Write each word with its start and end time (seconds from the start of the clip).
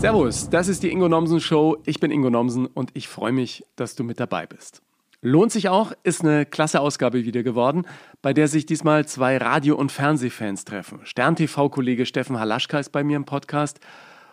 Servus, 0.00 0.48
das 0.48 0.68
ist 0.68 0.82
die 0.82 0.90
Ingo 0.90 1.10
Nomsen 1.10 1.42
Show. 1.42 1.76
Ich 1.84 2.00
bin 2.00 2.10
Ingo 2.10 2.30
Nomsen 2.30 2.64
und 2.64 2.88
ich 2.94 3.06
freue 3.06 3.32
mich, 3.32 3.66
dass 3.76 3.96
du 3.96 4.02
mit 4.02 4.18
dabei 4.18 4.46
bist. 4.46 4.80
Lohnt 5.20 5.52
sich 5.52 5.68
auch, 5.68 5.92
ist 6.04 6.22
eine 6.22 6.46
klasse 6.46 6.80
Ausgabe 6.80 7.26
wieder 7.26 7.42
geworden, 7.42 7.84
bei 8.22 8.32
der 8.32 8.48
sich 8.48 8.64
diesmal 8.64 9.06
zwei 9.06 9.36
Radio- 9.36 9.76
und 9.76 9.92
Fernsehfans 9.92 10.64
treffen. 10.64 11.00
Stern-TV-Kollege 11.02 12.06
Steffen 12.06 12.40
Halaschka 12.40 12.78
ist 12.78 12.92
bei 12.92 13.04
mir 13.04 13.18
im 13.18 13.26
Podcast 13.26 13.78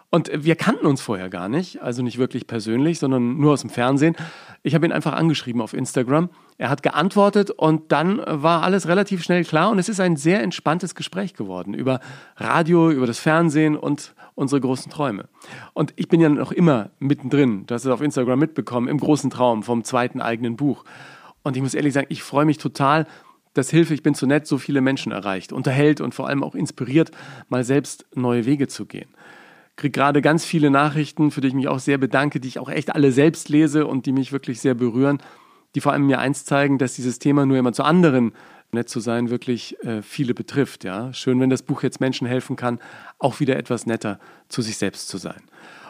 und 0.09 0.31
wir 0.33 0.55
kannten 0.55 0.85
uns 0.85 1.01
vorher 1.01 1.29
gar 1.29 1.49
nicht, 1.49 1.81
also 1.81 2.01
nicht 2.01 2.17
wirklich 2.17 2.47
persönlich, 2.47 2.99
sondern 2.99 3.37
nur 3.37 3.51
aus 3.51 3.61
dem 3.61 3.69
Fernsehen. 3.69 4.15
Ich 4.63 4.73
habe 4.73 4.85
ihn 4.85 4.93
einfach 4.93 5.11
angeschrieben 5.11 5.61
auf 5.61 5.73
Instagram. 5.73 6.29
Er 6.57 6.69
hat 6.69 6.81
geantwortet 6.81 7.51
und 7.51 7.91
dann 7.91 8.21
war 8.25 8.63
alles 8.63 8.87
relativ 8.87 9.21
schnell 9.21 9.43
klar 9.43 9.69
und 9.69 9.79
es 9.79 9.89
ist 9.89 9.99
ein 9.99 10.15
sehr 10.15 10.41
entspanntes 10.41 10.95
Gespräch 10.95 11.33
geworden 11.33 11.73
über 11.73 11.99
Radio, 12.37 12.89
über 12.89 13.05
das 13.05 13.19
Fernsehen 13.19 13.75
und 13.75 14.15
unsere 14.33 14.61
großen 14.61 14.89
Träume. 14.89 15.27
Und 15.73 15.93
ich 15.97 16.07
bin 16.07 16.21
ja 16.21 16.29
noch 16.29 16.53
immer 16.53 16.89
mittendrin, 16.99 17.65
das 17.65 17.83
ist 17.83 17.91
auf 17.91 18.01
Instagram 18.01 18.39
mitbekommen, 18.39 18.87
im 18.87 18.99
großen 18.99 19.29
Traum 19.29 19.61
vom 19.61 19.83
zweiten 19.83 20.21
eigenen 20.21 20.55
Buch. 20.55 20.85
Und 21.43 21.57
ich 21.57 21.61
muss 21.61 21.73
ehrlich 21.73 21.93
sagen, 21.93 22.07
ich 22.09 22.23
freue 22.23 22.45
mich 22.45 22.59
total, 22.59 23.07
dass 23.53 23.71
Hilfe, 23.71 23.93
ich 23.93 24.03
bin 24.03 24.15
zu 24.15 24.25
nett, 24.25 24.47
so 24.47 24.57
viele 24.57 24.79
Menschen 24.79 25.11
erreicht, 25.11 25.51
unterhält 25.51 25.99
und 25.99 26.15
vor 26.15 26.27
allem 26.27 26.43
auch 26.43 26.55
inspiriert, 26.55 27.11
mal 27.49 27.63
selbst 27.65 28.05
neue 28.15 28.45
Wege 28.45 28.67
zu 28.67 28.85
gehen 28.85 29.09
kriege 29.77 29.91
gerade 29.91 30.21
ganz 30.21 30.43
viele 30.43 30.69
Nachrichten, 30.69 31.31
für 31.31 31.39
die 31.39 31.47
ich 31.47 31.53
mich 31.53 31.67
auch 31.69 31.79
sehr 31.79 31.97
bedanke, 31.97 32.39
die 32.39 32.47
ich 32.49 32.59
auch 32.59 32.69
echt 32.69 32.93
alle 32.93 33.11
selbst 33.11 33.47
lese 33.47 33.87
und 33.87 34.05
die 34.05 34.11
mich 34.11 34.33
wirklich 34.33 34.59
sehr 34.59 34.73
berühren, 34.73 35.19
die 35.75 35.81
vor 35.81 35.93
allem 35.93 36.07
mir 36.07 36.19
eins 36.19 36.43
zeigen, 36.43 36.77
dass 36.77 36.95
dieses 36.95 37.19
Thema 37.19 37.45
nur 37.45 37.57
immer 37.57 37.73
zu 37.73 37.83
anderen 37.83 38.33
nett 38.71 38.89
zu 38.89 38.99
sein 38.99 39.29
wirklich 39.29 39.81
äh, 39.85 40.01
viele 40.01 40.33
betrifft. 40.33 40.83
Ja? 40.83 41.13
Schön, 41.13 41.39
wenn 41.39 41.49
das 41.49 41.61
Buch 41.61 41.83
jetzt 41.83 42.01
Menschen 42.01 42.27
helfen 42.27 42.55
kann, 42.55 42.79
auch 43.19 43.39
wieder 43.39 43.55
etwas 43.55 43.85
netter 43.85 44.19
zu 44.49 44.61
sich 44.61 44.77
selbst 44.77 45.07
zu 45.07 45.17
sein. 45.17 45.41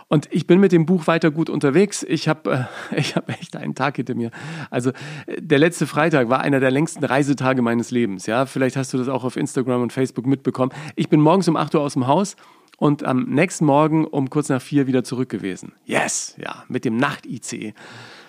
Und 0.09 0.27
ich 0.31 0.47
bin 0.47 0.59
mit 0.59 0.71
dem 0.71 0.85
Buch 0.85 1.07
weiter 1.07 1.31
gut 1.31 1.49
unterwegs. 1.49 2.05
Ich 2.07 2.27
habe 2.27 2.67
äh, 2.91 3.01
hab 3.15 3.29
echt 3.29 3.55
einen 3.55 3.75
Tag 3.75 3.95
hinter 3.95 4.15
mir. 4.15 4.31
Also 4.69 4.91
äh, 5.25 5.41
der 5.41 5.59
letzte 5.59 5.87
Freitag 5.87 6.29
war 6.29 6.41
einer 6.41 6.59
der 6.59 6.71
längsten 6.71 7.03
Reisetage 7.03 7.61
meines 7.61 7.91
Lebens. 7.91 8.25
Ja, 8.25 8.45
vielleicht 8.45 8.75
hast 8.75 8.93
du 8.93 8.97
das 8.97 9.07
auch 9.07 9.23
auf 9.23 9.37
Instagram 9.37 9.81
und 9.81 9.93
Facebook 9.93 10.25
mitbekommen. 10.25 10.71
Ich 10.95 11.09
bin 11.09 11.19
morgens 11.19 11.47
um 11.47 11.55
8 11.55 11.75
Uhr 11.75 11.81
aus 11.81 11.93
dem 11.93 12.07
Haus 12.07 12.35
und 12.77 13.03
am 13.03 13.23
nächsten 13.23 13.65
Morgen 13.65 14.05
um 14.05 14.29
kurz 14.29 14.49
nach 14.49 14.61
vier 14.61 14.87
wieder 14.87 15.03
zurück 15.03 15.29
gewesen. 15.29 15.73
Yes, 15.85 16.35
ja, 16.37 16.63
mit 16.69 16.85
dem 16.85 16.95
Nacht-ICE. 16.95 17.73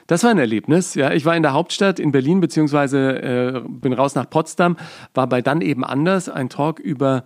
Das 0.09 0.25
war 0.25 0.31
ein 0.31 0.39
Erlebnis. 0.39 0.95
Ja, 0.95 1.13
ich 1.13 1.27
war 1.27 1.37
in 1.37 1.43
der 1.43 1.53
Hauptstadt 1.53 2.01
in 2.01 2.13
Berlin 2.13 2.41
beziehungsweise 2.41 3.23
äh, 3.23 3.63
bin 3.69 3.93
raus 3.93 4.15
nach 4.15 4.29
Potsdam, 4.29 4.77
war 5.13 5.29
bei 5.29 5.43
dann 5.43 5.61
eben 5.61 5.85
anders 5.85 6.31
ein 6.31 6.49
Talk 6.49 6.79
über 6.79 7.25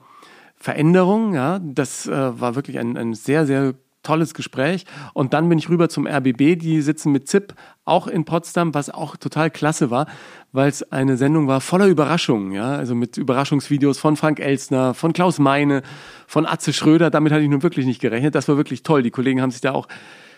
Veränderung. 0.57 1.33
Ja, 1.33 1.61
das 1.63 2.07
äh, 2.07 2.41
war 2.41 2.57
wirklich 2.57 2.79
ein, 2.81 2.97
ein 2.97 3.15
sehr 3.15 3.47
sehr 3.47 3.75
tolles 4.03 4.35
Gespräch. 4.35 4.85
Und 5.15 5.33
dann 5.33 5.49
bin 5.49 5.59
ich 5.59 5.69
rüber 5.69 5.89
zum 5.89 6.07
RBB, 6.07 6.59
die 6.59 6.81
sitzen 6.83 7.13
mit 7.13 7.29
ZIP 7.29 7.55
auch 7.85 8.07
in 8.07 8.25
Potsdam, 8.25 8.75
was 8.75 8.91
auch 8.91 9.17
total 9.17 9.51
klasse 9.51 9.91
war, 9.91 10.07
weil 10.53 10.69
es 10.69 10.93
eine 10.93 11.17
Sendung 11.17 11.49
war 11.49 11.61
voller 11.61 11.87
Überraschungen, 11.87 12.53
ja, 12.53 12.75
also 12.75 12.95
mit 12.95 13.17
Überraschungsvideos 13.17 13.99
von 13.99 14.17
Frank 14.17 14.39
Elstner, 14.41 14.95
von 14.95 15.13
Klaus 15.13 15.39
Meine, 15.39 15.83
von 16.27 16.47
Atze 16.47 16.73
Schröder, 16.73 17.11
damit 17.11 17.33
hatte 17.33 17.43
ich 17.43 17.51
nun 17.51 17.63
wirklich 17.63 17.87
nicht 17.87 18.01
gerechnet. 18.01 18.35
Das 18.35 18.49
war 18.49 18.57
wirklich 18.57 18.83
toll. 18.83 19.03
Die 19.03 19.11
Kollegen 19.11 19.41
haben 19.41 19.51
sich 19.51 19.61
da 19.61 19.73
auch 19.73 19.89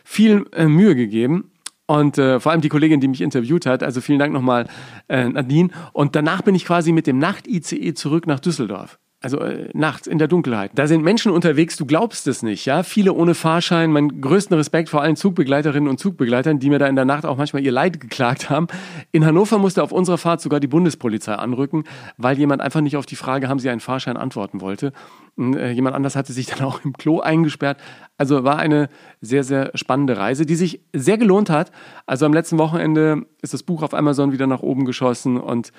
viel 0.05 0.47
äh, 0.53 0.67
Mühe 0.67 0.95
gegeben. 0.95 1.51
Und 1.87 2.17
äh, 2.17 2.41
vor 2.41 2.53
allem 2.53 2.63
die 2.63 2.71
Kollegin, 2.71 3.01
die 3.01 3.09
mich 3.09 3.21
interviewt 3.21 3.67
hat, 3.67 3.83
also 3.83 4.01
vielen 4.01 4.19
Dank 4.19 4.33
nochmal, 4.33 4.69
äh, 5.09 5.29
Nadine. 5.29 5.69
Und 5.93 6.17
danach 6.17 6.41
bin 6.41 6.55
ich 6.55 6.65
quasi 6.65 6.93
mit 6.93 7.07
dem 7.07 7.19
Nacht-ICE 7.19 7.93
zurück 7.93 8.27
nach 8.27 8.41
Düsseldorf 8.41 8.99
also 9.25 9.39
äh, 9.39 9.71
nachts 9.73 10.07
in 10.07 10.19
der 10.19 10.29
Dunkelheit. 10.29 10.73
Da 10.75 10.87
sind 10.87 11.03
Menschen 11.03 11.33
unterwegs, 11.33 11.77
du 11.77 11.87
glaubst 11.87 12.27
es 12.27 12.43
nicht, 12.43 12.67
ja? 12.67 12.83
Viele 12.83 13.15
ohne 13.15 13.35
Fahrschein. 13.35 13.91
Mein 13.91 14.21
größten 14.21 14.55
Respekt 14.55 14.91
vor 14.91 15.01
allen 15.01 15.17
Zugbegleiterinnen 15.17 15.89
und 15.89 15.99
Zugbegleitern, 15.99 16.59
die 16.59 16.69
mir 16.69 16.79
da 16.79 16.87
in 16.89 16.95
der 16.95 17.07
Nacht 17.07 17.25
auch 17.25 17.39
manchmal 17.39 17.65
ihr 17.65 17.73
Leid 17.73 18.01
geklagt 18.01 18.51
haben. 18.51 18.67
In 19.13 19.25
Hannover 19.25 19.57
musste 19.57 19.83
auf 19.83 19.93
unserer 19.93 20.19
Fahrt 20.19 20.43
sogar 20.43 20.61
die 20.61 20.67
Bundespolizei 20.67 21.35
anrücken, 21.37 21.85
weil 22.19 22.37
jemand 22.37 22.61
einfach 22.61 22.83
nicht 22.83 22.99
auf 22.99 23.07
die 23.07 23.17
Frage, 23.17 23.49
haben 23.49 23.59
Sie 23.59 23.71
einen 23.71 23.81
Fahrschein, 23.81 24.19
antworten 24.19 24.61
wollte. 24.61 24.93
Und, 25.37 25.57
äh, 25.57 25.71
jemand 25.71 25.97
anders 25.97 26.17
hatte 26.17 26.35
sich 26.35 26.47
dann 26.55 26.61
auch 26.61 26.85
im 26.85 26.93
Klo 26.93 27.21
eingesperrt. 27.21 27.81
Also 28.19 28.45
war 28.45 28.59
eine 28.59 28.91
sehr, 29.23 29.43
sehr 29.43 29.71
spannende 29.75 30.19
Reise, 30.19 30.45
die 30.45 30.55
sich 30.55 30.83
sehr 30.93 31.17
gelohnt 31.17 31.49
hat. 31.49 31.73
Also 32.05 32.27
am 32.27 32.35
letzten 32.35 32.59
Wochenende 32.59 33.25
ist 33.41 33.55
das 33.55 33.63
Buch 33.63 33.83
auf 33.83 33.95
Amazon 33.95 34.33
wieder 34.33 34.47
nach 34.47 34.61
oben 34.61 34.85
geschossen 34.85 35.39
und 35.39 35.73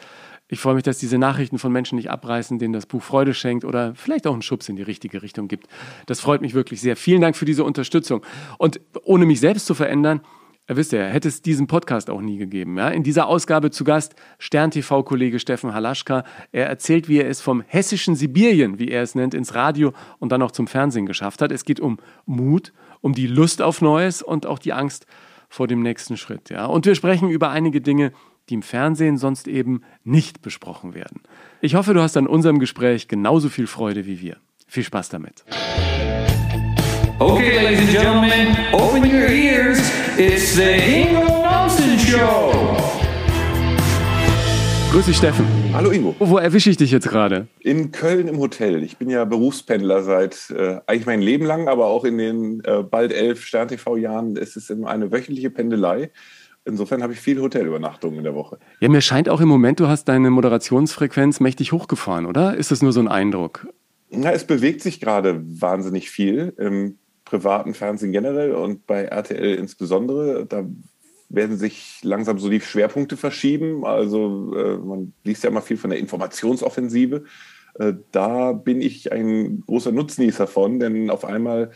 ich 0.47 0.59
freue 0.59 0.75
mich, 0.75 0.83
dass 0.83 0.99
diese 0.99 1.17
Nachrichten 1.17 1.57
von 1.57 1.71
Menschen 1.71 1.95
nicht 1.95 2.11
abreißen, 2.11 2.59
denen 2.59 2.73
das 2.73 2.85
Buch 2.85 3.01
Freude 3.01 3.33
schenkt 3.33 3.65
oder 3.65 3.95
vielleicht 3.95 4.27
auch 4.27 4.33
einen 4.33 4.43
Schubs 4.43 4.69
in 4.69 4.75
die 4.75 4.83
richtige 4.83 5.23
Richtung 5.23 5.47
gibt. 5.47 5.67
Das 6.05 6.19
freut 6.19 6.41
mich 6.41 6.53
wirklich 6.53 6.81
sehr. 6.81 6.95
Vielen 6.95 7.21
Dank 7.21 7.35
für 7.35 7.45
diese 7.45 7.63
Unterstützung. 7.63 8.23
Und 8.59 8.79
ohne 9.03 9.25
mich 9.25 9.39
selbst 9.39 9.65
zu 9.65 9.73
verändern, 9.73 10.21
wisst 10.67 10.93
ihr, 10.93 11.03
hätte 11.05 11.27
es 11.27 11.41
diesen 11.41 11.65
Podcast 11.65 12.11
auch 12.11 12.21
nie 12.21 12.37
gegeben. 12.37 12.77
Ja? 12.77 12.89
In 12.89 13.01
dieser 13.01 13.27
Ausgabe 13.27 13.71
zu 13.71 13.83
Gast 13.83 14.15
Stern-TV-Kollege 14.37 15.39
Steffen 15.39 15.73
Halaschka. 15.73 16.23
Er 16.51 16.67
erzählt, 16.67 17.07
wie 17.09 17.19
er 17.19 17.29
es 17.29 17.41
vom 17.41 17.63
hessischen 17.65 18.15
Sibirien, 18.15 18.77
wie 18.77 18.89
er 18.89 19.01
es 19.01 19.15
nennt, 19.15 19.33
ins 19.33 19.55
Radio 19.55 19.93
und 20.19 20.31
dann 20.31 20.43
auch 20.43 20.51
zum 20.51 20.67
Fernsehen 20.67 21.07
geschafft 21.07 21.41
hat. 21.41 21.51
Es 21.51 21.65
geht 21.65 21.79
um 21.79 21.97
Mut, 22.27 22.71
um 23.01 23.13
die 23.13 23.27
Lust 23.27 23.63
auf 23.63 23.81
Neues 23.81 24.21
und 24.21 24.45
auch 24.45 24.59
die 24.59 24.73
Angst 24.73 25.07
vor 25.49 25.67
dem 25.67 25.81
nächsten 25.81 26.17
Schritt. 26.17 26.51
Ja? 26.51 26.67
Und 26.67 26.85
wir 26.85 26.93
sprechen 26.93 27.29
über 27.29 27.49
einige 27.49 27.81
Dinge, 27.81 28.11
die 28.49 28.55
im 28.55 28.61
Fernsehen 28.61 29.17
sonst 29.17 29.47
eben 29.47 29.81
nicht 30.03 30.41
besprochen 30.41 30.93
werden. 30.93 31.21
Ich 31.61 31.75
hoffe, 31.75 31.93
du 31.93 32.01
hast 32.01 32.15
an 32.17 32.27
unserem 32.27 32.59
Gespräch 32.59 33.07
genauso 33.07 33.49
viel 33.49 33.67
Freude 33.67 34.05
wie 34.05 34.21
wir. 34.21 34.37
Viel 34.67 34.83
Spaß 34.83 35.09
damit. 35.09 35.43
Okay, 37.19 37.63
ladies 37.63 37.79
and 37.79 37.91
gentlemen, 37.91 38.57
open 38.73 39.03
your 39.03 39.29
ears. 39.29 39.79
It's 40.17 40.55
the 40.55 40.63
Ingo 40.63 41.43
Nomsen 41.43 41.97
Show. 41.97 42.51
Grüß 44.91 45.07
dich, 45.07 45.17
Steffen. 45.17 45.45
Hallo 45.73 45.91
Ingo. 45.91 46.15
Wo 46.19 46.37
erwische 46.37 46.69
ich 46.69 46.77
dich 46.77 46.91
jetzt 46.91 47.09
gerade? 47.09 47.47
In 47.59 47.91
Köln 47.91 48.27
im 48.27 48.37
Hotel. 48.39 48.81
Ich 48.83 48.97
bin 48.97 49.09
ja 49.09 49.25
Berufspendler 49.25 50.03
seit 50.03 50.49
äh, 50.51 50.79
eigentlich 50.87 51.05
mein 51.05 51.21
Leben 51.21 51.45
lang, 51.45 51.67
aber 51.67 51.87
auch 51.87 52.05
in 52.05 52.17
den 52.17 52.63
äh, 52.63 52.81
bald 52.83 53.11
elf 53.11 53.43
Stern-TV-Jahren 53.45 54.37
ist 54.37 54.55
es 54.55 54.69
immer 54.69 54.89
eine 54.89 55.11
wöchentliche 55.11 55.49
Pendelei. 55.49 56.11
Insofern 56.65 57.03
habe 57.03 57.13
ich 57.13 57.19
viel 57.19 57.39
Hotelübernachtungen 57.39 58.17
in 58.17 58.23
der 58.23 58.33
Woche. 58.33 58.57
Ja, 58.79 58.89
mir 58.89 59.01
scheint 59.01 59.29
auch 59.29 59.39
im 59.39 59.47
Moment, 59.47 59.79
du 59.79 59.87
hast 59.87 60.05
deine 60.05 60.31
Moderationsfrequenz 60.31 61.39
mächtig 61.39 61.71
hochgefahren, 61.71 62.25
oder? 62.25 62.57
Ist 62.57 62.71
das 62.71 62.81
nur 62.81 62.91
so 62.91 62.99
ein 62.99 63.07
Eindruck? 63.07 63.67
Na, 64.09 64.31
es 64.31 64.45
bewegt 64.45 64.81
sich 64.81 64.99
gerade 64.99 65.41
wahnsinnig 65.43 66.09
viel 66.09 66.53
im 66.57 66.97
privaten 67.23 67.73
Fernsehen 67.73 68.11
generell 68.11 68.53
und 68.53 68.87
bei 68.87 69.03
RTL 69.03 69.55
insbesondere. 69.55 70.45
Da 70.47 70.65
werden 71.29 71.57
sich 71.57 71.99
langsam 72.03 72.39
so 72.39 72.49
die 72.49 72.61
Schwerpunkte 72.61 73.17
verschieben. 73.17 73.85
Also 73.85 74.53
äh, 74.55 74.77
man 74.77 75.13
liest 75.23 75.43
ja 75.43 75.49
immer 75.49 75.61
viel 75.61 75.77
von 75.77 75.89
der 75.89 75.99
Informationsoffensive. 75.99 77.25
Äh, 77.75 77.93
da 78.11 78.53
bin 78.53 78.81
ich 78.81 79.11
ein 79.11 79.63
großer 79.65 79.91
Nutznießer 79.91 80.47
von, 80.47 80.79
denn 80.79 81.09
auf 81.09 81.25
einmal 81.25 81.71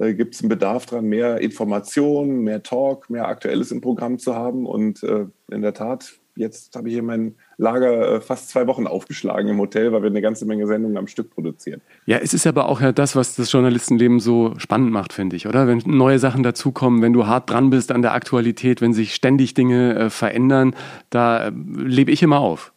äh, 0.00 0.14
gibt 0.14 0.34
es 0.34 0.40
einen 0.40 0.48
Bedarf 0.48 0.86
daran, 0.86 1.04
mehr 1.06 1.40
Informationen, 1.40 2.40
mehr 2.40 2.62
Talk, 2.62 3.10
mehr 3.10 3.28
Aktuelles 3.28 3.70
im 3.70 3.80
Programm 3.80 4.18
zu 4.18 4.34
haben. 4.34 4.66
Und 4.66 5.02
äh, 5.02 5.26
in 5.52 5.60
der 5.60 5.74
Tat, 5.74 6.14
jetzt 6.36 6.74
habe 6.74 6.88
ich 6.88 6.94
hier 6.94 7.02
mein 7.02 7.34
Lager 7.58 8.16
äh, 8.16 8.20
fast 8.22 8.48
zwei 8.48 8.66
Wochen 8.66 8.86
aufgeschlagen 8.86 9.48
im 9.48 9.58
Hotel, 9.58 9.92
weil 9.92 10.02
wir 10.02 10.08
eine 10.08 10.22
ganze 10.22 10.46
Menge 10.46 10.66
Sendungen 10.66 10.96
am 10.96 11.06
Stück 11.06 11.30
produzieren. 11.30 11.82
Ja, 12.06 12.16
es 12.16 12.32
ist 12.32 12.46
aber 12.46 12.68
auch 12.68 12.80
ja 12.80 12.92
das, 12.92 13.14
was 13.14 13.36
das 13.36 13.52
Journalistenleben 13.52 14.20
so 14.20 14.54
spannend 14.56 14.90
macht, 14.90 15.12
finde 15.12 15.36
ich, 15.36 15.46
oder? 15.46 15.66
Wenn 15.66 15.82
neue 15.84 16.18
Sachen 16.18 16.42
dazukommen, 16.42 17.02
wenn 17.02 17.12
du 17.12 17.26
hart 17.26 17.50
dran 17.50 17.68
bist 17.68 17.92
an 17.92 18.00
der 18.00 18.14
Aktualität, 18.14 18.80
wenn 18.80 18.94
sich 18.94 19.14
ständig 19.14 19.52
Dinge 19.52 19.94
äh, 19.96 20.10
verändern, 20.10 20.74
da 21.10 21.48
äh, 21.48 21.52
lebe 21.76 22.10
ich 22.10 22.22
immer 22.22 22.40
auf. 22.40 22.72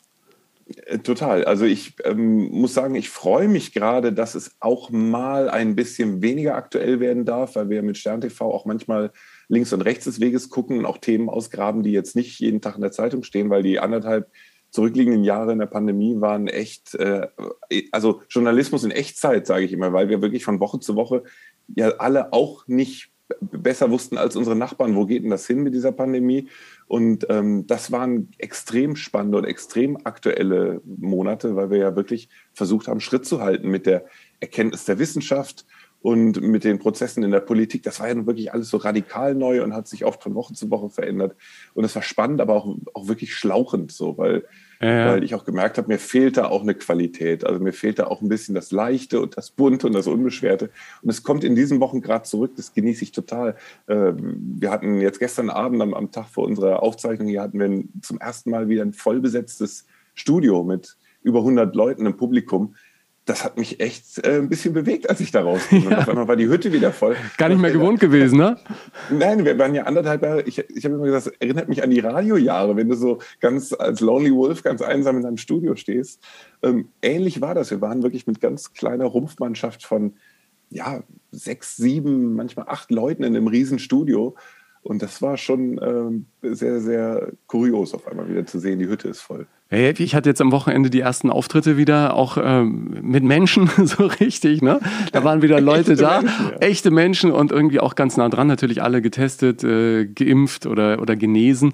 Äh, 0.85 0.99
total. 0.99 1.45
Also 1.45 1.65
ich 1.65 1.95
ähm, 2.03 2.49
muss 2.51 2.73
sagen, 2.73 2.95
ich 2.95 3.09
freue 3.09 3.47
mich 3.47 3.73
gerade, 3.73 4.13
dass 4.13 4.35
es 4.35 4.55
auch 4.59 4.89
mal 4.89 5.49
ein 5.49 5.75
bisschen 5.75 6.21
weniger 6.21 6.55
aktuell 6.55 6.99
werden 6.99 7.25
darf, 7.25 7.55
weil 7.55 7.69
wir 7.69 7.83
mit 7.83 7.97
Stern 7.97 8.21
TV 8.21 8.51
auch 8.51 8.65
manchmal 8.65 9.11
links 9.49 9.73
und 9.73 9.81
rechts 9.81 10.05
des 10.05 10.19
Weges 10.19 10.49
gucken 10.49 10.79
und 10.79 10.85
auch 10.85 10.97
Themen 10.97 11.29
ausgraben, 11.29 11.83
die 11.83 11.91
jetzt 11.91 12.15
nicht 12.15 12.39
jeden 12.39 12.61
Tag 12.61 12.75
in 12.75 12.81
der 12.81 12.91
Zeitung 12.91 13.23
stehen, 13.23 13.49
weil 13.49 13.63
die 13.63 13.79
anderthalb 13.79 14.29
zurückliegenden 14.71 15.23
Jahre 15.23 15.51
in 15.51 15.59
der 15.59 15.67
Pandemie 15.67 16.19
waren 16.19 16.47
echt, 16.47 16.95
äh, 16.95 17.27
also 17.91 18.21
Journalismus 18.29 18.83
in 18.83 18.91
Echtzeit, 18.91 19.45
sage 19.45 19.65
ich 19.65 19.71
immer, 19.71 19.93
weil 19.93 20.09
wir 20.09 20.21
wirklich 20.21 20.43
von 20.43 20.59
Woche 20.59 20.79
zu 20.79 20.95
Woche 20.95 21.23
ja 21.75 21.89
alle 21.97 22.33
auch 22.33 22.67
nicht 22.67 23.11
besser 23.39 23.91
wussten 23.91 24.17
als 24.17 24.35
unsere 24.35 24.55
Nachbarn, 24.55 24.95
wo 24.95 25.05
geht 25.05 25.23
denn 25.23 25.29
das 25.29 25.47
hin 25.47 25.63
mit 25.63 25.73
dieser 25.73 25.91
Pandemie? 25.91 26.49
Und 26.87 27.25
ähm, 27.29 27.65
das 27.67 27.91
waren 27.91 28.29
extrem 28.37 28.95
spannende 28.95 29.37
und 29.37 29.45
extrem 29.45 29.97
aktuelle 30.03 30.81
Monate, 30.85 31.55
weil 31.55 31.69
wir 31.69 31.77
ja 31.77 31.95
wirklich 31.95 32.29
versucht 32.53 32.87
haben, 32.87 32.99
Schritt 32.99 33.25
zu 33.25 33.41
halten 33.41 33.69
mit 33.69 33.85
der 33.85 34.05
Erkenntnis 34.39 34.85
der 34.85 34.99
Wissenschaft 34.99 35.65
und 36.03 36.41
mit 36.41 36.65
den 36.65 36.79
Prozessen 36.79 37.23
in 37.23 37.31
der 37.31 37.39
Politik. 37.39 37.81
Das 37.83 38.01
war 38.01 38.09
ja 38.09 38.13
nun 38.13 38.27
wirklich 38.27 38.51
alles 38.53 38.69
so 38.69 38.75
radikal 38.75 39.33
neu 39.35 39.63
und 39.63 39.73
hat 39.73 39.87
sich 39.87 40.03
oft 40.03 40.21
von 40.21 40.35
Woche 40.35 40.53
zu 40.53 40.69
Woche 40.69 40.89
verändert. 40.89 41.33
Und 41.73 41.85
es 41.85 41.95
war 41.95 42.01
spannend, 42.01 42.41
aber 42.41 42.55
auch, 42.55 42.75
auch 42.93 43.07
wirklich 43.07 43.33
schlauchend 43.33 43.93
so, 43.93 44.17
weil, 44.17 44.43
ja. 44.81 45.13
weil 45.13 45.23
ich 45.23 45.33
auch 45.33 45.45
gemerkt 45.45 45.77
habe, 45.77 45.87
mir 45.87 45.99
fehlt 45.99 46.35
da 46.35 46.49
auch 46.49 46.61
eine 46.61 46.75
Qualität. 46.75 47.45
Also 47.45 47.61
mir 47.61 47.71
fehlt 47.71 47.99
da 47.99 48.07
auch 48.07 48.21
ein 48.21 48.27
bisschen 48.27 48.53
das 48.53 48.71
Leichte 48.71 49.21
und 49.21 49.37
das 49.37 49.51
Bunte 49.51 49.87
und 49.87 49.93
das 49.93 50.07
Unbeschwerte. 50.07 50.71
Und 51.03 51.09
es 51.09 51.23
kommt 51.23 51.45
in 51.45 51.55
diesen 51.55 51.79
Wochen 51.79 52.01
gerade 52.01 52.23
zurück. 52.23 52.51
Das 52.57 52.73
genieße 52.73 53.05
ich 53.05 53.13
total. 53.13 53.55
Ähm, 53.87 54.57
wir 54.59 54.71
hatten 54.71 54.99
jetzt 54.99 55.19
gestern 55.19 55.49
Abend 55.49 55.81
am, 55.81 55.93
am 55.93 56.11
Tag 56.11 56.27
vor 56.27 56.43
unserer 56.43 56.83
Aufzeichnung 56.83 57.29
hier 57.29 57.41
hatten 57.41 57.59
wir 57.61 57.83
zum 58.01 58.19
ersten 58.19 58.49
Mal 58.49 58.67
wieder 58.67 58.81
ein 58.81 58.91
vollbesetztes 58.91 59.85
Studio 60.15 60.65
mit 60.65 60.97
über 61.21 61.39
100 61.39 61.73
Leuten 61.73 62.05
im 62.05 62.17
Publikum 62.17 62.75
das 63.25 63.45
hat 63.45 63.57
mich 63.57 63.79
echt 63.79 64.25
äh, 64.25 64.37
ein 64.37 64.49
bisschen 64.49 64.73
bewegt, 64.73 65.09
als 65.09 65.21
ich 65.21 65.31
da 65.31 65.41
rauskam. 65.41 65.77
Ja. 65.77 65.87
Und 65.87 65.93
auf 65.93 66.09
einmal 66.09 66.27
war 66.27 66.35
die 66.35 66.47
Hütte 66.47 66.73
wieder 66.73 66.91
voll. 66.91 67.15
Gar 67.37 67.49
nicht 67.49 67.61
mehr 67.61 67.71
gewohnt 67.71 67.99
gewesen, 67.99 68.37
ne? 68.37 68.57
Nein, 69.09 69.45
wir 69.45 69.57
waren 69.57 69.73
ja 69.73 69.83
anderthalb 69.83 70.23
Jahre. 70.23 70.41
Ich, 70.41 70.57
ich 70.57 70.83
habe 70.83 70.95
immer 70.95 71.05
gesagt, 71.05 71.27
das 71.27 71.33
erinnert 71.39 71.69
mich 71.69 71.83
an 71.83 71.89
die 71.89 71.99
Radiojahre, 71.99 72.75
wenn 72.75 72.89
du 72.89 72.95
so 72.95 73.19
ganz 73.39 73.73
als 73.73 74.01
Lonely 74.01 74.33
Wolf 74.33 74.63
ganz 74.63 74.81
einsam 74.81 75.17
in 75.17 75.23
deinem 75.23 75.37
Studio 75.37 75.75
stehst. 75.75 76.21
Ähm, 76.61 76.89
ähnlich 77.01 77.39
war 77.39 77.55
das. 77.55 77.71
Wir 77.71 77.79
waren 77.79 78.03
wirklich 78.03 78.27
mit 78.27 78.41
ganz 78.41 78.73
kleiner 78.73 79.05
Rumpfmannschaft 79.05 79.85
von 79.85 80.13
ja, 80.69 81.03
sechs, 81.31 81.77
sieben, 81.77 82.33
manchmal 82.35 82.67
acht 82.67 82.91
Leuten 82.91 83.23
in 83.23 83.35
einem 83.35 83.47
riesen 83.47 83.79
Studio. 83.79 84.35
Und 84.81 85.01
das 85.01 85.21
war 85.21 85.37
schon 85.37 85.79
ähm, 85.81 86.25
sehr, 86.41 86.81
sehr 86.81 87.31
kurios, 87.47 87.93
auf 87.93 88.05
einmal 88.07 88.27
wieder 88.27 88.45
zu 88.45 88.59
sehen, 88.59 88.79
die 88.79 88.87
Hütte 88.87 89.07
ist 89.07 89.21
voll. 89.21 89.47
Ich 89.73 90.13
hatte 90.13 90.29
jetzt 90.29 90.39
am 90.39 90.51
Wochenende 90.51 90.91
die 90.91 90.99
ersten 90.99 91.31
Auftritte 91.31 91.77
wieder, 91.77 92.13
auch 92.13 92.37
ähm, 92.39 92.95
mit 93.01 93.23
Menschen, 93.23 93.69
so 93.85 94.05
richtig. 94.05 94.61
Ne? 94.61 94.79
Da 95.11 95.23
waren 95.23 95.41
wieder 95.41 95.59
Leute 95.61 95.95
da, 95.95 96.21
Menschen, 96.21 96.45
ja. 96.51 96.57
echte 96.57 96.91
Menschen 96.91 97.31
und 97.31 97.51
irgendwie 97.51 97.79
auch 97.79 97.95
ganz 97.95 98.15
nah 98.15 98.29
dran, 98.29 98.45
natürlich 98.47 98.83
alle 98.83 99.01
getestet, 99.01 99.63
äh, 99.63 100.05
geimpft 100.05 100.67
oder, 100.67 101.01
oder 101.01 101.15
genesen. 101.15 101.73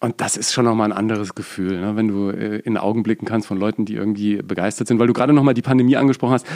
Und 0.00 0.20
das 0.20 0.36
ist 0.36 0.52
schon 0.52 0.66
nochmal 0.66 0.92
ein 0.92 0.96
anderes 0.96 1.34
Gefühl, 1.34 1.80
ne? 1.80 1.96
wenn 1.96 2.08
du 2.08 2.28
äh, 2.28 2.58
in 2.58 2.76
Augen 2.76 3.02
blicken 3.02 3.26
kannst 3.26 3.48
von 3.48 3.58
Leuten, 3.58 3.84
die 3.84 3.94
irgendwie 3.94 4.36
begeistert 4.36 4.86
sind. 4.86 4.98
Weil 5.00 5.06
du 5.06 5.12
gerade 5.12 5.32
nochmal 5.32 5.54
die 5.54 5.62
Pandemie 5.62 5.96
angesprochen 5.96 6.34
hast. 6.34 6.46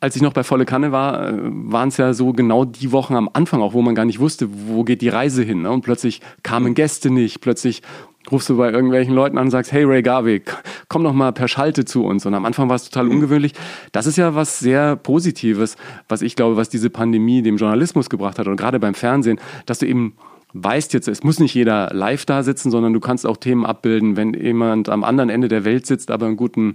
Als 0.00 0.16
ich 0.16 0.22
noch 0.22 0.32
bei 0.32 0.42
Volle 0.42 0.64
Kanne 0.64 0.90
war, 0.90 1.28
äh, 1.28 1.34
waren 1.38 1.90
es 1.90 1.96
ja 1.96 2.12
so 2.12 2.32
genau 2.32 2.64
die 2.64 2.90
Wochen 2.90 3.14
am 3.14 3.28
Anfang 3.32 3.62
auch, 3.62 3.74
wo 3.74 3.82
man 3.82 3.94
gar 3.94 4.04
nicht 4.04 4.20
wusste, 4.20 4.48
wo 4.50 4.84
geht 4.84 5.02
die 5.02 5.10
Reise 5.10 5.42
hin. 5.42 5.62
Ne? 5.62 5.70
Und 5.70 5.82
plötzlich 5.82 6.22
kamen 6.42 6.74
Gäste 6.74 7.10
nicht, 7.10 7.40
plötzlich 7.40 7.82
rufst 8.30 8.48
du 8.48 8.56
bei 8.56 8.70
irgendwelchen 8.70 9.14
Leuten 9.14 9.38
an 9.38 9.46
und 9.46 9.50
sagst, 9.50 9.72
hey 9.72 9.84
Ray 9.84 10.02
Garvey, 10.02 10.42
komm 10.88 11.04
doch 11.04 11.12
mal 11.12 11.32
per 11.32 11.48
Schalte 11.48 11.84
zu 11.84 12.04
uns. 12.04 12.26
Und 12.26 12.34
am 12.34 12.44
Anfang 12.44 12.68
war 12.68 12.76
es 12.76 12.84
total 12.84 13.04
mhm. 13.04 13.12
ungewöhnlich. 13.12 13.52
Das 13.92 14.06
ist 14.06 14.16
ja 14.16 14.34
was 14.34 14.58
sehr 14.58 14.96
Positives, 14.96 15.76
was 16.08 16.22
ich 16.22 16.36
glaube, 16.36 16.56
was 16.56 16.68
diese 16.68 16.90
Pandemie 16.90 17.42
dem 17.42 17.56
Journalismus 17.56 18.10
gebracht 18.10 18.38
hat 18.38 18.46
und 18.46 18.56
gerade 18.56 18.80
beim 18.80 18.94
Fernsehen, 18.94 19.40
dass 19.66 19.78
du 19.78 19.86
eben 19.86 20.14
weißt 20.54 20.94
jetzt, 20.94 21.08
es 21.08 21.22
muss 21.22 21.40
nicht 21.40 21.54
jeder 21.54 21.90
live 21.92 22.24
da 22.24 22.42
sitzen, 22.42 22.70
sondern 22.70 22.92
du 22.92 23.00
kannst 23.00 23.26
auch 23.26 23.36
Themen 23.36 23.66
abbilden, 23.66 24.16
wenn 24.16 24.32
jemand 24.34 24.88
am 24.88 25.04
anderen 25.04 25.28
Ende 25.28 25.48
der 25.48 25.64
Welt 25.64 25.86
sitzt, 25.86 26.10
aber 26.10 26.26
einen 26.26 26.36
guten 26.36 26.74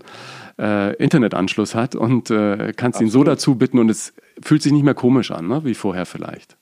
äh, 0.59 0.95
Internetanschluss 0.95 1.73
hat 1.73 1.95
und 1.95 2.29
äh, 2.29 2.73
kannst 2.75 2.97
Absolut. 2.97 3.01
ihn 3.01 3.09
so 3.09 3.23
dazu 3.23 3.55
bitten 3.55 3.79
und 3.79 3.89
es 3.89 4.13
fühlt 4.41 4.61
sich 4.61 4.71
nicht 4.71 4.83
mehr 4.83 4.93
komisch 4.93 5.31
an, 5.31 5.47
ne? 5.47 5.61
wie 5.65 5.73
vorher 5.73 6.05
vielleicht. 6.05 6.55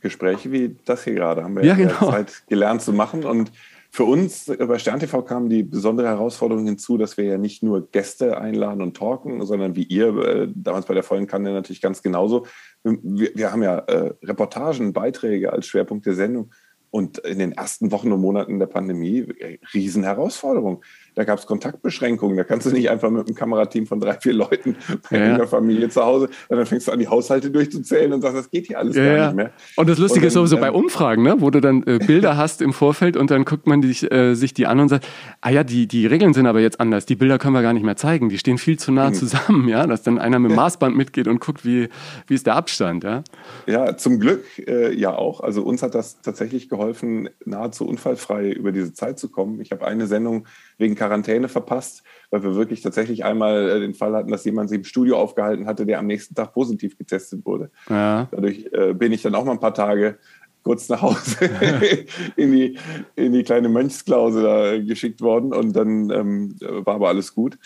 Gespräche 0.00 0.52
wie 0.52 0.76
das 0.84 1.04
hier 1.04 1.14
gerade 1.14 1.42
haben 1.42 1.56
wir 1.56 1.64
ja, 1.64 1.76
ja 1.76 1.88
genau. 1.88 2.10
Zeit 2.10 2.42
gelernt 2.48 2.82
zu 2.82 2.92
machen 2.92 3.24
und 3.24 3.50
für 3.96 4.04
uns 4.04 4.44
bei 4.44 4.78
SternTV 4.78 5.24
kam 5.24 5.48
die 5.48 5.62
besondere 5.62 6.08
Herausforderung 6.08 6.66
hinzu, 6.66 6.98
dass 6.98 7.16
wir 7.16 7.24
ja 7.24 7.38
nicht 7.38 7.62
nur 7.62 7.90
Gäste 7.90 8.36
einladen 8.36 8.82
und 8.82 8.94
talken, 8.94 9.42
sondern 9.46 9.74
wie 9.74 9.84
ihr 9.84 10.14
äh, 10.18 10.48
damals 10.54 10.84
bei 10.84 10.92
der 10.92 11.02
vollen 11.02 11.26
Kanne 11.26 11.54
natürlich 11.54 11.80
ganz 11.80 12.02
genauso. 12.02 12.46
Wir, 12.84 13.30
wir 13.34 13.52
haben 13.52 13.62
ja 13.62 13.78
äh, 13.78 14.12
Reportagen, 14.22 14.92
Beiträge 14.92 15.50
als 15.50 15.66
Schwerpunkt 15.66 16.04
der 16.04 16.12
Sendung. 16.12 16.50
Und 16.90 17.16
in 17.20 17.38
den 17.38 17.52
ersten 17.52 17.90
Wochen 17.90 18.12
und 18.12 18.20
Monaten 18.20 18.58
der 18.58 18.66
Pandemie, 18.66 19.20
äh, 19.20 19.60
Riesenherausforderung. 19.72 20.84
Da 21.16 21.24
gab 21.24 21.38
es 21.38 21.46
Kontaktbeschränkungen. 21.46 22.36
Da 22.36 22.44
kannst 22.44 22.66
du 22.66 22.70
nicht 22.70 22.90
einfach 22.90 23.08
mit 23.10 23.26
einem 23.26 23.34
Kamerateam 23.34 23.86
von 23.86 24.00
drei, 24.00 24.18
vier 24.20 24.34
Leuten 24.34 24.76
bei 25.10 25.18
ja. 25.18 25.34
einer 25.34 25.46
Familie 25.46 25.88
zu 25.88 26.04
Hause, 26.04 26.28
dann 26.50 26.66
fängst 26.66 26.88
du 26.88 26.92
an, 26.92 26.98
die 26.98 27.08
Haushalte 27.08 27.50
durchzuzählen 27.50 28.12
und 28.12 28.20
sagst, 28.20 28.36
das 28.36 28.50
geht 28.50 28.66
hier 28.66 28.78
alles 28.78 28.96
ja. 28.96 29.16
gar 29.16 29.26
nicht 29.28 29.36
mehr. 29.36 29.50
Und 29.76 29.88
das 29.88 29.98
Lustige 29.98 30.18
und 30.18 30.22
dann, 30.24 30.28
ist 30.28 30.34
sowieso 30.34 30.56
ähm, 30.56 30.60
bei 30.60 30.70
Umfragen, 30.70 31.22
ne? 31.22 31.36
wo 31.38 31.48
du 31.48 31.62
dann 31.62 31.82
äh, 31.84 31.98
Bilder 32.06 32.36
hast 32.36 32.60
im 32.60 32.74
Vorfeld 32.74 33.16
und 33.16 33.30
dann 33.30 33.46
guckt 33.46 33.66
man 33.66 33.80
die, 33.80 33.92
äh, 34.06 34.34
sich 34.34 34.52
die 34.52 34.66
an 34.66 34.78
und 34.78 34.90
sagt, 34.90 35.08
ah 35.40 35.48
ja, 35.48 35.64
die, 35.64 35.86
die 35.88 36.04
Regeln 36.06 36.34
sind 36.34 36.46
aber 36.46 36.60
jetzt 36.60 36.80
anders. 36.80 37.06
Die 37.06 37.16
Bilder 37.16 37.38
können 37.38 37.54
wir 37.54 37.62
gar 37.62 37.72
nicht 37.72 37.84
mehr 37.84 37.96
zeigen. 37.96 38.28
Die 38.28 38.36
stehen 38.36 38.58
viel 38.58 38.78
zu 38.78 38.92
nah 38.92 39.08
mhm. 39.08 39.14
zusammen, 39.14 39.68
ja, 39.68 39.86
dass 39.86 40.02
dann 40.02 40.18
einer 40.18 40.38
mit 40.38 40.50
dem 40.50 40.56
Maßband 40.56 40.94
mitgeht 40.94 41.28
und 41.28 41.40
guckt, 41.40 41.64
wie, 41.64 41.88
wie 42.26 42.34
ist 42.34 42.46
der 42.46 42.56
Abstand, 42.56 43.04
ja. 43.04 43.24
Ja, 43.66 43.96
zum 43.96 44.20
Glück 44.20 44.44
äh, 44.68 44.94
ja 44.94 45.14
auch. 45.14 45.40
Also 45.40 45.62
uns 45.62 45.82
hat 45.82 45.94
das 45.94 46.20
tatsächlich 46.20 46.68
geholfen, 46.68 47.30
nahezu 47.46 47.86
unfallfrei 47.86 48.50
über 48.50 48.70
diese 48.70 48.92
Zeit 48.92 49.18
zu 49.18 49.30
kommen. 49.30 49.62
Ich 49.62 49.72
habe 49.72 49.86
eine 49.86 50.06
Sendung 50.06 50.46
wegen 50.78 50.94
Quarantäne 50.94 51.48
verpasst, 51.48 52.02
weil 52.30 52.42
wir 52.42 52.54
wirklich 52.54 52.82
tatsächlich 52.82 53.24
einmal 53.24 53.68
äh, 53.68 53.80
den 53.80 53.94
Fall 53.94 54.14
hatten, 54.14 54.30
dass 54.30 54.44
jemand 54.44 54.68
sich 54.68 54.78
im 54.78 54.84
Studio 54.84 55.18
aufgehalten 55.18 55.66
hatte, 55.66 55.86
der 55.86 55.98
am 55.98 56.06
nächsten 56.06 56.34
Tag 56.34 56.52
positiv 56.52 56.98
getestet 56.98 57.44
wurde. 57.44 57.70
Ja. 57.88 58.28
Dadurch 58.30 58.68
äh, 58.72 58.92
bin 58.92 59.12
ich 59.12 59.22
dann 59.22 59.34
auch 59.34 59.44
mal 59.44 59.52
ein 59.52 59.60
paar 59.60 59.74
Tage 59.74 60.18
kurz 60.62 60.88
nach 60.88 61.00
Hause 61.00 61.48
in, 62.36 62.50
die, 62.50 62.76
in 63.14 63.32
die 63.32 63.44
kleine 63.44 63.68
Mönchsklause 63.68 64.42
da 64.42 64.78
geschickt 64.78 65.20
worden 65.20 65.54
und 65.54 65.74
dann 65.74 66.10
ähm, 66.10 66.56
war 66.60 66.96
aber 66.96 67.08
alles 67.08 67.34
gut. 67.34 67.56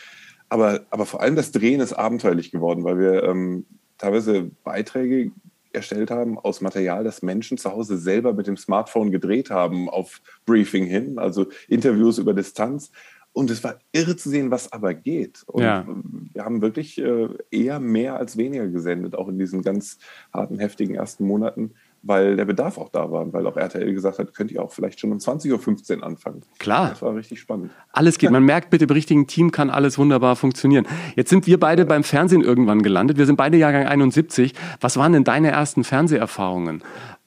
Aber, 0.51 0.81
aber 0.91 1.07
vor 1.07 1.23
allem 1.23 1.37
das 1.37 1.53
Drehen 1.53 1.81
ist 1.81 1.95
abenteuerlich 1.95 2.51
geworden, 2.51 2.85
weil 2.85 2.99
wir 2.99 3.23
ähm, 3.23 3.65
teilweise 3.97 4.51
Beiträge 4.65 5.33
erstellt 5.73 6.11
haben 6.11 6.39
aus 6.39 6.61
Material, 6.61 7.05
das 7.05 7.23
Menschen 7.23 7.59
zu 7.59 7.71
Hause 7.71 7.97
selber 7.99 8.33
mit 8.33 8.47
dem 8.47 8.57
Smartphone 8.57 9.11
gedreht 9.11 9.51
haben 9.51 9.89
auf 9.89 10.21
Briefing 10.47 10.87
hin, 10.87 11.19
also 11.19 11.47
Interviews 11.69 12.19
über 12.19 12.35
Distanz. 12.35 12.91
Und 13.33 13.51
es 13.51 13.63
war 13.63 13.79
irre 13.93 14.17
zu 14.17 14.29
sehen, 14.29 14.51
was 14.51 14.73
aber 14.73 14.93
geht. 14.93 15.45
Und 15.47 15.63
ja. 15.63 15.87
wir 16.33 16.45
haben 16.45 16.63
wirklich 16.63 16.99
äh, 16.99 17.29
eher 17.53 17.79
mehr 17.79 18.17
als 18.17 18.37
weniger 18.37 18.67
gesendet, 18.67 19.15
auch 19.15 19.29
in 19.29 19.39
diesen 19.39 19.63
ganz 19.63 19.99
harten, 20.33 20.59
heftigen 20.59 20.97
ersten 20.97 21.25
Monaten 21.25 21.75
weil 22.03 22.37
der 22.37 22.45
Bedarf 22.45 22.79
auch 22.79 22.89
da 22.89 23.11
war, 23.11 23.31
weil 23.33 23.47
auch 23.47 23.57
RTL 23.57 23.93
gesagt 23.93 24.19
hat, 24.19 24.35
könnt 24.35 24.51
ihr 24.51 24.63
auch 24.63 24.73
vielleicht 24.73 25.01
schon 25.01 25.13
um 25.13 25.19
20.15 25.19 25.99
Uhr 25.99 26.05
anfangen. 26.05 26.43
Klar. 26.59 26.91
Das 26.91 27.03
war 27.03 27.15
richtig 27.15 27.41
spannend. 27.41 27.71
Alles 27.93 28.19
geht. 28.19 28.31
Man 28.31 28.45
merkt 28.45 28.71
bitte, 28.71 28.85
im 28.85 28.91
richtigen 28.91 29.27
Team 29.27 29.51
kann 29.51 29.71
alles 29.71 29.99
wunderbar 29.99 30.37
funktionieren. 30.37 30.87
Jetzt 31.17 31.31
sind 31.31 31.47
wir 31.47 31.61
beide 31.61 31.85
beim 31.85 32.03
Fernsehen 32.03 32.43
irgendwann 32.43 32.83
gelandet. 32.83 33.19
Wir 33.19 33.27
sind 33.27 33.37
beide 33.37 33.57
Jahrgang 33.57 33.87
71. 33.87 34.55
Was 34.81 34.97
waren 34.97 35.13
denn 35.13 35.25
deine 35.25 35.51
ersten 35.51 35.85
Fernseherfahrungen? 35.85 36.83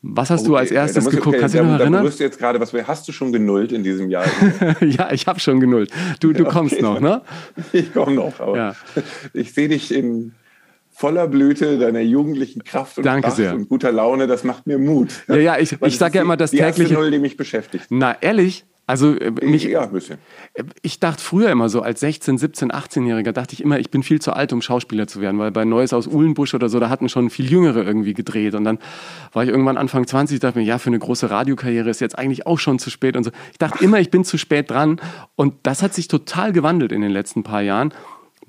Was 0.05 0.29
hast 0.29 0.41
okay, 0.41 0.49
du 0.49 0.55
als 0.57 0.71
erstes 0.71 1.05
geguckt? 1.05 1.27
Okay, 1.27 1.39
Kannst 1.39 1.55
du 1.55 1.59
dich 1.59 1.67
noch 1.67 1.79
erinnern? 1.79 2.05
Du 2.05 2.23
jetzt 2.23 2.37
gerade, 2.37 2.59
was 2.59 2.73
hast 2.73 3.07
du 3.07 3.13
schon 3.13 3.31
genullt 3.31 3.71
in 3.71 3.83
diesem 3.83 4.09
Jahr? 4.09 4.25
ja, 4.81 5.11
ich 5.13 5.27
habe 5.27 5.39
schon 5.39 5.61
genullt. 5.61 5.91
Du, 6.19 6.33
du 6.33 6.43
kommst 6.49 6.81
noch, 6.81 6.99
ne? 6.99 7.21
Ich 7.71 7.93
komme 7.93 8.13
noch, 8.13 8.37
aber 8.41 8.57
ja. 8.57 8.75
ich 9.33 9.53
sehe 9.53 9.69
dich 9.69 9.93
in 9.93 10.33
voller 10.93 11.27
Blüte 11.27 11.77
deiner 11.79 12.01
jugendlichen 12.01 12.63
Kraft 12.63 12.97
und 12.97 13.05
Danke 13.05 13.23
Kraft 13.23 13.37
sehr. 13.37 13.53
und 13.53 13.67
guter 13.67 13.91
Laune. 13.91 14.27
Das 14.27 14.43
macht 14.43 14.67
mir 14.67 14.77
Mut. 14.77 15.09
Ja, 15.27 15.35
ja, 15.35 15.57
ich, 15.57 15.75
ich 15.81 15.97
sage 15.97 16.17
ja 16.17 16.21
immer, 16.21 16.37
das 16.37 16.51
tägliche... 16.51 16.89
Die 16.89 16.93
Null, 16.93 17.11
die 17.11 17.19
mich 17.19 17.35
beschäftigt. 17.35 17.87
Na, 17.89 18.15
ehrlich? 18.21 18.65
Also 18.85 19.15
äh, 19.17 19.31
mich, 19.31 19.63
ja, 19.63 19.81
ein 19.83 19.91
bisschen. 19.91 20.17
Äh, 20.53 20.63
ich 20.81 20.99
dachte 20.99 21.23
früher 21.23 21.49
immer 21.49 21.69
so, 21.69 21.81
als 21.81 22.01
16, 22.01 22.37
17, 22.37 22.71
18-Jähriger, 22.71 23.31
dachte 23.31 23.53
ich 23.53 23.63
immer, 23.63 23.79
ich 23.79 23.89
bin 23.89 24.03
viel 24.03 24.21
zu 24.21 24.33
alt, 24.33 24.51
um 24.51 24.61
Schauspieler 24.61 25.07
zu 25.07 25.21
werden, 25.21 25.39
weil 25.39 25.51
bei 25.51 25.63
Neues 25.63 25.93
aus 25.93 26.05
Uhlenbusch 26.05 26.53
oder 26.53 26.67
so, 26.67 26.79
da 26.79 26.89
hatten 26.89 27.07
schon 27.07 27.29
viel 27.29 27.49
Jüngere 27.49 27.81
irgendwie 27.83 28.13
gedreht. 28.13 28.55
Und 28.55 28.65
dann 28.65 28.79
war 29.31 29.43
ich 29.43 29.49
irgendwann 29.49 29.77
Anfang 29.77 30.05
20, 30.05 30.39
dachte 30.41 30.59
mir, 30.59 30.65
ja, 30.65 30.79
für 30.79 30.87
eine 30.87 30.99
große 30.99 31.29
Radiokarriere 31.29 31.89
ist 31.89 32.01
jetzt 32.01 32.17
eigentlich 32.17 32.45
auch 32.45 32.59
schon 32.59 32.77
zu 32.77 32.89
spät 32.89 33.15
und 33.15 33.23
so. 33.23 33.31
Ich 33.51 33.57
dachte 33.57 33.81
immer, 33.83 33.99
ich 33.99 34.11
bin 34.11 34.25
zu 34.25 34.37
spät 34.37 34.69
dran. 34.69 34.99
Und 35.35 35.53
das 35.63 35.81
hat 35.81 35.93
sich 35.93 36.09
total 36.09 36.51
gewandelt 36.51 36.91
in 36.91 37.01
den 37.01 37.11
letzten 37.11 37.43
paar 37.43 37.61
Jahren 37.61 37.93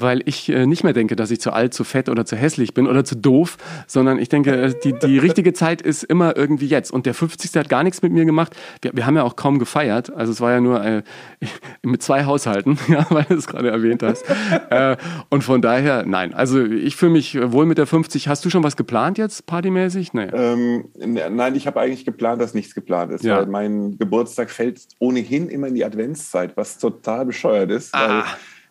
weil 0.04 0.22
ich 0.26 0.48
äh, 0.50 0.66
nicht 0.66 0.84
mehr 0.84 0.92
denke, 0.92 1.16
dass 1.16 1.30
ich 1.30 1.40
zu 1.40 1.52
alt, 1.52 1.74
zu 1.74 1.82
fett 1.82 2.08
oder 2.08 2.24
zu 2.24 2.36
hässlich 2.36 2.74
bin 2.74 2.86
oder 2.86 3.04
zu 3.04 3.16
doof, 3.16 3.56
sondern 3.86 4.18
ich 4.18 4.28
denke, 4.28 4.54
äh, 4.54 4.74
die, 4.84 4.92
die 4.92 5.18
richtige 5.18 5.52
Zeit 5.52 5.82
ist 5.82 6.04
immer 6.04 6.36
irgendwie 6.36 6.66
jetzt. 6.66 6.92
Und 6.92 7.06
der 7.06 7.14
50. 7.14 7.54
hat 7.56 7.68
gar 7.68 7.82
nichts 7.82 8.02
mit 8.02 8.12
mir 8.12 8.24
gemacht. 8.24 8.54
Wir, 8.82 8.92
wir 8.94 9.06
haben 9.06 9.16
ja 9.16 9.22
auch 9.22 9.34
kaum 9.34 9.58
gefeiert. 9.58 10.14
Also 10.14 10.30
es 10.30 10.40
war 10.40 10.52
ja 10.52 10.60
nur 10.60 10.84
äh, 10.84 11.02
mit 11.82 12.02
zwei 12.02 12.24
Haushalten, 12.24 12.78
ja, 12.88 13.06
weil 13.08 13.24
du 13.24 13.34
es 13.34 13.46
gerade 13.46 13.70
erwähnt 13.70 14.02
hast. 14.02 14.24
äh, 14.70 14.96
und 15.30 15.42
von 15.42 15.62
daher, 15.62 16.04
nein. 16.06 16.34
Also 16.34 16.62
ich 16.64 16.96
fühle 16.96 17.12
mich 17.12 17.38
wohl 17.40 17.66
mit 17.66 17.78
der 17.78 17.86
50. 17.86 18.28
Hast 18.28 18.44
du 18.44 18.50
schon 18.50 18.62
was 18.62 18.76
geplant 18.76 19.18
jetzt, 19.18 19.46
partymäßig? 19.46 20.12
Nee. 20.12 20.28
Ähm, 20.32 20.84
nein, 20.96 21.54
ich 21.54 21.66
habe 21.66 21.80
eigentlich 21.80 22.04
geplant, 22.04 22.40
dass 22.40 22.54
nichts 22.54 22.74
geplant 22.74 23.10
ist. 23.10 23.24
Ja. 23.24 23.38
Weil 23.38 23.46
mein 23.46 23.96
Geburtstag 23.98 24.50
fällt 24.50 24.82
ohnehin 24.98 25.48
immer 25.48 25.68
in 25.68 25.74
die 25.74 25.84
Adventszeit, 25.84 26.56
was 26.56 26.78
total 26.78 27.24
bescheuert 27.24 27.70
ist. 27.70 27.94
Ah 27.94 28.24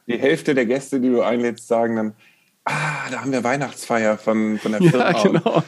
die 0.07 0.17
Hälfte 0.17 0.53
der 0.53 0.65
Gäste, 0.65 0.99
die 0.99 1.09
du 1.09 1.21
einlädst, 1.21 1.67
sagen 1.67 1.95
dann, 1.95 2.13
ah, 2.65 3.09
da 3.11 3.21
haben 3.21 3.31
wir 3.31 3.43
Weihnachtsfeier 3.43 4.17
von, 4.17 4.57
von 4.59 4.71
der 4.71 4.81
Firma. 4.81 5.11
Ja, 5.11 5.23
genau. 5.23 5.63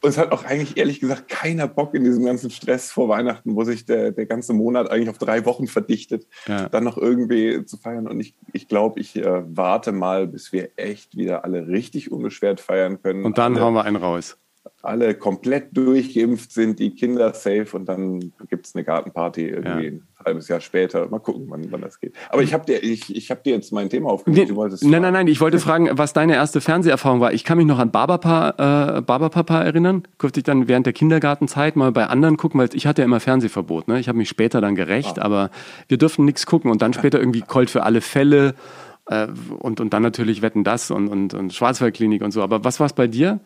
Und 0.00 0.10
es 0.10 0.18
hat 0.18 0.30
auch 0.30 0.44
eigentlich 0.44 0.76
ehrlich 0.76 1.00
gesagt 1.00 1.28
keiner 1.28 1.66
Bock 1.66 1.92
in 1.92 2.04
diesem 2.04 2.24
ganzen 2.24 2.50
Stress 2.50 2.92
vor 2.92 3.08
Weihnachten, 3.08 3.56
wo 3.56 3.64
sich 3.64 3.84
der, 3.84 4.12
der 4.12 4.26
ganze 4.26 4.52
Monat 4.52 4.90
eigentlich 4.90 5.08
auf 5.08 5.18
drei 5.18 5.44
Wochen 5.44 5.66
verdichtet, 5.66 6.26
ja. 6.46 6.68
dann 6.68 6.84
noch 6.84 6.96
irgendwie 6.96 7.64
zu 7.64 7.76
feiern. 7.76 8.06
Und 8.06 8.20
ich, 8.20 8.36
ich 8.52 8.68
glaube, 8.68 9.00
ich 9.00 9.16
äh, 9.16 9.42
warte 9.56 9.90
mal, 9.90 10.28
bis 10.28 10.52
wir 10.52 10.70
echt 10.76 11.16
wieder 11.16 11.44
alle 11.44 11.66
richtig 11.66 12.12
unbeschwert 12.12 12.60
feiern 12.60 13.02
können. 13.02 13.24
Und 13.24 13.38
dann 13.38 13.56
alle, 13.56 13.64
hauen 13.64 13.74
wir 13.74 13.84
einen 13.84 13.96
raus 13.96 14.38
alle 14.82 15.14
komplett 15.14 15.76
durchgeimpft 15.76 16.52
sind, 16.52 16.78
die 16.78 16.94
Kinder 16.94 17.32
safe 17.34 17.68
und 17.72 17.86
dann 17.86 18.32
gibt 18.48 18.66
es 18.66 18.74
eine 18.74 18.84
Gartenparty 18.84 19.48
irgendwie 19.48 19.88
ja. 19.88 20.02
Halbes 20.24 20.48
Jahr 20.48 20.60
später. 20.60 21.08
Mal 21.08 21.20
gucken, 21.20 21.46
wann, 21.48 21.70
wann 21.70 21.80
das 21.80 22.00
geht. 22.00 22.14
Aber 22.30 22.42
ich 22.42 22.52
habe 22.52 22.64
dir, 22.66 22.82
ich, 22.82 23.14
ich 23.14 23.30
hab 23.30 23.44
dir 23.44 23.54
jetzt 23.54 23.72
mein 23.72 23.88
Thema 23.88 24.10
aufgenommen. 24.10 24.46
Nee, 24.56 24.88
nein, 24.88 25.02
nein, 25.02 25.12
nein, 25.12 25.26
ich 25.28 25.40
wollte 25.40 25.58
fragen, 25.58 25.88
was 25.92 26.12
deine 26.12 26.34
erste 26.34 26.60
Fernseherfahrung 26.60 27.20
war. 27.20 27.32
Ich 27.32 27.44
kann 27.44 27.58
mich 27.58 27.66
noch 27.66 27.78
an 27.78 27.90
Barbapapa, 27.90 28.98
äh, 28.98 29.02
Barbapapa 29.02 29.62
erinnern. 29.62 30.02
Durfte 30.18 30.40
ich 30.40 30.44
dann 30.44 30.68
während 30.68 30.86
der 30.86 30.92
Kindergartenzeit 30.92 31.76
mal 31.76 31.92
bei 31.92 32.06
anderen 32.06 32.36
gucken, 32.36 32.60
weil 32.60 32.68
ich 32.74 32.86
hatte 32.86 33.02
ja 33.02 33.06
immer 33.06 33.20
Fernsehverbot. 33.20 33.88
Ne? 33.88 34.00
Ich 34.00 34.08
habe 34.08 34.18
mich 34.18 34.28
später 34.28 34.60
dann 34.60 34.74
gerecht, 34.74 35.18
ah. 35.18 35.24
aber 35.24 35.50
wir 35.88 35.98
dürften 35.98 36.24
nichts 36.24 36.46
gucken 36.46 36.70
und 36.70 36.82
dann 36.82 36.92
später 36.94 37.18
irgendwie 37.18 37.42
Colt 37.42 37.70
für 37.70 37.84
alle 37.84 38.00
Fälle 38.00 38.54
äh, 39.06 39.28
und, 39.58 39.80
und 39.80 39.92
dann 39.92 40.02
natürlich 40.02 40.42
Wetten 40.42 40.64
das 40.64 40.90
und, 40.90 41.08
und, 41.08 41.34
und 41.34 41.52
Schwarzwaldklinik 41.52 42.22
und 42.22 42.32
so. 42.32 42.42
Aber 42.42 42.64
was 42.64 42.80
war 42.80 42.86
es 42.86 42.92
bei 42.92 43.06
dir? 43.06 43.40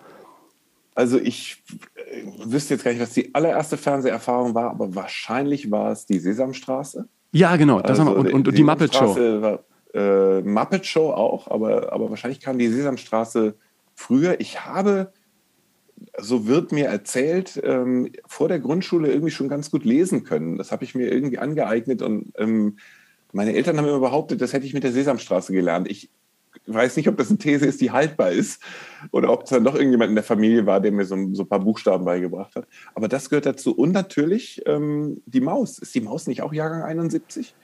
Also 0.94 1.18
ich 1.18 1.62
äh, 1.94 2.22
wüsste 2.44 2.74
jetzt 2.74 2.84
gar 2.84 2.92
nicht, 2.92 3.00
was 3.00 3.12
die 3.12 3.34
allererste 3.34 3.76
Fernseherfahrung 3.76 4.54
war, 4.54 4.70
aber 4.70 4.94
wahrscheinlich 4.94 5.70
war 5.70 5.92
es 5.92 6.06
die 6.06 6.18
Sesamstraße. 6.18 7.08
Ja, 7.32 7.56
genau. 7.56 7.80
Das 7.80 7.98
also 7.98 8.12
und, 8.12 8.32
und, 8.32 8.48
und 8.48 8.58
die 8.58 8.62
Muppet 8.62 8.94
Show. 8.94 9.16
War, 9.16 9.60
äh, 9.94 10.42
Muppet 10.42 10.86
Show 10.86 11.10
auch, 11.10 11.48
aber, 11.50 11.92
aber 11.92 12.10
wahrscheinlich 12.10 12.40
kam 12.40 12.58
die 12.58 12.68
Sesamstraße 12.68 13.54
früher. 13.94 14.40
Ich 14.40 14.66
habe, 14.66 15.12
so 16.18 16.46
wird 16.46 16.72
mir 16.72 16.86
erzählt, 16.86 17.60
ähm, 17.64 18.10
vor 18.26 18.48
der 18.48 18.60
Grundschule 18.60 19.10
irgendwie 19.10 19.30
schon 19.30 19.48
ganz 19.48 19.70
gut 19.70 19.84
lesen 19.84 20.24
können. 20.24 20.58
Das 20.58 20.72
habe 20.72 20.84
ich 20.84 20.94
mir 20.94 21.10
irgendwie 21.10 21.38
angeeignet 21.38 22.02
und 22.02 22.32
ähm, 22.36 22.76
meine 23.32 23.54
Eltern 23.54 23.78
haben 23.78 23.88
immer 23.88 24.00
behauptet, 24.00 24.42
das 24.42 24.52
hätte 24.52 24.66
ich 24.66 24.74
mit 24.74 24.84
der 24.84 24.92
Sesamstraße 24.92 25.54
gelernt. 25.54 25.90
Ich 25.90 26.10
weiß 26.66 26.96
nicht, 26.96 27.08
ob 27.08 27.16
das 27.16 27.28
eine 27.28 27.38
These 27.38 27.66
ist, 27.66 27.80
die 27.80 27.90
haltbar 27.90 28.30
ist 28.30 28.62
oder 29.10 29.32
ob 29.32 29.44
es 29.44 29.50
dann 29.50 29.64
doch 29.64 29.74
irgendjemand 29.74 30.10
in 30.10 30.14
der 30.14 30.24
Familie 30.24 30.66
war, 30.66 30.80
der 30.80 30.92
mir 30.92 31.04
so, 31.04 31.16
so 31.32 31.42
ein 31.42 31.48
paar 31.48 31.60
Buchstaben 31.60 32.04
beigebracht 32.04 32.54
hat. 32.54 32.66
Aber 32.94 33.08
das 33.08 33.28
gehört 33.30 33.46
dazu. 33.46 33.74
Und 33.74 33.92
natürlich 33.92 34.62
ähm, 34.66 35.22
die 35.26 35.40
Maus. 35.40 35.78
Ist 35.78 35.94
die 35.94 36.00
Maus 36.00 36.26
nicht 36.26 36.42
auch 36.42 36.52
Jahrgang 36.52 36.82
71? 36.82 37.54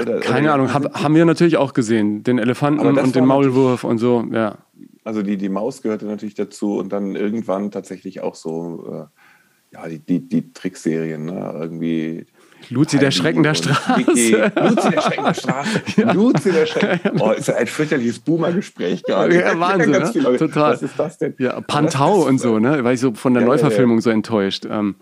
Oder, 0.00 0.20
Keine 0.20 0.48
oder 0.48 0.54
Ahnung, 0.54 0.74
hab, 0.74 1.00
haben 1.00 1.14
wir 1.14 1.24
natürlich 1.24 1.56
auch 1.56 1.72
gesehen. 1.72 2.24
Den 2.24 2.38
Elefanten 2.38 2.98
und 2.98 3.14
den 3.14 3.24
Maulwurf 3.24 3.84
und 3.84 3.98
so, 3.98 4.24
ja. 4.32 4.58
Also 5.04 5.22
die, 5.22 5.36
die 5.36 5.48
Maus 5.48 5.82
gehörte 5.82 6.06
natürlich 6.06 6.34
dazu 6.34 6.78
und 6.78 6.92
dann 6.92 7.14
irgendwann 7.14 7.70
tatsächlich 7.70 8.20
auch 8.20 8.34
so, 8.34 9.08
äh, 9.12 9.74
ja, 9.74 9.88
die, 9.88 10.00
die, 10.00 10.28
die 10.28 10.52
Trickserien, 10.52 11.26
ne? 11.26 11.54
irgendwie 11.60 12.26
Luzi 12.70 12.98
der 12.98 13.10
Schrecken 13.10 13.42
der 13.42 13.54
Straße. 13.54 14.02
Luzi 14.06 14.30
der 14.32 15.00
Schrecken 15.00 15.24
der 15.24 15.34
Straße. 15.34 15.82
Ja. 15.96 16.12
Luzi 16.12 16.52
der 16.52 16.66
Schrecken. 16.66 17.20
Oh, 17.20 17.30
ist 17.30 17.50
ein 17.50 17.66
fürchterliches 17.66 18.18
Boomer-Gespräch 18.18 19.02
gerade. 19.02 19.40
Ja, 19.40 19.58
Wahnsinn, 19.60 19.90
ne? 19.90 20.36
Total. 20.38 20.72
Was 20.72 20.82
ist 20.82 20.98
das 20.98 21.18
denn? 21.18 21.34
Ja, 21.38 21.60
Pantau 21.60 22.26
und 22.26 22.38
so, 22.38 22.58
ne? 22.58 22.84
War 22.84 22.92
ich 22.92 23.00
so 23.00 23.14
von 23.14 23.34
der 23.34 23.42
ja, 23.42 23.48
Neuverfilmung 23.48 23.98
ja, 23.98 24.02
so 24.02 24.10
enttäuscht. 24.10 24.66
Ähm, 24.68 24.96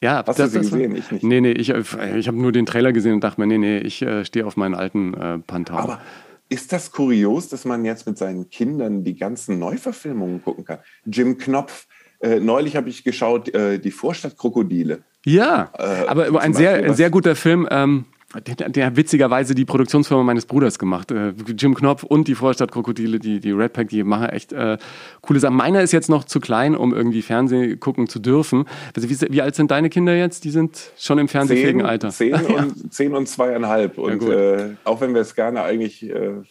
ja, 0.00 0.22
Hast 0.26 0.38
das, 0.38 0.52
du 0.52 0.62
sie 0.62 0.70
gesehen? 0.70 0.94
Ich 0.94 1.10
nicht. 1.10 1.24
Nee, 1.24 1.40
nee, 1.40 1.52
ich, 1.52 1.70
ich 1.70 2.28
habe 2.28 2.36
nur 2.36 2.52
den 2.52 2.66
Trailer 2.66 2.92
gesehen 2.92 3.14
und 3.14 3.24
dachte 3.24 3.40
mir, 3.40 3.46
nee, 3.46 3.58
nee, 3.58 3.78
ich 3.78 4.02
äh, 4.02 4.24
stehe 4.24 4.46
auf 4.46 4.56
meinen 4.56 4.74
alten 4.74 5.14
äh, 5.14 5.38
Pantau. 5.38 5.74
Aber 5.74 6.00
ist 6.48 6.72
das 6.72 6.92
kurios, 6.92 7.48
dass 7.48 7.64
man 7.64 7.84
jetzt 7.84 8.06
mit 8.06 8.16
seinen 8.16 8.48
Kindern 8.48 9.04
die 9.04 9.16
ganzen 9.16 9.58
Neuverfilmungen 9.58 10.42
gucken 10.42 10.64
kann? 10.64 10.78
Jim 11.04 11.36
Knopf, 11.36 11.86
äh, 12.20 12.40
neulich 12.40 12.76
habe 12.76 12.88
ich 12.88 13.04
geschaut, 13.04 13.48
äh, 13.54 13.78
die 13.78 13.90
Vorstadtkrokodile. 13.90 15.02
Ja, 15.28 15.70
äh, 15.78 16.06
aber 16.06 16.40
ein 16.40 16.54
sehr, 16.54 16.74
ein 16.84 16.94
sehr 16.94 17.10
guter 17.10 17.36
Film. 17.36 17.68
Ähm, 17.70 18.06
der, 18.46 18.68
der, 18.68 18.86
hat 18.86 18.96
witzigerweise 18.96 19.54
die 19.54 19.64
Produktionsfirma 19.64 20.22
meines 20.22 20.44
Bruders 20.44 20.78
gemacht. 20.78 21.10
Äh, 21.10 21.32
Jim 21.56 21.74
Knopf 21.74 22.02
und 22.02 22.28
die 22.28 22.34
Vorstadtkrokodile, 22.34 23.18
die, 23.18 23.40
die 23.40 23.52
Red 23.52 23.72
Pack, 23.72 23.88
die 23.88 24.04
machen 24.04 24.28
echt 24.28 24.52
äh, 24.52 24.76
coole 25.22 25.40
Sachen. 25.40 25.56
Meiner 25.56 25.80
ist 25.80 25.92
jetzt 25.92 26.10
noch 26.10 26.24
zu 26.24 26.38
klein, 26.38 26.76
um 26.76 26.94
irgendwie 26.94 27.22
Fernsehen 27.22 27.80
gucken 27.80 28.06
zu 28.06 28.18
dürfen. 28.18 28.66
Also 28.94 29.08
wie, 29.08 29.32
wie 29.32 29.40
alt 29.40 29.54
sind 29.54 29.70
deine 29.70 29.88
Kinder 29.88 30.14
jetzt? 30.14 30.44
Die 30.44 30.50
sind 30.50 30.92
schon 30.98 31.18
im 31.18 31.28
fernsehfähigen 31.28 31.86
Alter. 31.86 32.10
Zehn, 32.10 32.34
und, 32.34 32.50
ja. 32.50 32.66
zehn 32.90 33.14
und 33.14 33.28
zweieinhalb. 33.28 33.96
Und 33.96 34.22
ja, 34.22 34.34
äh, 34.34 34.74
auch 34.84 35.00
wenn 35.00 35.14
wir 35.14 35.22
es 35.22 35.34
gerne 35.34 35.62
eigentlich 35.62 36.02
ein 36.02 36.10
äh, 36.10 36.44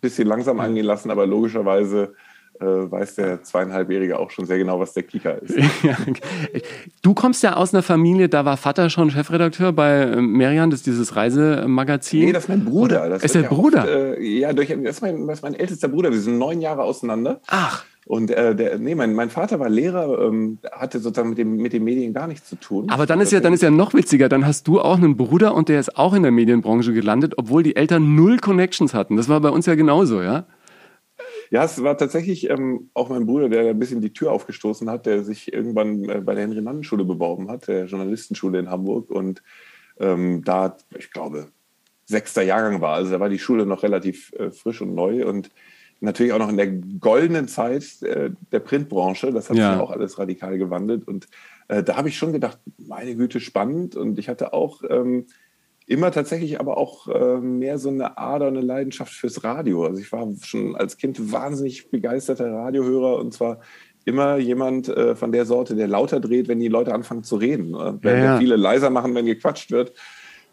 bisschen 0.00 0.26
langsam 0.26 0.58
angehen 0.58 0.86
lassen, 0.86 1.12
aber 1.12 1.24
logischerweise 1.24 2.14
weiß 2.64 3.16
der 3.16 3.42
zweieinhalbjährige 3.42 4.18
auch 4.18 4.30
schon 4.30 4.46
sehr 4.46 4.58
genau, 4.58 4.80
was 4.80 4.92
der 4.92 5.02
Kicker 5.02 5.40
ist. 5.42 5.54
du 7.02 7.14
kommst 7.14 7.42
ja 7.42 7.56
aus 7.56 7.74
einer 7.74 7.82
Familie, 7.82 8.28
da 8.28 8.44
war 8.44 8.56
Vater 8.56 8.90
schon 8.90 9.10
Chefredakteur 9.10 9.72
bei 9.72 10.02
äh, 10.02 10.20
Merian, 10.20 10.70
das 10.70 10.80
ist 10.80 10.86
dieses 10.86 11.16
Reisemagazin. 11.16 12.26
Nee, 12.26 12.32
das 12.32 12.44
ist 12.44 12.48
mein 12.48 12.64
Bruder. 12.64 13.08
Das 13.08 13.22
ist 13.22 13.34
der 13.34 13.42
ja 13.42 13.48
Bruder? 13.48 13.80
Oft, 13.80 13.88
äh, 13.88 14.20
ja, 14.22 14.52
durch, 14.52 14.68
das, 14.68 14.78
ist 14.78 15.02
mein, 15.02 15.26
das 15.26 15.38
ist 15.38 15.42
mein 15.42 15.54
ältester 15.54 15.88
Bruder. 15.88 16.10
Wir 16.10 16.20
sind 16.20 16.38
neun 16.38 16.60
Jahre 16.60 16.82
auseinander. 16.82 17.40
Ach. 17.46 17.84
Und 18.06 18.30
äh, 18.30 18.54
der, 18.54 18.78
nee, 18.78 18.94
mein, 18.94 19.14
mein 19.14 19.30
Vater 19.30 19.58
war 19.58 19.68
Lehrer, 19.68 20.28
ähm, 20.28 20.58
hatte 20.70 21.00
sozusagen 21.00 21.30
mit, 21.30 21.38
dem, 21.38 21.56
mit 21.56 21.72
den 21.72 21.82
Medien 21.82 22.14
gar 22.14 22.28
nichts 22.28 22.48
zu 22.48 22.54
tun. 22.54 22.88
Aber 22.88 23.04
dann 23.04 23.20
ist 23.20 23.32
ja, 23.32 23.40
dann 23.40 23.52
ist 23.52 23.64
ja 23.64 23.70
noch 23.70 23.94
witziger. 23.94 24.28
Dann 24.28 24.46
hast 24.46 24.68
du 24.68 24.80
auch 24.80 24.96
einen 24.96 25.16
Bruder 25.16 25.56
und 25.56 25.68
der 25.68 25.80
ist 25.80 25.96
auch 25.98 26.14
in 26.14 26.22
der 26.22 26.30
Medienbranche 26.30 26.92
gelandet, 26.92 27.34
obwohl 27.36 27.64
die 27.64 27.74
Eltern 27.74 28.14
null 28.14 28.38
Connections 28.38 28.94
hatten. 28.94 29.16
Das 29.16 29.28
war 29.28 29.40
bei 29.40 29.48
uns 29.48 29.66
ja 29.66 29.74
genauso, 29.74 30.22
ja? 30.22 30.46
Ja, 31.50 31.64
es 31.64 31.82
war 31.82 31.96
tatsächlich 31.96 32.50
ähm, 32.50 32.90
auch 32.94 33.08
mein 33.08 33.26
Bruder, 33.26 33.48
der 33.48 33.70
ein 33.70 33.78
bisschen 33.78 34.00
die 34.00 34.12
Tür 34.12 34.32
aufgestoßen 34.32 34.90
hat, 34.90 35.06
der 35.06 35.24
sich 35.24 35.52
irgendwann 35.52 36.08
äh, 36.08 36.20
bei 36.20 36.34
der 36.34 36.44
Henry-Nannen-Schule 36.44 37.04
beworben 37.04 37.50
hat, 37.50 37.68
der 37.68 37.86
Journalistenschule 37.86 38.58
in 38.58 38.70
Hamburg. 38.70 39.10
Und 39.10 39.42
ähm, 39.98 40.42
da, 40.44 40.76
ich 40.96 41.10
glaube, 41.10 41.48
sechster 42.04 42.42
Jahrgang 42.42 42.80
war. 42.80 42.94
Also 42.94 43.10
da 43.10 43.20
war 43.20 43.28
die 43.28 43.38
Schule 43.38 43.66
noch 43.66 43.82
relativ 43.82 44.32
äh, 44.32 44.50
frisch 44.50 44.80
und 44.80 44.94
neu 44.94 45.26
und 45.26 45.50
natürlich 46.00 46.32
auch 46.32 46.38
noch 46.38 46.48
in 46.48 46.56
der 46.56 46.68
goldenen 46.68 47.48
Zeit 47.48 48.02
äh, 48.02 48.30
der 48.52 48.60
Printbranche. 48.60 49.32
Das 49.32 49.50
hat 49.50 49.56
ja. 49.56 49.72
sich 49.72 49.82
auch 49.82 49.90
alles 49.90 50.18
radikal 50.18 50.58
gewandelt. 50.58 51.06
Und 51.06 51.26
äh, 51.68 51.82
da 51.82 51.96
habe 51.96 52.08
ich 52.08 52.18
schon 52.18 52.32
gedacht, 52.32 52.58
meine 52.78 53.16
Güte, 53.16 53.40
spannend. 53.40 53.96
Und 53.96 54.18
ich 54.18 54.28
hatte 54.28 54.52
auch 54.52 54.82
ähm, 54.88 55.26
immer 55.86 56.10
tatsächlich 56.10 56.58
aber 56.58 56.76
auch 56.76 57.08
äh, 57.08 57.38
mehr 57.38 57.78
so 57.78 57.88
eine 57.88 58.18
Ader, 58.18 58.48
eine 58.48 58.60
Leidenschaft 58.60 59.12
fürs 59.12 59.44
Radio. 59.44 59.86
Also 59.86 60.00
ich 60.00 60.10
war 60.12 60.28
schon 60.42 60.74
als 60.76 60.96
Kind 60.96 61.32
wahnsinnig 61.32 61.90
begeisterter 61.90 62.52
Radiohörer 62.52 63.16
und 63.16 63.32
zwar 63.32 63.60
immer 64.04 64.36
jemand 64.36 64.88
äh, 64.88 65.14
von 65.16 65.32
der 65.32 65.46
Sorte, 65.46 65.74
der 65.74 65.88
lauter 65.88 66.20
dreht, 66.20 66.48
wenn 66.48 66.60
die 66.60 66.68
Leute 66.68 66.92
anfangen 66.92 67.24
zu 67.24 67.36
reden. 67.36 67.74
Äh, 67.74 68.08
ja, 68.08 68.16
ja. 68.16 68.38
viele 68.38 68.56
leiser 68.56 68.90
machen, 68.90 69.14
wenn 69.14 69.26
gequatscht 69.26 69.70
wird. 69.70 69.92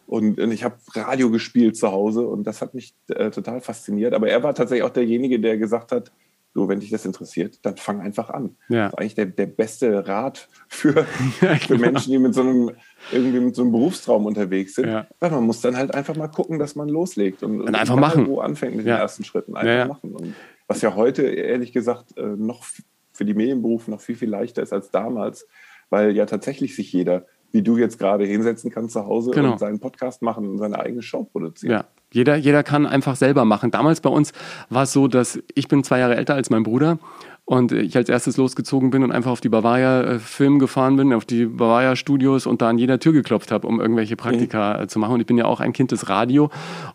Und, 0.06 0.40
und 0.40 0.52
ich 0.52 0.63
habe 0.63 0.75
Radio 0.94 1.30
gespielt 1.32 1.78
zu 1.78 1.92
Hause 1.92 2.28
und 2.28 2.46
das 2.46 2.62
hat 2.62 2.74
mich 2.74 2.94
äh, 3.08 3.32
total 3.32 3.62
fasziniert. 3.62 4.13
Aber 4.13 4.28
er 4.28 4.44
war 4.44 4.54
tatsächlich 4.54 4.84
auch 4.84 4.90
derjenige, 4.90 5.40
der 5.40 5.58
gesagt 5.58 5.92
hat, 5.92 6.12
so, 6.53 6.69
wenn 6.69 6.79
dich 6.79 6.91
das 6.91 7.05
interessiert, 7.05 7.60
dann 7.63 7.77
fang 7.77 8.00
einfach 8.00 8.29
an. 8.29 8.55
Ja. 8.69 8.83
Das 8.83 8.93
ist 8.93 9.00
eigentlich 9.00 9.15
der, 9.15 9.25
der 9.25 9.45
beste 9.48 10.07
Rat 10.07 10.48
für, 10.67 11.05
ja, 11.41 11.55
für 11.55 11.77
Menschen, 11.77 12.12
die 12.12 12.19
mit 12.19 12.36
so 12.36 12.41
einem 12.41 12.72
irgendwie 13.12 13.39
mit 13.39 13.55
so 13.55 13.63
einem 13.63 13.72
Berufstraum 13.72 14.25
unterwegs 14.25 14.75
sind. 14.75 14.88
Ja. 14.88 15.07
Weil 15.19 15.31
man 15.31 15.45
muss 15.45 15.62
dann 15.62 15.75
halt 15.75 15.93
einfach 15.93 16.15
mal 16.15 16.27
gucken, 16.27 16.60
dass 16.60 16.75
man 16.75 16.89
loslegt 16.89 17.41
und, 17.43 17.62
und 17.62 17.75
einfach 17.75 17.95
machen. 17.95 18.27
Wo 18.27 18.39
anfängt 18.39 18.75
mit 18.75 18.86
den 18.86 18.95
ersten 18.95 19.24
Schritten. 19.24 19.55
Einfach 19.55 19.95
machen. 19.95 20.15
Und 20.15 20.36
was 20.67 20.81
ja 20.81 20.95
heute, 20.95 21.24
ehrlich 21.24 21.74
gesagt, 21.74 22.17
äh, 22.17 22.22
noch 22.22 22.63
für 23.12 23.25
die 23.25 23.33
Medienberufe 23.33 23.89
noch 23.89 24.01
viel, 24.01 24.15
viel 24.15 24.29
leichter 24.29 24.62
ist 24.62 24.74
als 24.74 24.91
damals, 24.91 25.48
weil 25.89 26.15
ja 26.15 26.25
tatsächlich 26.25 26.75
sich 26.75 26.91
jeder 26.93 27.25
wie 27.53 27.62
du 27.62 27.77
jetzt 27.77 28.00
gerade 28.00 28.25
hinsetzen 28.25 28.72
kann 28.72 28.89
zu 28.89 29.05
Hause 29.05 29.31
genau. 29.31 29.53
und 29.53 29.60
seinen 29.60 29.79
Podcast 29.79 30.24
machen 30.24 30.50
und 30.50 30.57
seine 30.57 30.79
eigene 30.79 31.03
Show 31.03 31.24
produzieren. 31.24 31.83
Jeder, 32.13 32.36
jeder 32.36 32.62
kann 32.62 32.86
einfach 32.86 33.15
selber 33.15 33.43
machen. 33.43 33.72
Damals 33.72 34.00
bei 34.00 34.10
uns 34.10 34.34
war 34.70 34.84
es 34.84 34.93
so, 34.93 35.08
dass 35.08 35.39
ich 35.55 35.67
bin 35.67 35.84
zwei 35.84 35.98
Jahre 35.98 36.15
älter 36.15 36.36
als 36.36 36.51
mein 36.51 36.62
Bruder 36.62 37.00
und 37.46 37.72
ich 37.72 37.98
als 37.98 38.08
erstes 38.08 38.38
losgezogen 38.38 38.91
bin 38.91 39.03
und 39.03 39.12
einfach 39.12 39.32
auf 39.32 39.41
die 39.41 39.50
Bavaria 39.50 40.03
äh, 40.03 40.20
Film 40.20 40.60
gefahren 40.60 40.96
bin, 40.96 41.12
auf 41.12 41.25
die 41.25 41.46
Bavaria 41.46 41.96
Studios 41.96 42.46
und 42.46 42.62
da 42.62 42.70
an 42.70 42.77
jeder 42.77 43.00
Tür 43.00 43.13
geklopft 43.13 43.51
habe, 43.51 43.67
um 43.67 43.82
irgendwelche 43.82 44.15
Praktika 44.15 44.79
mhm. 44.79 44.89
zu 44.89 45.00
machen. 45.00 45.15
Und 45.15 45.22
ich 45.22 45.25
bin 45.25 45.38
ja 45.38 45.46
auch 45.46 45.60
ein 45.60 45.74
Kind 45.74 45.91
des 45.91 46.08
Radio 46.08 46.51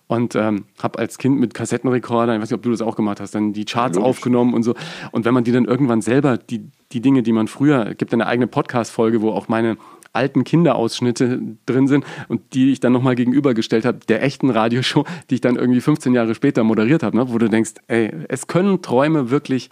und 0.07 0.37
ähm, 0.37 0.65
habe 0.81 1.01
als 1.01 1.19
Kind 1.19 1.39
mit 1.39 1.53
Kassettenrekorder, 1.53 2.35
ich 2.35 2.41
weiß 2.41 2.51
nicht, 2.51 2.57
ob 2.57 2.63
du 2.63 2.71
das 2.71 2.81
auch 2.81 2.95
gemacht 2.95 3.21
hast, 3.21 3.35
dann 3.35 3.53
die 3.53 3.65
Charts 3.65 3.99
ja, 3.99 4.05
aufgenommen 4.05 4.55
und 4.55 4.63
so. 4.63 4.75
Und 5.11 5.25
wenn 5.25 5.35
man 5.35 5.43
die 5.43 5.53
dann 5.53 5.65
irgendwann 5.65 6.01
selber, 6.01 6.39
die, 6.39 6.71
die 6.93 7.01
Dinge, 7.01 7.25
die 7.25 7.33
man 7.33 7.49
früher, 7.49 7.95
gibt 7.95 8.15
eine 8.15 8.27
eigene 8.27 8.47
Podcast-Folge, 8.47 9.21
wo 9.21 9.33
auch 9.33 9.49
meine 9.49 9.77
alten 10.19 10.43
Kinderausschnitte 10.43 11.41
drin 11.65 11.87
sind 11.87 12.05
und 12.27 12.55
die 12.55 12.73
ich 12.73 12.81
dann 12.81 12.93
nochmal 12.93 13.15
gegenübergestellt 13.15 13.85
habe, 13.85 14.01
der 14.09 14.23
echten 14.23 14.51
Radioshow, 14.51 15.05
die 15.31 15.37
ich 15.37 15.41
dann 15.41 15.55
irgendwie 15.55 15.81
15 15.81 16.13
Jahre 16.13 16.35
später 16.35 16.65
moderiert 16.65 17.05
habe, 17.05 17.17
ne? 17.17 17.33
wo 17.33 17.39
du 17.39 17.49
denkst, 17.49 17.75
ey, 17.87 18.11
es 18.29 18.49
können 18.49 18.83
Träume 18.83 19.31
wirklich 19.31 19.71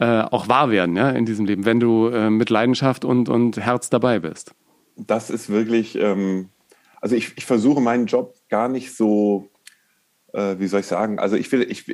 äh, 0.00 0.22
auch 0.22 0.48
wahr 0.48 0.70
werden 0.70 0.96
ja, 0.96 1.10
in 1.10 1.26
diesem 1.26 1.46
Leben, 1.46 1.64
wenn 1.64 1.78
du 1.78 2.08
äh, 2.08 2.28
mit 2.28 2.50
Leidenschaft 2.50 3.04
und, 3.04 3.28
und 3.28 3.56
Herz 3.56 3.88
dabei 3.88 4.18
bist. 4.18 4.52
Das 4.96 5.30
ist 5.30 5.48
wirklich, 5.48 5.96
ähm, 5.96 6.48
also 7.00 7.14
ich, 7.14 7.32
ich 7.36 7.44
versuche 7.44 7.80
meinen 7.80 8.06
Job 8.06 8.34
gar 8.48 8.68
nicht 8.68 8.96
so 8.96 9.48
äh, 10.34 10.58
wie 10.58 10.66
soll 10.66 10.80
ich 10.80 10.86
sagen, 10.86 11.18
also 11.18 11.36
ich, 11.36 11.50
will, 11.52 11.62
ich 11.62 11.84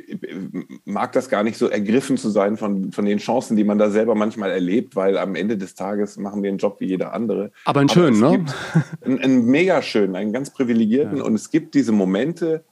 mag 0.83 1.11
das 1.13 1.29
gar 1.29 1.43
nicht 1.43 1.57
so 1.57 1.67
ergriffen 1.67 2.17
zu 2.17 2.29
sein 2.29 2.57
von, 2.57 2.91
von 2.91 3.05
den 3.05 3.19
Chancen, 3.19 3.55
die 3.55 3.63
man 3.63 3.77
da 3.77 3.91
selber 3.91 4.15
manchmal 4.15 4.49
erlebt, 4.49 4.95
weil 4.95 5.17
am 5.17 5.35
Ende 5.35 5.57
des 5.57 5.75
Tages 5.75 6.17
machen 6.17 6.41
wir 6.41 6.49
einen 6.49 6.57
Job 6.57 6.77
wie 6.79 6.87
jeder 6.87 7.13
andere. 7.13 7.51
Aber 7.65 7.81
einen 7.81 7.89
schönen, 7.89 8.19
ne? 8.19 8.45
Einen, 9.01 9.19
einen 9.19 9.45
mega 9.45 9.81
schönen, 9.81 10.15
einen 10.15 10.33
ganz 10.33 10.49
privilegierten 10.49 11.17
ja. 11.17 11.23
und 11.23 11.35
es 11.35 11.51
gibt 11.51 11.75
diese 11.75 11.91
Momente, 11.91 12.63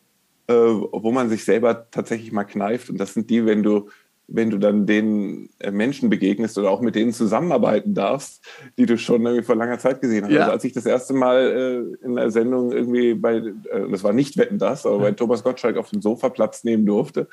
äh, 0.48 0.54
wo 0.54 1.12
man 1.12 1.30
sich 1.30 1.46
selber 1.46 1.92
tatsächlich 1.92 2.32
mal 2.32 2.46
kneift 2.46 2.90
und 2.90 2.98
das 2.98 3.14
sind 3.14 3.30
die, 3.30 3.46
wenn 3.46 3.62
du 3.62 3.90
wenn 4.32 4.50
du 4.50 4.58
dann 4.58 4.86
den 4.86 5.50
äh, 5.60 5.72
Menschen 5.72 6.10
begegnest 6.10 6.58
oder 6.58 6.70
auch 6.70 6.82
mit 6.82 6.96
denen 6.96 7.14
zusammenarbeiten 7.14 7.94
darfst, 7.94 8.46
die 8.78 8.86
du 8.86 8.98
schon 8.98 9.26
irgendwie 9.26 9.44
vor 9.44 9.56
langer 9.56 9.80
Zeit 9.80 10.02
gesehen 10.02 10.26
hast. 10.26 10.32
Ja. 10.32 10.42
Also 10.42 10.52
als 10.52 10.64
ich 10.64 10.74
das 10.74 10.86
erste 10.86 11.14
Mal 11.14 11.96
äh, 12.02 12.06
in 12.06 12.16
der 12.16 12.32
Sendung 12.32 12.72
irgendwie 12.72 13.16
bei, 13.16 13.38
äh, 13.38 13.90
das 13.92 14.04
war 14.04 14.14
nicht 14.14 14.38
Wetten 14.38 14.60
das, 14.60 14.86
aber 14.86 15.00
bei 15.00 15.12
Thomas 15.12 15.44
Gottschalk 15.44 15.78
auf 15.78 15.90
dem 15.90 16.02
Sofa 16.02 16.30
Platz 16.30 16.64
nehmen 16.64 16.86
durfte. 16.86 17.28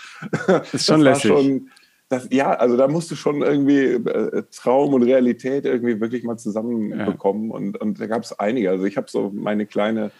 Das 0.47 0.73
ist 0.75 0.87
schon 0.87 1.05
das 1.05 1.23
lässig. 1.23 1.31
Schon, 1.31 1.71
das, 2.09 2.29
ja, 2.31 2.55
also 2.55 2.77
da 2.77 2.87
musst 2.89 3.11
du 3.11 3.17
schon 3.17 3.43
irgendwie 3.43 3.85
äh, 3.85 4.45
Traum 4.55 4.95
und 4.95 5.03
Realität 5.03 5.65
irgendwie 5.65 6.01
wirklich 6.01 6.23
mal 6.23 6.37
zusammenbekommen. 6.37 7.49
Ja. 7.49 7.57
Und, 7.57 7.81
und 7.81 8.01
da 8.01 8.07
gab 8.07 8.23
es 8.23 8.39
einige. 8.39 8.71
Also 8.71 8.85
ich 8.85 8.97
habe 8.97 9.11
so 9.11 9.33
meine 9.35 9.67
kleine 9.67 10.13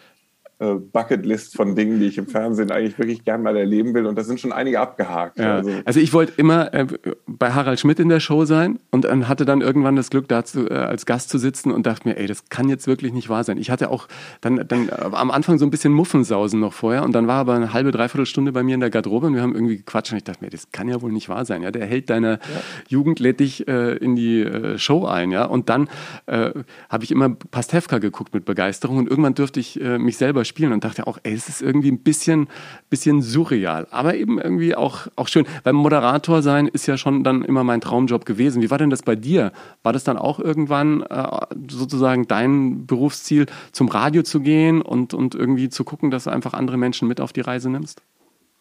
äh, 0.59 0.73
Bucketlist 0.73 1.55
von 1.55 1.75
Dingen, 1.75 1.99
die 1.99 2.07
ich 2.07 2.17
im 2.17 2.25
Fernsehen 2.25 2.71
eigentlich 2.71 2.97
wirklich 2.97 3.23
gern 3.23 3.43
mal 3.43 3.55
erleben 3.55 3.93
will. 3.93 4.07
Und 4.07 4.17
da 4.17 4.23
sind 4.23 4.39
schon 4.39 4.51
einige 4.51 4.79
abgehakt. 4.79 5.37
Ja. 5.37 5.57
Also, 5.57 5.71
also, 5.85 5.99
ich 5.99 6.13
wollte 6.13 6.33
immer 6.37 6.73
äh, 6.73 6.87
bei 7.27 7.51
Harald 7.51 7.79
Schmidt 7.79 7.99
in 7.99 8.09
der 8.09 8.19
Show 8.19 8.43
sein 8.45 8.79
und 8.89 9.05
dann 9.05 9.27
hatte 9.27 9.45
dann 9.45 9.61
irgendwann 9.61 9.95
das 9.95 10.09
Glück, 10.09 10.27
da 10.27 10.43
zu, 10.43 10.67
äh, 10.67 10.73
als 10.73 11.05
Gast 11.05 11.29
zu 11.29 11.37
sitzen 11.37 11.71
und 11.71 11.85
dachte 11.85 12.07
mir, 12.07 12.17
ey, 12.17 12.25
das 12.25 12.49
kann 12.49 12.69
jetzt 12.69 12.87
wirklich 12.87 13.13
nicht 13.13 13.29
wahr 13.29 13.43
sein. 13.43 13.59
Ich 13.59 13.69
hatte 13.69 13.91
auch 13.91 14.07
dann, 14.41 14.67
dann 14.67 14.89
äh, 14.89 14.93
am 15.11 15.29
Anfang 15.29 15.59
so 15.59 15.65
ein 15.65 15.69
bisschen 15.69 15.93
Muffensausen 15.93 16.59
noch 16.59 16.73
vorher 16.73 17.03
und 17.03 17.13
dann 17.13 17.27
war 17.27 17.35
aber 17.35 17.53
eine 17.53 17.73
halbe, 17.73 17.91
dreiviertel 17.91 18.25
Stunde 18.25 18.51
bei 18.51 18.63
mir 18.63 18.73
in 18.73 18.79
der 18.79 18.89
Garderobe 18.89 19.27
und 19.27 19.35
wir 19.35 19.43
haben 19.43 19.53
irgendwie 19.53 19.77
gequatscht 19.77 20.11
und 20.11 20.17
ich 20.17 20.23
dachte 20.23 20.43
mir, 20.43 20.49
das 20.49 20.71
kann 20.71 20.89
ja 20.89 21.03
wohl 21.03 21.11
nicht 21.11 21.29
wahr 21.29 21.45
sein. 21.45 21.61
Ja, 21.61 21.69
der 21.69 21.85
hält 21.85 22.09
deine 22.09 22.31
ja. 22.31 22.39
Jugend, 22.87 23.19
lädt 23.19 23.41
dich 23.41 23.67
äh, 23.67 23.95
in 23.97 24.15
die 24.15 24.41
äh, 24.41 24.79
Show 24.79 25.05
ein. 25.05 25.29
Ja, 25.31 25.45
und 25.45 25.69
dann 25.69 25.87
habe 26.27 27.03
ich 27.03 27.11
immer 27.11 27.29
Pastewka 27.29 27.99
geguckt 27.99 28.33
mit 28.33 28.45
Begeisterung 28.45 28.97
und 28.97 29.09
irgendwann 29.09 29.33
dürfte 29.33 29.59
ich 29.59 29.79
mich 29.79 30.17
selber 30.17 30.45
spielen 30.47 30.73
und 30.73 30.83
dachte 30.83 31.07
auch, 31.07 31.17
ey, 31.23 31.33
es 31.33 31.49
ist 31.49 31.61
irgendwie 31.61 31.91
ein 31.91 31.99
bisschen, 31.99 32.47
bisschen 32.89 33.21
surreal, 33.21 33.87
aber 33.91 34.15
eben 34.15 34.39
irgendwie 34.39 34.75
auch, 34.75 35.07
auch 35.15 35.27
schön. 35.27 35.45
Weil 35.63 35.73
Moderator 35.73 36.41
sein 36.41 36.67
ist 36.67 36.87
ja 36.87 36.97
schon 36.97 37.23
dann 37.23 37.43
immer 37.43 37.63
mein 37.63 37.81
Traumjob 37.81 38.25
gewesen. 38.25 38.61
Wie 38.61 38.71
war 38.71 38.77
denn 38.77 38.89
das 38.89 39.03
bei 39.03 39.15
dir? 39.15 39.51
War 39.83 39.93
das 39.93 40.03
dann 40.03 40.17
auch 40.17 40.39
irgendwann 40.39 41.03
äh, 41.03 41.39
sozusagen 41.69 42.27
dein 42.27 42.85
Berufsziel, 42.85 43.45
zum 43.71 43.87
Radio 43.87 44.23
zu 44.23 44.39
gehen 44.39 44.81
und, 44.81 45.13
und 45.13 45.35
irgendwie 45.35 45.69
zu 45.69 45.83
gucken, 45.83 46.11
dass 46.11 46.25
du 46.25 46.29
einfach 46.29 46.53
andere 46.53 46.77
Menschen 46.77 47.07
mit 47.07 47.21
auf 47.21 47.33
die 47.33 47.41
Reise 47.41 47.69
nimmst? 47.69 48.01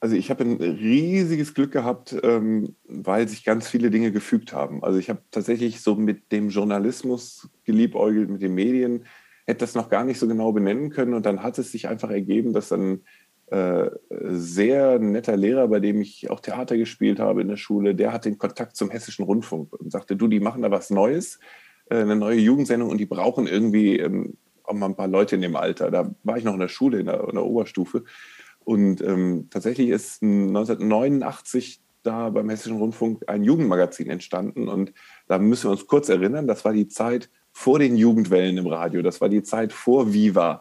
Also 0.00 0.14
ich 0.14 0.31
habe 0.31 0.45
ein 0.45 0.57
riesiges 0.61 1.55
Glück 1.55 1.73
gehabt, 1.73 2.14
ähm, 2.23 2.75
weil 2.87 3.28
sich 3.28 3.45
ganz 3.45 3.69
viele 3.69 3.90
Dinge 3.90 4.12
gefügt 4.12 4.52
haben. 4.52 4.85
Also 4.85 4.99
ich 4.99 5.09
habe 5.09 5.23
tatsächlich 5.31 5.81
so 5.81 5.95
mit 5.95 6.31
dem 6.33 6.50
Journalismus 6.50 7.49
geliebäugelt, 7.64 8.28
mit 8.28 8.43
den 8.43 8.55
Medien 8.55 9.05
hätte 9.46 9.60
das 9.60 9.74
noch 9.74 9.88
gar 9.88 10.04
nicht 10.04 10.18
so 10.18 10.28
genau 10.28 10.52
benennen 10.52 10.90
können. 10.90 11.14
Und 11.14 11.24
dann 11.24 11.42
hat 11.42 11.58
es 11.58 11.72
sich 11.72 11.88
einfach 11.88 12.10
ergeben, 12.10 12.52
dass 12.52 12.72
ein 12.72 13.04
äh, 13.46 13.90
sehr 14.10 14.98
netter 14.98 15.36
Lehrer, 15.36 15.68
bei 15.68 15.78
dem 15.78 16.00
ich 16.00 16.30
auch 16.30 16.40
Theater 16.40 16.76
gespielt 16.76 17.20
habe 17.20 17.42
in 17.42 17.48
der 17.48 17.56
Schule, 17.56 17.94
der 17.94 18.12
hat 18.12 18.24
den 18.24 18.38
Kontakt 18.38 18.76
zum 18.76 18.90
Hessischen 18.90 19.24
Rundfunk 19.24 19.72
und 19.72 19.92
sagte, 19.92 20.16
du, 20.16 20.26
die 20.26 20.40
machen 20.40 20.62
da 20.62 20.70
was 20.70 20.90
Neues, 20.90 21.38
äh, 21.88 21.98
eine 21.98 22.16
neue 22.16 22.38
Jugendsendung 22.38 22.90
und 22.90 22.98
die 22.98 23.06
brauchen 23.06 23.46
irgendwie 23.46 23.98
ähm, 23.98 24.36
auch 24.64 24.74
mal 24.74 24.86
ein 24.86 24.96
paar 24.96 25.06
Leute 25.06 25.36
in 25.36 25.42
dem 25.42 25.54
Alter. 25.54 25.92
Da 25.92 26.12
war 26.24 26.36
ich 26.36 26.44
noch 26.44 26.54
in 26.54 26.60
der 26.60 26.68
Schule, 26.68 26.98
in 26.98 27.06
der, 27.06 27.20
in 27.28 27.36
der 27.36 27.44
Oberstufe. 27.44 28.02
Und 28.64 29.00
ähm, 29.00 29.46
tatsächlich 29.50 29.90
ist 29.90 30.24
1989 30.24 31.80
da 32.02 32.30
beim 32.30 32.50
Hessischen 32.50 32.78
Rundfunk 32.78 33.22
ein 33.28 33.44
Jugendmagazin 33.44 34.10
entstanden. 34.10 34.68
Und 34.68 34.92
da 35.28 35.38
müssen 35.38 35.66
wir 35.66 35.70
uns 35.70 35.86
kurz 35.86 36.08
erinnern, 36.08 36.48
das 36.48 36.64
war 36.64 36.72
die 36.72 36.88
Zeit 36.88 37.30
vor 37.56 37.78
den 37.78 37.96
Jugendwellen 37.96 38.58
im 38.58 38.66
Radio. 38.66 39.00
Das 39.00 39.22
war 39.22 39.30
die 39.30 39.42
Zeit 39.42 39.72
vor 39.72 40.12
Viva. 40.12 40.60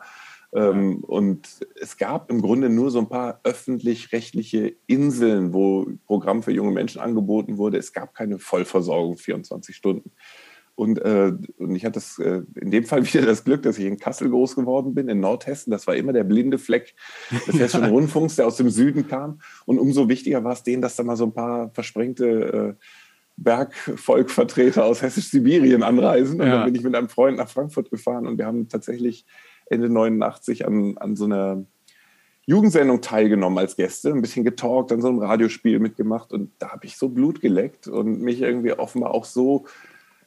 Ähm, 0.53 1.03
und 1.03 1.45
es 1.79 1.97
gab 1.97 2.31
im 2.31 2.41
Grunde 2.41 2.69
nur 2.69 2.89
so 2.89 2.99
ein 2.99 3.09
paar 3.09 3.41
öffentlich-rechtliche 3.43 4.77
Inseln, 4.87 5.53
wo 5.53 5.87
Programm 6.05 6.41
für 6.41 6.53
junge 6.53 6.71
Menschen 6.71 7.01
angeboten 7.01 7.57
wurde. 7.57 7.77
Es 7.77 7.91
gab 7.91 8.15
keine 8.15 8.39
Vollversorgung 8.39 9.17
24 9.17 9.75
Stunden. 9.75 10.11
Und, 10.75 10.99
äh, 10.99 11.33
und 11.57 11.75
ich 11.75 11.83
hatte 11.83 11.95
das, 11.95 12.17
äh, 12.17 12.43
in 12.61 12.71
dem 12.71 12.85
Fall 12.85 13.05
wieder 13.13 13.25
das 13.25 13.43
Glück, 13.43 13.63
dass 13.63 13.77
ich 13.77 13.85
in 13.85 13.99
Kassel 13.99 14.29
groß 14.29 14.55
geworden 14.55 14.95
bin, 14.95 15.09
in 15.09 15.19
Nordhessen. 15.19 15.71
Das 15.71 15.87
war 15.87 15.97
immer 15.97 16.13
der 16.13 16.23
blinde 16.23 16.57
Fleck 16.57 16.95
des 17.45 17.59
Hessischen 17.59 17.85
Rundfunks, 17.89 18.37
der 18.37 18.47
aus 18.47 18.55
dem 18.55 18.69
Süden 18.69 19.05
kam. 19.05 19.41
Und 19.65 19.79
umso 19.79 20.07
wichtiger 20.07 20.45
war 20.45 20.53
es 20.53 20.63
denen, 20.63 20.81
dass 20.81 20.95
da 20.95 21.03
mal 21.03 21.17
so 21.17 21.25
ein 21.25 21.33
paar 21.33 21.71
versprengte 21.73 22.77
äh, 22.79 22.83
Bergvolkvertreter 23.37 24.85
aus 24.85 25.01
Hessisch-Sibirien 25.01 25.83
anreisen. 25.83 26.39
Und 26.39 26.47
ja. 26.47 26.57
dann 26.57 26.65
bin 26.65 26.75
ich 26.75 26.83
mit 26.83 26.95
einem 26.95 27.09
Freund 27.09 27.37
nach 27.37 27.49
Frankfurt 27.49 27.89
gefahren 27.89 28.27
und 28.27 28.37
wir 28.37 28.45
haben 28.45 28.69
tatsächlich 28.69 29.25
Ende 29.67 29.89
89 29.89 30.65
an, 30.67 30.97
an 30.97 31.15
so 31.15 31.25
einer 31.25 31.65
Jugendsendung 32.45 33.01
teilgenommen 33.01 33.57
als 33.57 33.75
Gäste, 33.75 34.11
ein 34.11 34.21
bisschen 34.21 34.45
getalkt, 34.45 34.91
an 34.91 35.01
so 35.01 35.07
einem 35.07 35.19
Radiospiel 35.19 35.79
mitgemacht 35.79 36.31
und 36.31 36.51
da 36.59 36.69
habe 36.69 36.85
ich 36.85 36.95
so 36.97 37.09
Blut 37.09 37.41
geleckt 37.41 37.87
und 37.87 38.21
mich 38.21 38.41
irgendwie 38.41 38.73
offenbar 38.73 39.11
auch 39.11 39.25
so 39.25 39.65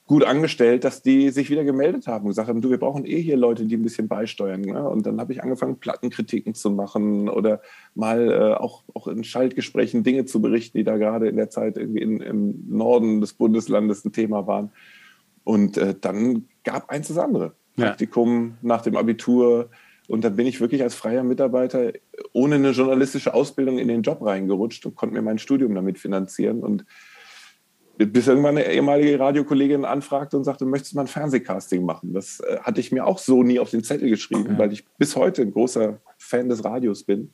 gut 0.09 0.25
angestellt, 0.25 0.85
dass 0.85 1.03
die 1.03 1.29
sich 1.29 1.51
wieder 1.51 1.65
gemeldet 1.65 2.07
haben 2.07 2.25
und 2.25 2.31
gesagt 2.31 2.49
haben, 2.49 2.63
du, 2.63 2.71
wir 2.71 2.79
brauchen 2.79 3.05
eh 3.05 3.21
hier 3.21 3.37
Leute, 3.37 3.67
die 3.67 3.77
ein 3.77 3.83
bisschen 3.83 4.09
beisteuern. 4.09 4.63
Ne? 4.63 4.89
Und 4.89 5.07
dann 5.07 5.21
habe 5.21 5.35
ich 5.35 5.43
angefangen, 5.43 5.79
Plattenkritiken 5.79 6.55
zu 6.55 6.71
machen 6.71 7.29
oder 7.29 7.61
mal 7.95 8.33
äh, 8.33 8.55
auch, 8.55 8.85
auch 8.95 9.07
in 9.07 9.23
Schaltgesprächen 9.23 10.05
Dinge 10.05 10.25
zu 10.25 10.41
berichten, 10.41 10.79
die 10.79 10.85
da 10.85 10.97
gerade 10.97 11.29
in 11.29 11.37
der 11.37 11.51
Zeit 11.51 11.77
irgendwie 11.77 12.01
in, 12.01 12.21
im 12.21 12.65
Norden 12.71 13.21
des 13.21 13.35
Bundeslandes 13.35 14.03
ein 14.03 14.13
Thema 14.13 14.47
waren. 14.47 14.73
Und 15.45 15.77
äh, 15.77 15.95
dann 16.01 16.49
gab 16.65 16.89
eins 16.89 17.09
das 17.09 17.19
andere. 17.19 17.53
Ja. 17.77 17.89
Praktikum 17.89 18.57
nach 18.63 18.81
dem 18.81 18.97
Abitur. 18.97 19.69
Und 20.09 20.25
dann 20.25 20.37
bin 20.37 20.47
ich 20.47 20.63
wirklich 20.63 20.83
als 20.83 20.95
freier 20.95 21.23
Mitarbeiter 21.23 21.93
ohne 22.33 22.55
eine 22.55 22.71
journalistische 22.71 23.35
Ausbildung 23.35 23.79
in 23.79 23.89
den 23.89 24.01
Job 24.01 24.23
reingerutscht 24.23 24.87
und 24.87 24.97
konnte 24.97 25.15
mir 25.15 25.23
mein 25.23 25.39
Studium 25.39 25.75
damit 25.75 25.99
finanzieren. 25.99 26.61
Und 26.61 26.87
bis 27.99 28.29
irgendwann 28.29 28.57
eine 28.57 28.71
ehemalige 28.71 29.19
Radiokollegin 29.19 29.85
anfragte 29.85 30.37
und 30.37 30.45
sagte, 30.45 30.65
möchtest 30.65 30.93
du 30.93 30.97
mal 30.97 31.03
ein 31.03 31.09
Fernsehcasting 31.09 31.85
machen? 31.85 32.13
Das 32.13 32.41
äh, 32.41 32.59
hatte 32.61 32.81
ich 32.81 32.93
mir 32.93 33.07
auch 33.07 33.19
so 33.19 33.43
nie 33.43 33.59
auf 33.59 33.71
den 33.71 33.83
Zettel 33.83 34.09
geschrieben, 34.09 34.47
okay. 34.47 34.59
weil 34.59 34.73
ich 34.73 34.87
bis 34.99 35.17
heute 35.17 35.43
ein 35.43 35.53
großer 35.53 36.01
Fan 36.17 36.49
des 36.49 36.65
Radios 36.65 37.05
bin. 37.05 37.33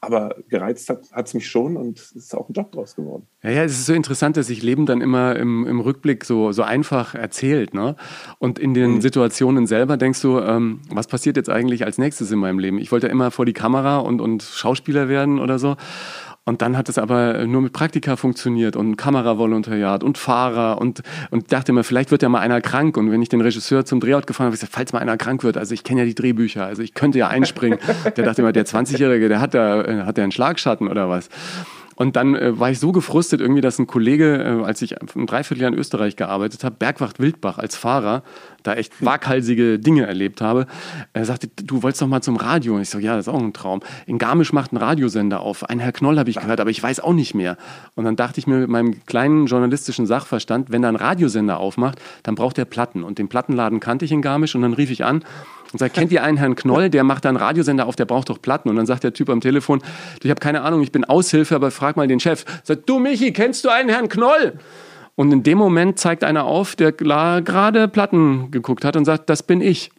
Aber 0.00 0.36
gereizt 0.48 0.90
hat 0.90 1.26
es 1.26 1.32
mich 1.32 1.48
schon 1.48 1.78
und 1.78 1.98
es 1.98 2.12
ist 2.12 2.34
auch 2.34 2.50
ein 2.50 2.52
Job 2.52 2.70
draus 2.72 2.94
geworden. 2.94 3.26
Ja, 3.42 3.50
ja, 3.50 3.64
es 3.64 3.72
ist 3.72 3.86
so 3.86 3.94
interessant, 3.94 4.36
dass 4.36 4.48
sich 4.48 4.62
Leben 4.62 4.84
dann 4.84 5.00
immer 5.00 5.34
im, 5.36 5.66
im 5.66 5.80
Rückblick 5.80 6.26
so, 6.26 6.52
so 6.52 6.62
einfach 6.62 7.14
erzählt. 7.14 7.72
Ne? 7.72 7.96
Und 8.38 8.58
in 8.58 8.74
den 8.74 8.96
mhm. 8.96 9.00
Situationen 9.00 9.66
selber 9.66 9.96
denkst 9.96 10.20
du, 10.20 10.40
ähm, 10.40 10.82
was 10.90 11.06
passiert 11.06 11.38
jetzt 11.38 11.48
eigentlich 11.48 11.86
als 11.86 11.96
nächstes 11.96 12.30
in 12.30 12.38
meinem 12.38 12.58
Leben? 12.58 12.78
Ich 12.78 12.92
wollte 12.92 13.06
ja 13.06 13.12
immer 13.12 13.30
vor 13.30 13.46
die 13.46 13.54
Kamera 13.54 13.96
und, 13.96 14.20
und 14.20 14.42
Schauspieler 14.42 15.08
werden 15.08 15.38
oder 15.38 15.58
so. 15.58 15.76
Und 16.46 16.60
dann 16.60 16.76
hat 16.76 16.90
es 16.90 16.98
aber 16.98 17.46
nur 17.46 17.62
mit 17.62 17.72
Praktika 17.72 18.16
funktioniert 18.16 18.76
und 18.76 18.96
Kameravolontariat 18.96 20.04
und 20.04 20.18
Fahrer 20.18 20.78
und, 20.78 21.02
und 21.30 21.50
dachte 21.52 21.72
mir, 21.72 21.84
vielleicht 21.84 22.10
wird 22.10 22.22
ja 22.22 22.28
mal 22.28 22.40
einer 22.40 22.60
krank. 22.60 22.98
Und 22.98 23.10
wenn 23.10 23.22
ich 23.22 23.30
den 23.30 23.40
Regisseur 23.40 23.86
zum 23.86 23.98
Drehort 24.00 24.26
gefahren 24.26 24.46
habe, 24.46 24.54
ich 24.54 24.60
gesagt, 24.60 24.74
falls 24.74 24.92
mal 24.92 24.98
einer 24.98 25.16
krank 25.16 25.42
wird, 25.42 25.56
also 25.56 25.72
ich 25.72 25.84
kenne 25.84 26.00
ja 26.00 26.06
die 26.06 26.14
Drehbücher, 26.14 26.66
also 26.66 26.82
ich 26.82 26.92
könnte 26.92 27.18
ja 27.18 27.28
einspringen. 27.28 27.78
der 28.16 28.24
dachte 28.24 28.42
immer, 28.42 28.52
der 28.52 28.66
20-Jährige, 28.66 29.28
der 29.28 29.40
hat 29.40 29.54
da, 29.54 29.82
äh, 29.82 30.02
hat 30.02 30.18
der 30.18 30.24
einen 30.24 30.32
Schlagschatten 30.32 30.88
oder 30.88 31.08
was. 31.08 31.30
Und 31.96 32.16
dann 32.16 32.34
äh, 32.34 32.58
war 32.58 32.70
ich 32.70 32.78
so 32.78 32.92
gefrustet 32.92 33.40
irgendwie, 33.40 33.60
dass 33.60 33.78
ein 33.78 33.86
Kollege, 33.86 34.60
äh, 34.62 34.64
als 34.64 34.82
ich 34.82 35.00
ein 35.00 35.26
Dreivierteljahr 35.26 35.72
in 35.72 35.78
Österreich 35.78 36.16
gearbeitet 36.16 36.64
habe, 36.64 36.76
Bergwacht 36.76 37.20
Wildbach 37.20 37.58
als 37.58 37.76
Fahrer, 37.76 38.22
da 38.62 38.74
echt 38.74 38.98
hm. 38.98 39.06
waghalsige 39.06 39.78
Dinge 39.78 40.06
erlebt 40.06 40.40
habe, 40.40 40.66
er 41.12 41.24
sagte, 41.24 41.48
du 41.48 41.82
wolltest 41.82 42.02
doch 42.02 42.08
mal 42.08 42.22
zum 42.22 42.36
Radio. 42.36 42.74
Und 42.74 42.82
ich 42.82 42.90
so, 42.90 42.98
ja, 42.98 43.16
das 43.16 43.26
ist 43.26 43.32
auch 43.32 43.40
ein 43.40 43.52
Traum. 43.52 43.80
In 44.06 44.18
Garmisch 44.18 44.52
macht 44.52 44.72
ein 44.72 44.76
Radiosender 44.76 45.40
auf. 45.40 45.68
Ein 45.68 45.78
Herr 45.78 45.92
Knoll 45.92 46.18
habe 46.18 46.30
ich 46.30 46.36
gehört, 46.36 46.60
aber 46.60 46.70
ich 46.70 46.82
weiß 46.82 47.00
auch 47.00 47.12
nicht 47.12 47.34
mehr. 47.34 47.56
Und 47.94 48.04
dann 48.04 48.16
dachte 48.16 48.40
ich 48.40 48.46
mir 48.46 48.56
mit 48.56 48.68
meinem 48.68 49.04
kleinen 49.06 49.46
journalistischen 49.46 50.06
Sachverstand, 50.06 50.72
wenn 50.72 50.82
da 50.82 50.88
ein 50.88 50.96
Radiosender 50.96 51.58
aufmacht, 51.58 52.00
dann 52.22 52.34
braucht 52.34 52.58
er 52.58 52.64
Platten. 52.64 53.04
Und 53.04 53.18
den 53.18 53.28
Plattenladen 53.28 53.80
kannte 53.80 54.04
ich 54.04 54.12
in 54.12 54.22
Garmisch 54.22 54.54
und 54.54 54.62
dann 54.62 54.72
rief 54.72 54.90
ich 54.90 55.04
an 55.04 55.24
und 55.74 55.78
sagt, 55.78 55.94
kennt 55.94 56.12
ihr 56.12 56.22
einen 56.22 56.38
Herrn 56.38 56.54
Knoll, 56.54 56.88
der 56.88 57.02
macht 57.02 57.24
da 57.24 57.30
einen 57.30 57.36
Radiosender 57.36 57.86
auf, 57.86 57.96
der 57.96 58.04
braucht 58.04 58.30
doch 58.30 58.40
Platten. 58.40 58.68
Und 58.68 58.76
dann 58.76 58.86
sagt 58.86 59.02
der 59.02 59.12
Typ 59.12 59.28
am 59.28 59.40
Telefon, 59.40 59.82
ich 60.22 60.30
habe 60.30 60.38
keine 60.38 60.62
Ahnung, 60.62 60.82
ich 60.82 60.92
bin 60.92 61.04
Aushilfe, 61.04 61.56
aber 61.56 61.72
frag 61.72 61.96
mal 61.96 62.06
den 62.06 62.20
Chef. 62.20 62.44
Sagt, 62.62 62.88
du 62.88 63.00
Michi, 63.00 63.32
kennst 63.32 63.64
du 63.64 63.70
einen 63.70 63.88
Herrn 63.88 64.08
Knoll? 64.08 64.52
Und 65.16 65.32
in 65.32 65.42
dem 65.42 65.58
Moment 65.58 65.98
zeigt 65.98 66.22
einer 66.22 66.44
auf, 66.44 66.76
der 66.76 66.92
gerade 66.92 67.88
Platten 67.88 68.52
geguckt 68.52 68.84
hat 68.84 68.94
und 68.94 69.04
sagt, 69.04 69.28
das 69.28 69.42
bin 69.42 69.60
ich. 69.60 69.90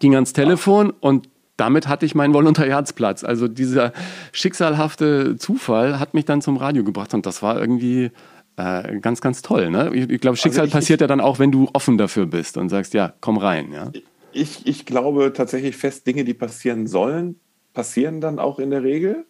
Ging 0.00 0.16
ans 0.16 0.32
Telefon 0.32 0.92
und 1.00 1.28
damit 1.56 1.86
hatte 1.86 2.04
ich 2.04 2.14
meinen 2.16 2.34
Volontariatsplatz. 2.34 3.22
Also 3.22 3.46
dieser 3.46 3.92
schicksalhafte 4.32 5.36
Zufall 5.36 6.00
hat 6.00 6.12
mich 6.12 6.24
dann 6.24 6.42
zum 6.42 6.56
Radio 6.56 6.82
gebracht 6.82 7.14
und 7.14 7.24
das 7.24 7.40
war 7.42 7.58
irgendwie 7.58 8.10
äh, 8.56 8.98
ganz, 9.00 9.20
ganz 9.20 9.42
toll. 9.42 9.70
Ne? 9.70 9.90
Ich, 9.94 10.10
ich 10.10 10.20
glaube, 10.20 10.36
Schicksal 10.36 10.62
also 10.62 10.68
ich, 10.68 10.72
passiert 10.72 11.00
ja 11.00 11.06
dann 11.06 11.20
auch, 11.20 11.38
wenn 11.38 11.52
du 11.52 11.68
offen 11.72 11.98
dafür 11.98 12.26
bist 12.26 12.56
und 12.56 12.68
sagst, 12.68 12.94
ja, 12.94 13.12
komm 13.20 13.38
rein. 13.38 13.72
Ja? 13.72 13.90
Ich, 14.32 14.66
ich 14.66 14.84
glaube 14.86 15.32
tatsächlich 15.32 15.76
fest, 15.76 16.06
Dinge, 16.06 16.24
die 16.24 16.34
passieren 16.34 16.86
sollen, 16.86 17.40
passieren 17.74 18.20
dann 18.20 18.38
auch 18.38 18.58
in 18.58 18.70
der 18.70 18.82
Regel. 18.82 19.24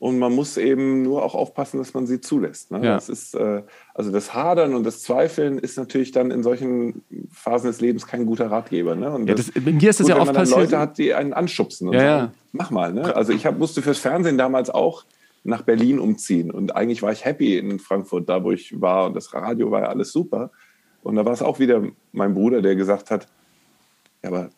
und 0.00 0.18
man 0.20 0.32
muss 0.32 0.56
eben 0.56 1.02
nur 1.02 1.24
auch 1.24 1.34
aufpassen, 1.34 1.78
dass 1.78 1.92
man 1.92 2.06
sie 2.06 2.20
zulässt. 2.20 2.70
Ne? 2.70 2.78
Ja. 2.84 2.94
Das 2.94 3.08
ist, 3.08 3.34
äh, 3.34 3.62
also 3.94 4.12
das 4.12 4.32
Hadern 4.32 4.74
und 4.76 4.84
das 4.84 5.02
Zweifeln 5.02 5.58
ist 5.58 5.76
natürlich 5.76 6.12
dann 6.12 6.30
in 6.30 6.42
solchen 6.44 7.02
Phasen 7.32 7.66
des 7.66 7.80
Lebens 7.80 8.06
kein 8.06 8.24
guter 8.24 8.48
Ratgeber. 8.48 8.94
Ne? 8.94 9.10
Und 9.10 9.26
Ja, 9.28 9.34
das, 9.34 9.50
bei 9.50 9.72
mir 9.72 9.90
ist 9.90 9.98
das 9.98 10.06
gut, 10.06 10.10
ja 10.10 10.14
wenn 10.16 10.22
oft 10.28 10.34
passiert. 10.34 10.60
Leute 10.60 10.78
hat, 10.78 10.98
die 10.98 11.14
einen 11.14 11.32
anschubsen 11.32 11.88
und 11.88 11.94
Ja, 11.94 12.00
sagen, 12.00 12.32
ja. 12.32 12.38
mach 12.52 12.70
mal. 12.70 12.92
Ne? 12.92 13.14
Also 13.16 13.32
ich 13.32 13.44
hab, 13.44 13.58
musste 13.58 13.82
fürs 13.82 13.98
Fernsehen 13.98 14.38
damals 14.38 14.70
auch 14.70 15.04
nach 15.42 15.62
Berlin 15.62 15.98
umziehen 15.98 16.50
und 16.52 16.76
eigentlich 16.76 17.02
war 17.02 17.10
ich 17.10 17.24
happy 17.24 17.58
in 17.58 17.80
Frankfurt, 17.80 18.28
da 18.28 18.44
wo 18.44 18.52
ich 18.52 18.80
war 18.80 19.06
und 19.06 19.14
das 19.16 19.32
Radio 19.34 19.70
war 19.72 19.80
ja 19.82 19.86
alles 19.88 20.12
super. 20.12 20.52
Und 21.02 21.16
da 21.16 21.24
war 21.24 21.32
es 21.32 21.42
auch 21.42 21.58
wieder 21.58 21.82
mein 22.12 22.34
Bruder, 22.34 22.60
der 22.62 22.76
gesagt 22.76 23.10
hat, 23.10 23.26
ja, 24.22 24.30
aber 24.30 24.50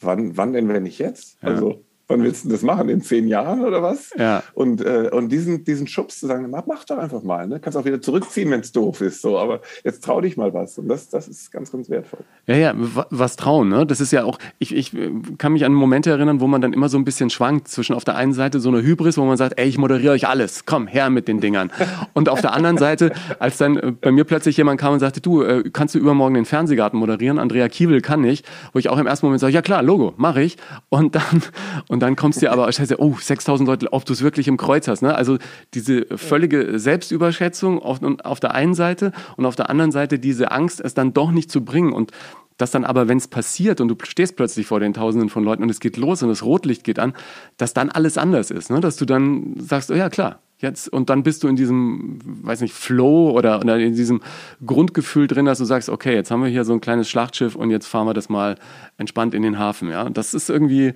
wann, 0.00 0.36
wann 0.36 0.52
denn, 0.52 0.68
wenn 0.68 0.82
nicht 0.82 0.98
jetzt? 0.98 1.42
Ja. 1.42 1.48
Also 1.48 1.84
wann 2.08 2.22
willst 2.22 2.44
du 2.44 2.48
das 2.48 2.62
machen? 2.62 2.88
In 2.88 3.00
zehn 3.02 3.28
Jahren 3.28 3.64
oder 3.64 3.82
was? 3.82 4.10
Ja. 4.18 4.42
Und, 4.54 4.80
äh, 4.84 5.10
und 5.12 5.28
diesen, 5.30 5.64
diesen 5.64 5.86
Schubs 5.86 6.20
zu 6.20 6.26
sagen, 6.26 6.48
mach, 6.50 6.66
mach 6.66 6.84
doch 6.84 6.98
einfach 6.98 7.22
mal. 7.22 7.46
Ne? 7.46 7.60
Kannst 7.60 7.76
auch 7.78 7.84
wieder 7.84 8.00
zurückziehen, 8.00 8.50
wenn 8.50 8.60
es 8.60 8.72
doof 8.72 9.00
ist. 9.02 9.20
So, 9.22 9.38
aber 9.38 9.60
jetzt 9.84 10.02
trau 10.04 10.20
dich 10.20 10.36
mal 10.36 10.52
was. 10.54 10.78
Und 10.78 10.88
das, 10.88 11.08
das 11.08 11.28
ist 11.28 11.52
ganz, 11.52 11.70
ganz 11.70 11.88
wertvoll. 11.90 12.20
Ja, 12.46 12.56
ja, 12.56 12.72
wa- 12.76 13.06
was 13.10 13.36
trauen, 13.36 13.68
ne? 13.68 13.84
Das 13.86 14.00
ist 14.00 14.10
ja 14.12 14.24
auch, 14.24 14.38
ich, 14.58 14.74
ich 14.74 14.94
äh, 14.94 15.10
kann 15.36 15.52
mich 15.52 15.64
an 15.64 15.72
Momente 15.74 16.10
erinnern, 16.10 16.40
wo 16.40 16.46
man 16.46 16.60
dann 16.60 16.72
immer 16.72 16.88
so 16.88 16.96
ein 16.98 17.04
bisschen 17.04 17.30
schwankt 17.30 17.68
zwischen 17.68 17.94
auf 17.94 18.04
der 18.04 18.16
einen 18.16 18.32
Seite 18.32 18.58
so 18.60 18.70
einer 18.70 18.80
Hybris, 18.82 19.18
wo 19.18 19.24
man 19.24 19.36
sagt, 19.36 19.58
ey, 19.58 19.68
ich 19.68 19.76
moderiere 19.78 20.12
euch 20.14 20.26
alles, 20.26 20.64
komm, 20.64 20.86
her 20.86 21.10
mit 21.10 21.28
den 21.28 21.40
Dingern. 21.40 21.70
Und 22.14 22.28
auf 22.28 22.40
der 22.40 22.54
anderen 22.54 22.78
Seite, 22.78 23.12
als 23.38 23.58
dann 23.58 23.76
äh, 23.76 23.92
bei 23.92 24.10
mir 24.12 24.24
plötzlich 24.24 24.56
jemand 24.56 24.80
kam 24.80 24.94
und 24.94 25.00
sagte, 25.00 25.20
du, 25.20 25.42
äh, 25.42 25.64
kannst 25.72 25.94
du 25.94 25.98
übermorgen 25.98 26.34
den 26.34 26.46
Fernsehgarten 26.46 26.98
moderieren? 26.98 27.38
Andrea 27.38 27.68
Kiewel 27.68 28.00
kann 28.00 28.22
nicht, 28.22 28.46
wo 28.72 28.78
ich 28.78 28.88
auch 28.88 28.98
im 28.98 29.06
ersten 29.06 29.26
Moment 29.26 29.40
sage, 29.40 29.52
ja 29.52 29.60
klar, 29.62 29.82
Logo, 29.82 30.14
mache 30.16 30.40
ich. 30.42 30.56
Und 30.88 31.14
dann, 31.14 31.42
und 31.88 31.97
dann 32.00 32.16
kommst 32.16 32.38
du 32.38 32.46
dir 32.46 32.52
aber, 32.52 32.70
scheiße, 32.70 33.00
oh, 33.00 33.16
6000 33.18 33.66
Leute, 33.68 33.92
ob 33.92 34.04
du 34.04 34.12
es 34.12 34.22
wirklich 34.22 34.48
im 34.48 34.56
Kreuz 34.56 34.88
hast, 34.88 35.02
ne? 35.02 35.14
Also 35.14 35.38
diese 35.74 36.06
völlige 36.16 36.78
Selbstüberschätzung 36.78 37.80
auf, 37.80 38.02
und 38.02 38.24
auf 38.24 38.40
der 38.40 38.54
einen 38.54 38.74
Seite 38.74 39.12
und 39.36 39.46
auf 39.46 39.56
der 39.56 39.70
anderen 39.70 39.92
Seite 39.92 40.18
diese 40.18 40.50
Angst, 40.50 40.80
es 40.80 40.94
dann 40.94 41.12
doch 41.14 41.30
nicht 41.30 41.50
zu 41.50 41.64
bringen 41.64 41.92
und 41.92 42.12
dass 42.58 42.72
dann 42.72 42.84
aber, 42.84 43.08
wenn 43.08 43.18
es 43.18 43.28
passiert 43.28 43.80
und 43.80 43.88
du 43.88 43.94
stehst 44.02 44.36
plötzlich 44.36 44.66
vor 44.66 44.80
den 44.80 44.92
Tausenden 44.92 45.30
von 45.30 45.44
Leuten 45.44 45.62
und 45.62 45.70
es 45.70 45.80
geht 45.80 45.96
los 45.96 46.22
und 46.22 46.28
das 46.28 46.42
Rotlicht 46.42 46.84
geht 46.84 46.98
an, 46.98 47.14
dass 47.56 47.72
dann 47.72 47.88
alles 47.88 48.18
anders 48.18 48.50
ist, 48.50 48.70
ne? 48.70 48.80
dass 48.80 48.96
du 48.96 49.04
dann 49.04 49.54
sagst, 49.58 49.90
oh 49.90 49.94
ja 49.94 50.10
klar, 50.10 50.40
jetzt 50.58 50.88
und 50.88 51.08
dann 51.08 51.22
bist 51.22 51.44
du 51.44 51.48
in 51.48 51.56
diesem, 51.56 52.18
weiß 52.24 52.60
nicht, 52.60 52.74
Flow 52.74 53.30
oder, 53.30 53.60
oder 53.60 53.78
in 53.78 53.94
diesem 53.94 54.20
Grundgefühl 54.66 55.28
drin, 55.28 55.46
dass 55.46 55.58
du 55.58 55.64
sagst, 55.64 55.88
okay, 55.88 56.14
jetzt 56.14 56.30
haben 56.30 56.42
wir 56.42 56.50
hier 56.50 56.64
so 56.64 56.72
ein 56.72 56.80
kleines 56.80 57.08
Schlachtschiff 57.08 57.54
und 57.54 57.70
jetzt 57.70 57.86
fahren 57.86 58.06
wir 58.06 58.14
das 58.14 58.28
mal 58.28 58.56
entspannt 58.96 59.34
in 59.34 59.42
den 59.42 59.58
Hafen, 59.58 59.88
ja. 59.88 60.02
Und 60.02 60.18
das 60.18 60.34
ist 60.34 60.50
irgendwie, 60.50 60.94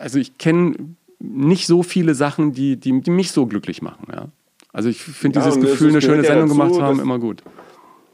also 0.00 0.18
ich 0.18 0.38
kenne 0.38 0.74
nicht 1.18 1.66
so 1.66 1.82
viele 1.82 2.14
Sachen, 2.14 2.52
die, 2.52 2.76
die, 2.76 3.00
die 3.00 3.10
mich 3.10 3.32
so 3.32 3.46
glücklich 3.46 3.82
machen, 3.82 4.06
ja. 4.12 4.28
Also 4.72 4.88
ich 4.88 5.02
finde 5.02 5.40
Ja, 5.40 5.46
dieses 5.46 5.60
Gefühl, 5.60 5.90
eine 5.90 6.00
schöne 6.00 6.22
Sendung 6.22 6.48
dazu, 6.48 6.58
gemacht 6.58 6.74
zu 6.74 6.82
haben, 6.82 7.00
immer 7.00 7.18
gut. 7.18 7.42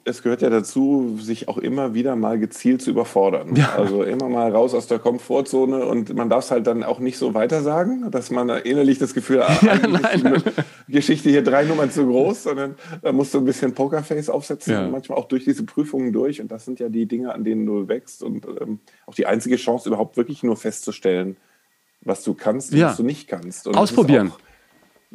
Es 0.08 0.22
gehört 0.22 0.40
ja 0.40 0.50
dazu, 0.50 1.18
sich 1.20 1.48
auch 1.48 1.58
immer 1.58 1.92
wieder 1.92 2.14
mal 2.14 2.38
gezielt 2.38 2.80
zu 2.80 2.90
überfordern. 2.90 3.56
Ja. 3.56 3.74
Also 3.76 4.04
immer 4.04 4.28
mal 4.28 4.50
raus 4.52 4.72
aus 4.72 4.86
der 4.86 4.98
Komfortzone 5.00 5.84
und 5.84 6.14
man 6.14 6.30
darf 6.30 6.44
es 6.44 6.50
halt 6.52 6.66
dann 6.68 6.84
auch 6.84 7.00
nicht 7.00 7.18
so 7.18 7.34
weitersagen, 7.34 8.10
dass 8.12 8.30
man 8.30 8.48
innerlich 8.48 8.98
das 8.98 9.14
Gefühl 9.14 9.46
hat, 9.46 9.60
Ja, 9.62 9.76
die 10.86 10.92
Geschichte 10.92 11.28
hier 11.28 11.42
drei 11.42 11.64
Nummern 11.64 11.90
zu 11.90 12.06
groß, 12.06 12.44
sondern 12.44 12.76
da 13.02 13.10
musst 13.12 13.34
du 13.34 13.38
ein 13.38 13.44
bisschen 13.44 13.74
Pokerface 13.74 14.30
aufsetzen 14.30 14.72
Ja. 14.72 14.84
und 14.84 14.92
manchmal 14.92 15.18
auch 15.18 15.26
durch 15.26 15.44
diese 15.44 15.64
Prüfungen 15.64 16.12
durch. 16.12 16.40
Und 16.40 16.52
das 16.52 16.64
sind 16.64 16.78
ja 16.78 16.88
die 16.88 17.06
Dinge, 17.06 17.34
an 17.34 17.42
denen 17.42 17.66
du 17.66 17.88
wächst 17.88 18.22
und 18.22 18.46
ähm, 18.60 18.78
auch 19.06 19.14
die 19.14 19.26
einzige 19.26 19.56
Chance, 19.56 19.88
überhaupt 19.88 20.16
wirklich 20.16 20.42
nur 20.44 20.56
festzustellen, 20.56 21.36
was 22.02 22.22
du 22.22 22.34
kannst 22.34 22.72
und 22.72 22.78
Ja. 22.78 22.90
was 22.90 22.96
du 22.96 23.02
nicht 23.02 23.26
kannst. 23.26 23.66
Und 23.66 23.76
Ausprobieren. 23.76 24.30
auch- 24.30 24.38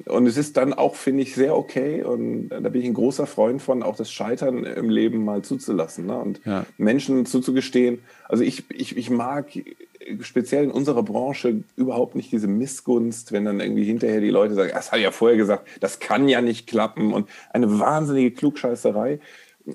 und 0.05 0.25
es 0.25 0.37
ist 0.37 0.57
dann 0.57 0.73
auch, 0.73 0.95
finde 0.95 1.23
ich, 1.23 1.35
sehr 1.35 1.55
okay. 1.55 2.03
Und 2.03 2.49
da 2.49 2.69
bin 2.69 2.81
ich 2.81 2.87
ein 2.87 2.93
großer 2.93 3.27
Freund 3.27 3.61
von, 3.61 3.83
auch 3.83 3.95
das 3.95 4.11
Scheitern 4.11 4.63
im 4.63 4.89
Leben 4.89 5.25
mal 5.25 5.41
zuzulassen 5.41 6.05
ne? 6.05 6.17
und 6.17 6.41
Ja. 6.45 6.65
Menschen 6.77 7.25
zuzugestehen. 7.25 7.99
Also 8.27 8.43
ich, 8.43 8.63
ich, 8.69 8.95
ich 8.97 9.09
mag 9.09 9.47
speziell 10.21 10.63
in 10.63 10.71
unserer 10.71 11.03
Branche 11.03 11.63
überhaupt 11.75 12.15
nicht 12.15 12.31
diese 12.31 12.47
Missgunst, 12.47 13.31
wenn 13.31 13.45
dann 13.45 13.59
irgendwie 13.59 13.83
hinterher 13.83 14.21
die 14.21 14.29
Leute 14.29 14.55
sagen, 14.55 14.71
das 14.73 14.91
hat 14.91 14.99
ja 14.99 15.11
vorher 15.11 15.37
gesagt, 15.37 15.67
das 15.79 15.99
kann 15.99 16.27
ja 16.27 16.41
nicht 16.41 16.67
klappen 16.67 17.13
und 17.13 17.29
eine 17.51 17.79
wahnsinnige 17.79 18.31
Klugscheißerei. 18.31 19.19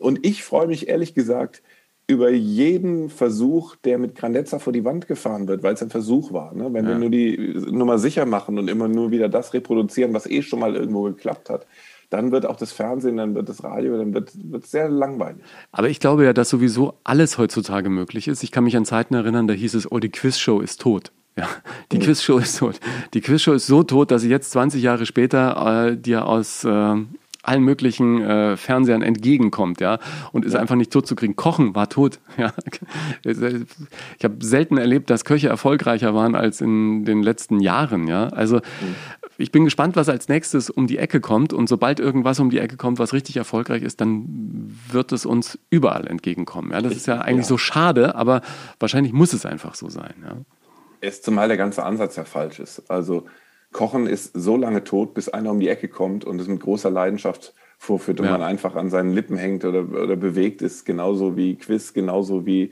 Und 0.01 0.27
ich 0.27 0.43
freue 0.43 0.67
mich 0.67 0.89
ehrlich 0.89 1.15
gesagt 1.15 1.63
über 2.09 2.31
jeden 2.31 3.11
Versuch, 3.11 3.75
der 3.77 3.99
mit 3.99 4.15
Grandezza 4.15 4.59
vor 4.61 4.73
die 4.73 4.85
Wand 4.85 5.09
gefahren 5.09 5.49
wird, 5.49 5.63
weil 5.65 5.75
es 5.75 5.83
ein 5.83 5.91
Versuch 5.91 6.33
war. 6.33 6.55
Ne? 6.55 6.69
Wenn 6.73 6.85
wir 6.87 6.93
Ja. 6.93 6.99
nur 6.99 7.11
die 7.11 7.37
Nummer 7.71 7.99
sicher 7.99 8.27
machen 8.27 8.59
und 8.59 8.69
immer 8.69 8.87
nur 8.87 9.11
wieder 9.11 9.29
das 9.29 9.53
reproduzieren, 9.55 10.15
was 10.15 10.27
eh 10.27 10.43
schon 10.43 10.61
mal 10.61 10.77
irgendwo 10.77 11.03
geklappt 11.03 11.51
hat, 11.51 11.67
dann 12.11 12.31
wird 12.31 12.47
auch 12.47 12.55
das 12.55 12.71
Fernsehen, 12.71 13.17
dann 13.17 13.35
wird 13.35 13.49
das 13.49 13.65
Radio, 13.65 13.99
dann 13.99 14.15
wird 14.15 14.31
es 14.63 14.71
sehr 14.71 14.89
langweilig. 14.89 15.43
Aber 15.73 15.89
ich 15.89 15.99
glaube 15.99 16.25
ja, 16.25 16.33
dass 16.33 16.49
sowieso 16.49 16.95
alles 17.03 17.39
heutzutage 17.39 17.91
möglich 17.91 18.29
ist. 18.29 18.45
Ich 18.45 18.53
kann 18.53 18.63
mich 18.63 18.77
an 18.77 18.85
Zeiten 18.85 19.15
erinnern, 19.15 19.49
da 19.49 19.55
hieß 19.55 19.75
es, 19.75 19.91
oh, 19.91 19.99
die 19.99 20.11
Quizshow 20.11 20.61
ist 20.61 20.81
tot. 20.81 21.11
Ja, 21.37 21.49
die 21.91 21.99
Quizshow 21.99 22.39
ist 22.39 22.61
tot. 22.61 22.79
Die 23.15 23.21
Quizshow 23.21 23.53
ist 23.55 23.67
so 23.67 23.83
tot, 23.83 24.13
dass 24.13 24.23
sie 24.23 24.31
jetzt 24.31 24.53
20 24.53 24.81
Jahre 24.81 25.05
später 25.05 25.89
äh, 25.89 25.97
dir 25.97 26.27
aus 26.27 26.63
äh, 26.65 26.95
allen 27.47 27.63
möglichen 27.63 28.21
äh, 28.23 28.57
Fernsehern 28.57 29.03
entgegenkommt, 29.03 29.81
ja, 29.81 29.99
und 30.33 30.45
ist 30.45 30.55
einfach 30.55 30.77
nicht 30.77 30.93
tot 30.93 31.07
zu 31.07 31.15
kriegen. 31.15 31.37
Kochen 31.37 31.75
war 31.75 31.89
tot, 31.89 32.19
ja. 32.37 32.53
Ich 33.25 34.25
habe 34.25 34.37
selten 34.41 34.79
erlebt, 34.79 35.11
dass 35.11 35.25
Köche 35.25 35.49
erfolgreicher 35.49 36.15
waren 36.15 36.35
als 36.35 36.61
in 36.61 37.05
den 37.05 37.23
letzten 37.23 37.61
Jahren, 37.61 38.09
ja. 38.09 38.29
Also 38.29 38.61
ich 39.39 39.53
bin 39.53 39.65
gespannt, 39.65 39.97
was 39.97 40.09
als 40.09 40.29
nächstes 40.29 40.71
um 40.71 40.87
die 40.87 40.99
Ecke 40.99 41.21
kommt 41.21 41.53
und 41.53 41.69
sobald 41.69 42.01
irgendwas 42.01 42.41
um 42.41 42.51
die 42.51 42.59
Ecke 42.59 42.77
kommt, 42.77 42.99
was 42.99 43.13
richtig 43.13 43.37
erfolgreich 43.37 43.83
ist, 43.83 44.01
dann 44.01 44.25
wird 44.91 45.13
es 45.13 45.27
uns 45.27 45.59
überall 45.71 46.07
entgegenkommen. 46.07 46.73
Ja, 46.73 46.81
das 46.81 46.95
ist 46.95 47.07
ja 47.07 47.21
eigentlich 47.21 47.45
ja. 47.45 47.49
so 47.49 47.59
schade, 47.59 48.15
aber 48.15 48.41
wahrscheinlich 48.79 49.13
muss 49.13 49.33
es 49.33 49.45
einfach 49.45 49.75
so 49.75 49.89
sein. 49.89 50.15
Ja. 50.23 50.37
Es 51.01 51.23
zumal 51.23 51.49
der 51.49 51.57
ganze 51.57 51.85
Ansatz 51.85 52.17
ja 52.17 52.25
falsch 52.25 52.59
ist. 52.59 52.91
Also 52.91 53.27
Kochen 53.73 54.07
ist 54.07 54.33
so 54.35 54.57
lange 54.57 54.85
tot, 54.85 55.15
bis 55.15 55.29
einer 55.29 55.51
um 55.51 55.61
die 55.61 55.69
Ecke 55.69 55.89
kommt 55.89 56.25
und 56.25 56.41
es 56.41 56.49
mit 56.49 56.61
großer 56.61 56.91
Leidenschaft 56.91 57.55
vorführt 57.79 58.21
und 58.21 58.27
Ja. 58.27 58.33
man 58.33 58.43
einfach 58.43 58.75
an 58.75 58.91
seinen 58.91 59.13
Lippen 59.13 59.37
hängt 59.37 59.65
oder, 59.65 59.81
oder 59.81 60.17
bewegt 60.17 60.63
ist, 60.63 60.85
genauso 60.85 61.37
wie 61.37 61.57
Quiz, 61.57 61.93
genauso 61.93 62.47
wie 62.47 62.71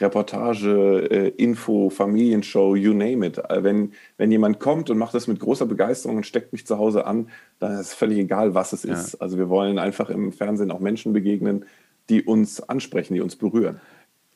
Reportage, 0.00 1.08
äh, 1.10 1.28
Info, 1.30 1.90
Familienshow, 1.90 2.76
you 2.76 2.92
name 2.92 3.26
it. 3.26 3.38
Äh, 3.38 3.62
Wenn, 3.64 3.92
wenn 4.16 4.30
jemand 4.30 4.60
kommt 4.60 4.90
und 4.90 4.98
macht 4.98 5.14
das 5.14 5.26
mit 5.26 5.40
großer 5.40 5.66
Begeisterung 5.66 6.18
und 6.18 6.26
steckt 6.26 6.52
mich 6.52 6.66
zu 6.66 6.78
Hause 6.78 7.04
an, 7.06 7.28
dann 7.58 7.72
ist 7.72 7.80
es 7.80 7.94
völlig 7.94 8.18
egal, 8.18 8.54
was 8.54 8.72
es 8.72 8.84
ist. 8.84 9.16
Also 9.16 9.38
wir 9.38 9.48
wollen 9.48 9.78
einfach 9.78 10.08
im 10.08 10.32
Fernsehen 10.32 10.70
auch 10.70 10.80
Menschen 10.80 11.12
begegnen, 11.12 11.64
die 12.08 12.22
uns 12.22 12.60
ansprechen, 12.60 13.14
die 13.14 13.20
uns 13.20 13.36
berühren. 13.36 13.80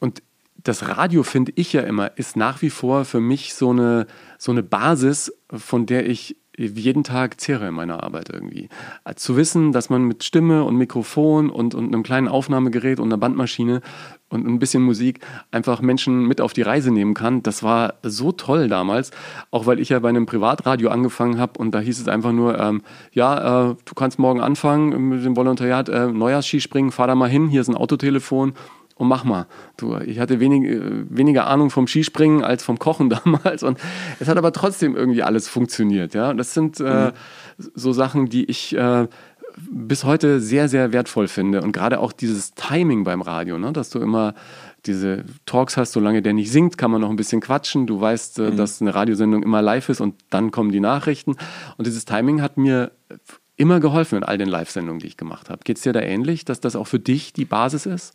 Und 0.01 0.23
das 0.63 0.89
Radio, 0.89 1.23
finde 1.23 1.53
ich 1.57 1.73
ja 1.73 1.83
immer, 1.83 2.17
ist 2.17 2.37
nach 2.37 2.63
wie 2.63 2.71
vor 2.71 3.05
für 3.05 3.21
mich 3.21 3.55
so 3.55 3.71
eine, 3.71 4.07
so 4.39 4.53
eine 4.53 4.63
Basis, 4.63 5.33
von 5.51 5.87
der 5.87 6.09
ich 6.09 6.37
jeden 6.59 7.03
Tag 7.03 7.41
zehre 7.41 7.69
in 7.69 7.75
meiner 7.75 8.03
Arbeit 8.03 8.29
irgendwie. 8.31 8.69
Zu 9.17 9.37
wissen, 9.37 9.73
dass 9.73 9.89
man 9.89 10.05
mit 10.05 10.23
Stimme 10.23 10.65
und 10.65 10.77
Mikrofon 10.77 11.49
und, 11.49 11.75
und 11.75 11.87
einem 11.87 12.03
kleinen 12.03 12.29
Aufnahmegerät 12.29 13.01
und 13.01 13.09
einer 13.09 13.17
Bandmaschine 13.17 13.81
und 14.29 14.47
ein 14.47 14.59
bisschen 14.59 14.83
Musik 14.83 15.21
einfach 15.51 15.81
Menschen 15.81 16.27
mit 16.27 16.41
auf 16.41 16.53
die 16.53 16.63
Reise 16.63 16.91
nehmen 16.91 17.15
kann, 17.15 17.43
das 17.43 17.63
war 17.63 17.95
so 18.03 18.33
toll 18.33 18.69
damals. 18.69 19.13
Auch 19.51 19.67
weil 19.67 19.81
ich 19.81 19.89
ja 19.91 19.99
bei 19.99 20.11
einem 20.11 20.27
Privatradio 20.27 20.91
angefangen 20.91 21.39
habe 21.39 21.59
und 21.59 21.75
da 21.75 21.81
hieß 21.81 22.01
es 22.01 22.09
einfach 22.09 22.33
nur, 22.33 22.59
ähm, 22.59 22.83
ja, 23.13 23.71
äh, 23.71 23.75
du 23.85 23.95
kannst 23.95 24.19
morgen 24.19 24.41
anfangen 24.41 25.09
mit 25.09 25.25
dem 25.25 25.37
Volontariat, 25.37 25.89
äh, 25.89 26.09
Neujahrsskispringen, 26.09 26.93
fahr 26.93 27.07
da 27.07 27.15
mal 27.15 27.31
hin, 27.31 27.49
hier 27.49 27.63
ist 27.63 27.69
ein 27.69 27.77
Autotelefon 27.77 28.53
und 28.97 29.09
mach 29.09 29.25
mal. 29.25 29.47
Du, 29.77 29.97
ich 29.97 30.19
hatte 30.19 30.41
wenig, 30.41 30.65
äh, 30.71 31.05
weniger 31.09 31.47
Ahnung 31.47 31.71
vom 31.71 31.87
Skispringen 31.87 32.43
als 32.43 32.63
vom 32.63 32.79
Kochen 32.79 33.11
damals 33.25 33.63
und 33.63 33.79
es 34.21 34.29
hat 34.29 34.37
aber 34.37 34.53
trotzdem 34.53 34.97
irgendwie 34.97 35.23
alles 35.23 35.49
funktioniert. 35.49 36.15
Ja, 36.15 36.31
und 36.31 36.39
das 36.39 36.55
sind 36.55 36.81
äh, 36.81 37.13
so 37.57 37.93
Sachen, 37.93 38.29
die 38.29 38.45
ich 38.45 38.77
äh, 38.77 39.07
bis 39.71 40.05
heute 40.05 40.41
sehr, 40.41 40.69
sehr 40.69 40.93
wertvoll 40.93 41.29
finde 41.29 41.63
und 41.63 41.73
gerade 41.73 42.01
auch 42.01 42.13
dieses 42.13 42.55
Timing 42.55 43.05
beim 43.05 43.23
Radio, 43.23 43.59
ne? 43.59 43.73
dass 43.73 43.91
du 43.91 43.99
immer 43.99 44.35
diese 44.87 45.25
Talks 45.47 45.77
hast, 45.77 45.93
solange 45.93 46.23
der 46.23 46.33
nicht 46.33 46.51
singt, 46.51 46.77
kann 46.77 46.91
man 46.91 47.01
noch 47.01 47.11
ein 47.11 47.17
bisschen 47.17 47.41
quatschen. 47.41 47.87
Du 47.87 48.01
weißt, 48.01 48.39
äh, 48.41 48.57
dass 48.57 48.81
eine 48.81 48.95
Radiosendung 48.95 49.43
immer 49.43 49.63
live 49.63 49.89
ist 49.89 50.01
und 50.01 50.17
dann 50.31 50.51
kommen 50.51 50.73
die 50.73 50.81
Nachrichten. 50.81 51.37
Und 51.77 51.87
dieses 51.87 52.05
Timing 52.05 52.43
hat 52.43 52.57
mir 52.57 52.93
immer 53.57 53.81
geholfen 53.81 54.17
in 54.17 54.25
all 54.25 54.39
den 54.39 54.49
Live-Sendungen, 54.49 55.01
die 55.01 55.07
ich 55.07 55.17
gemacht 55.17 55.51
habe. 55.51 55.61
Geht 55.65 55.77
es 55.77 55.83
dir 55.83 55.93
da 55.93 56.01
ähnlich, 56.01 56.45
dass 56.45 56.61
das 56.61 56.75
auch 56.75 56.87
für 56.87 56.99
dich 56.99 57.33
die 57.33 57.45
Basis 57.45 57.87
ist? 57.87 58.15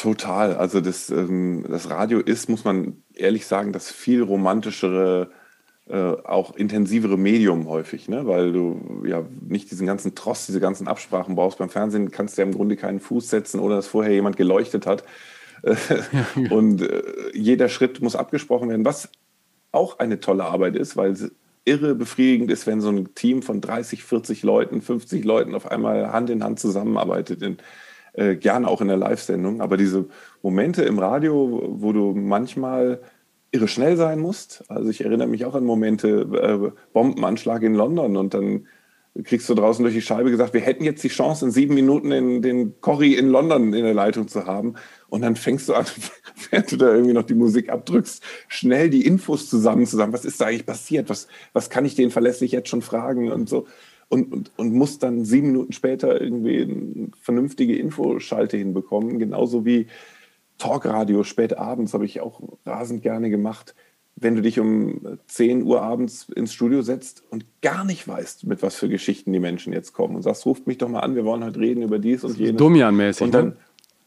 Total. 0.00 0.56
Also 0.56 0.80
das, 0.80 1.10
ähm, 1.10 1.62
das 1.68 1.90
Radio 1.90 2.20
ist, 2.20 2.48
muss 2.48 2.64
man 2.64 3.02
ehrlich 3.14 3.46
sagen, 3.46 3.74
das 3.74 3.92
viel 3.92 4.22
romantischere, 4.22 5.30
äh, 5.90 5.94
auch 5.94 6.56
intensivere 6.56 7.18
Medium 7.18 7.68
häufig, 7.68 8.08
ne? 8.08 8.26
weil 8.26 8.50
du 8.50 9.02
ja 9.06 9.26
nicht 9.46 9.70
diesen 9.70 9.86
ganzen 9.86 10.14
Trost, 10.14 10.48
diese 10.48 10.58
ganzen 10.58 10.88
Absprachen 10.88 11.34
brauchst. 11.34 11.58
Beim 11.58 11.68
Fernsehen 11.68 12.10
kannst 12.10 12.38
du 12.38 12.42
ja 12.42 12.48
im 12.48 12.54
Grunde 12.54 12.76
keinen 12.76 13.00
Fuß 13.00 13.28
setzen, 13.28 13.60
ohne 13.60 13.74
dass 13.74 13.88
vorher 13.88 14.14
jemand 14.14 14.38
geleuchtet 14.38 14.86
hat. 14.86 15.04
Und 16.50 16.80
äh, 16.80 17.02
jeder 17.34 17.68
Schritt 17.68 18.00
muss 18.00 18.16
abgesprochen 18.16 18.70
werden, 18.70 18.86
was 18.86 19.10
auch 19.70 19.98
eine 19.98 20.18
tolle 20.18 20.44
Arbeit 20.44 20.76
ist, 20.76 20.96
weil 20.96 21.14
irre 21.66 21.94
befriedigend 21.94 22.50
ist, 22.50 22.66
wenn 22.66 22.80
so 22.80 22.88
ein 22.88 23.14
Team 23.14 23.42
von 23.42 23.60
30, 23.60 24.02
40 24.02 24.44
Leuten, 24.44 24.80
50 24.80 25.26
Leuten 25.26 25.54
auf 25.54 25.70
einmal 25.70 26.10
Hand 26.10 26.30
in 26.30 26.42
Hand 26.42 26.58
zusammenarbeitet, 26.58 27.42
in, 27.42 27.58
äh, 28.12 28.36
gerne 28.36 28.68
auch 28.68 28.80
in 28.80 28.88
der 28.88 28.96
Live-Sendung. 28.96 29.60
Aber 29.60 29.76
diese 29.76 30.06
Momente 30.42 30.82
im 30.82 30.98
Radio, 30.98 31.76
wo 31.76 31.92
du 31.92 32.14
manchmal 32.14 33.00
irre 33.52 33.68
schnell 33.68 33.96
sein 33.96 34.20
musst. 34.20 34.64
Also 34.68 34.90
ich 34.90 35.04
erinnere 35.04 35.28
mich 35.28 35.44
auch 35.44 35.54
an 35.54 35.64
Momente, 35.64 36.20
äh, 36.20 36.72
Bombenanschlag 36.92 37.62
in 37.62 37.74
London 37.74 38.16
und 38.16 38.34
dann 38.34 38.66
kriegst 39.24 39.48
du 39.48 39.54
draußen 39.54 39.82
durch 39.82 39.94
die 39.94 40.02
Scheibe 40.02 40.30
gesagt, 40.30 40.54
wir 40.54 40.60
hätten 40.60 40.84
jetzt 40.84 41.02
die 41.02 41.08
Chance, 41.08 41.44
in 41.44 41.50
sieben 41.50 41.74
Minuten 41.74 42.12
in, 42.12 42.42
den 42.42 42.80
Corrie 42.80 43.16
in 43.16 43.28
London 43.28 43.74
in 43.74 43.84
der 43.84 43.94
Leitung 43.94 44.28
zu 44.28 44.46
haben. 44.46 44.74
Und 45.08 45.22
dann 45.22 45.34
fängst 45.34 45.68
du 45.68 45.74
an, 45.74 45.84
während 46.50 46.70
du 46.70 46.76
da 46.76 46.92
irgendwie 46.92 47.12
noch 47.12 47.24
die 47.24 47.34
Musik 47.34 47.70
abdrückst, 47.70 48.22
schnell 48.46 48.88
die 48.88 49.04
Infos 49.04 49.50
zusammen 49.50 49.86
zusammen. 49.86 50.12
Was 50.12 50.24
ist 50.24 50.40
da 50.40 50.46
eigentlich 50.46 50.66
passiert? 50.66 51.10
Was, 51.10 51.26
was 51.52 51.70
kann 51.70 51.84
ich 51.84 51.96
den 51.96 52.12
verlässlich 52.12 52.52
jetzt 52.52 52.68
schon 52.68 52.82
fragen 52.82 53.32
und 53.32 53.48
so? 53.48 53.66
Und, 54.10 54.32
und, 54.32 54.52
und 54.56 54.74
muss 54.74 54.98
dann 54.98 55.24
sieben 55.24 55.48
Minuten 55.48 55.72
später 55.72 56.20
irgendwie 56.20 56.62
eine 56.62 57.08
vernünftige 57.20 57.76
Infoschalte 57.76 58.56
hinbekommen. 58.56 59.18
Genauso 59.18 59.64
wie 59.64 59.86
Talkradio 60.58 61.22
spät 61.22 61.56
abends 61.56 61.94
habe 61.94 62.04
ich 62.04 62.20
auch 62.20 62.42
rasend 62.66 63.02
gerne 63.02 63.30
gemacht 63.30 63.74
wenn 64.20 64.36
du 64.36 64.42
dich 64.42 64.60
um 64.60 65.18
10 65.26 65.62
Uhr 65.62 65.82
abends 65.82 66.28
ins 66.34 66.52
Studio 66.52 66.82
setzt 66.82 67.22
und 67.30 67.46
gar 67.62 67.84
nicht 67.84 68.06
weißt, 68.06 68.46
mit 68.46 68.62
was 68.62 68.76
für 68.76 68.88
Geschichten 68.88 69.32
die 69.32 69.40
Menschen 69.40 69.72
jetzt 69.72 69.92
kommen 69.92 70.16
und 70.16 70.22
sagst, 70.22 70.44
ruft 70.46 70.66
mich 70.66 70.78
doch 70.78 70.88
mal 70.88 71.00
an, 71.00 71.14
wir 71.14 71.24
wollen 71.24 71.42
heute 71.42 71.58
reden 71.58 71.82
über 71.82 71.98
dies 71.98 72.22
und 72.22 72.38
jenes. 72.38 72.56
Domian-mäßig. 72.56 73.24
Und 73.24 73.34
dann, 73.34 73.46
ne? 73.46 73.56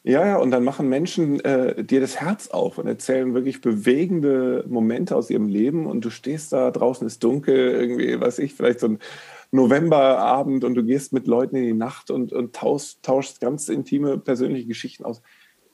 ja, 0.03 0.25
ja, 0.25 0.37
und 0.37 0.51
dann 0.51 0.63
machen 0.63 0.87
Menschen 0.87 1.39
äh, 1.41 1.83
dir 1.83 1.99
das 1.99 2.21
Herz 2.21 2.49
auf 2.49 2.77
und 2.77 2.87
erzählen 2.87 3.33
wirklich 3.33 3.61
bewegende 3.61 4.63
Momente 4.67 5.15
aus 5.15 5.29
ihrem 5.29 5.47
Leben 5.47 5.87
und 5.87 6.05
du 6.05 6.11
stehst 6.11 6.53
da, 6.53 6.69
draußen 6.69 7.07
ist 7.07 7.23
dunkel, 7.23 7.71
irgendwie, 7.71 8.19
weiß 8.19 8.39
ich, 8.39 8.53
vielleicht 8.53 8.81
so 8.81 8.87
ein 8.87 8.99
Novemberabend 9.53 10.63
und 10.63 10.73
du 10.73 10.83
gehst 10.83 11.13
mit 11.13 11.27
Leuten 11.27 11.55
in 11.55 11.63
die 11.63 11.73
Nacht 11.73 12.09
und, 12.11 12.33
und 12.33 12.55
tauschst, 12.55 13.03
tauschst 13.03 13.39
ganz 13.39 13.69
intime 13.69 14.17
persönliche 14.17 14.67
Geschichten 14.67 15.05
aus 15.05 15.21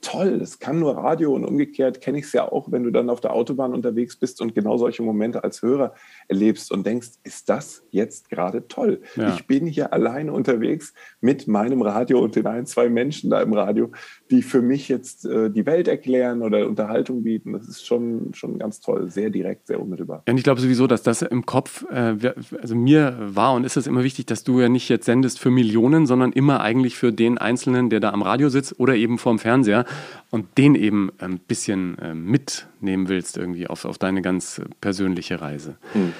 toll, 0.02 0.40
das 0.40 0.60
kann 0.60 0.80
nur 0.80 0.98
Radio 0.98 1.34
und 1.34 1.46
umgekehrt 1.46 2.02
kenne 2.02 2.20
ich 2.20 2.26
es 2.26 2.34
ja 2.34 2.50
auch, 2.50 2.72
wenn 2.72 2.84
du 2.84 2.92
dann 2.92 3.10
auf 3.10 3.20
der 3.22 3.34
Autobahn 3.34 3.74
unterwegs 3.74 4.18
bist 4.18 4.42
und 4.42 4.56
genau 4.56 4.78
solche 4.78 5.04
Momente 5.04 5.44
als 5.44 5.62
Hörer 5.62 5.94
erlebst 6.28 6.72
und 6.72 6.86
denkst, 6.86 7.10
ist 7.24 7.50
das 7.50 7.84
jetzt 7.92 8.30
gerade 8.30 8.68
toll? 8.68 9.02
Ja. 9.16 9.34
Ich 9.34 9.46
bin 9.48 9.66
hier 9.68 9.92
alleine 9.94 10.32
unterwegs 10.32 10.94
mit 11.22 11.48
meinem 11.48 11.82
Radio 11.82 12.20
und 12.20 12.36
den 12.36 12.48
ein, 12.48 12.66
zwei 12.66 12.90
Menschen 12.90 13.30
da 13.30 13.42
im 13.42 13.54
Radio, 13.54 13.92
die 14.32 14.44
für 14.44 14.62
mich 14.62 14.90
jetzt 14.90 15.26
äh, 15.26 15.50
die 15.50 15.66
Welt 15.66 15.88
erklären 15.88 16.44
oder 16.44 16.68
Unterhaltung 16.68 17.24
bieten. 17.24 17.54
Das 17.54 17.68
ist 17.68 17.86
schon, 17.86 18.34
schon 18.34 18.60
ganz 18.60 18.80
toll, 18.80 19.10
sehr 19.10 19.32
direkt, 19.32 19.68
sehr 19.68 19.82
unmittelbar. 19.82 20.24
Ja, 20.28 20.34
und 20.34 20.38
ich 20.38 20.44
glaube 20.44 20.62
sowieso, 20.62 20.86
dass 20.86 21.02
das 21.02 21.24
im 21.24 21.46
Kopf, 21.46 21.84
äh, 21.92 22.16
also 22.62 22.76
mir 22.76 23.18
war 23.20 23.54
und 23.54 23.64
ist 23.64 23.76
es 23.76 23.88
immer 23.88 24.04
wichtig, 24.04 24.28
dass 24.28 24.44
du 24.44 24.62
ja 24.62 24.70
nicht 24.70 24.88
jetzt 24.88 25.06
sendest 25.06 25.40
für 25.40 25.50
Millionen, 25.50 26.06
sondern 26.06 26.32
immer 26.32 26.62
eigentlich 26.62 26.96
für 26.96 27.12
den 27.12 27.40
Einzelnen, 27.40 27.90
der 27.90 28.00
da 28.00 28.12
am 28.12 28.22
Radio 28.22 28.50
sitzt 28.50 28.80
oder 28.80 28.96
eben 28.96 29.18
vorm 29.18 29.40
Fernseher 29.40 29.86
und 30.30 30.58
den 30.60 30.76
eben 30.76 31.12
ein 31.18 31.40
bisschen 31.40 31.98
äh, 31.98 32.14
mitnehmen 32.14 33.10
willst 33.10 33.36
irgendwie 33.36 33.66
auf, 33.66 33.86
auf 33.86 33.98
deine 33.98 34.22
ganz 34.22 34.62
persönliche 34.80 35.42
Reise. 35.42 35.78
Mhm. 35.96 36.14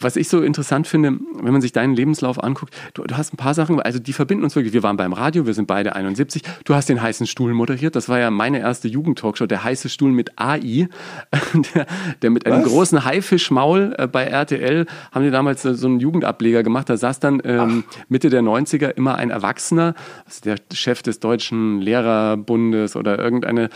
Was 0.00 0.16
ich 0.16 0.28
so 0.28 0.42
interessant 0.42 0.86
finde, 0.86 1.18
wenn 1.40 1.52
man 1.52 1.62
sich 1.62 1.72
deinen 1.72 1.94
Lebenslauf 1.94 2.42
anguckt, 2.42 2.74
du, 2.92 3.04
du, 3.04 3.16
hast 3.16 3.32
ein 3.32 3.38
paar 3.38 3.54
Sachen, 3.54 3.80
also 3.80 3.98
die 3.98 4.12
verbinden 4.12 4.44
uns 4.44 4.54
wirklich. 4.54 4.74
Wir 4.74 4.82
waren 4.82 4.98
beim 4.98 5.14
Radio, 5.14 5.46
wir 5.46 5.54
sind 5.54 5.66
beide 5.66 5.96
71. 5.96 6.42
Du 6.66 6.74
hast 6.74 6.90
den 6.90 7.00
heißen 7.00 7.26
Stuhl 7.26 7.53
moderiert. 7.54 7.96
Das 7.96 8.08
war 8.08 8.18
ja 8.18 8.30
meine 8.30 8.60
erste 8.60 8.88
Jugendtalkshow, 8.88 9.46
der 9.46 9.64
heiße 9.64 9.88
Stuhl 9.88 10.12
mit 10.12 10.32
AI, 10.38 10.88
der, 11.74 11.86
der 12.22 12.30
mit 12.30 12.46
einem 12.46 12.62
Was? 12.62 12.68
großen 12.68 13.04
Haifischmaul 13.04 13.94
äh, 13.98 14.06
bei 14.06 14.24
RTL 14.24 14.86
haben 15.12 15.24
die 15.24 15.30
damals 15.30 15.62
so 15.62 15.86
einen 15.86 16.00
Jugendableger 16.00 16.62
gemacht. 16.62 16.88
Da 16.90 16.96
saß 16.96 17.20
dann 17.20 17.40
ähm, 17.44 17.84
Mitte 18.08 18.30
der 18.30 18.42
90er 18.42 18.90
immer 18.90 19.16
ein 19.16 19.30
Erwachsener, 19.30 19.94
also 20.26 20.40
der 20.44 20.56
Chef 20.72 21.02
des 21.02 21.20
Deutschen 21.20 21.80
Lehrerbundes 21.80 22.96
oder 22.96 23.18
irgendeine 23.18 23.70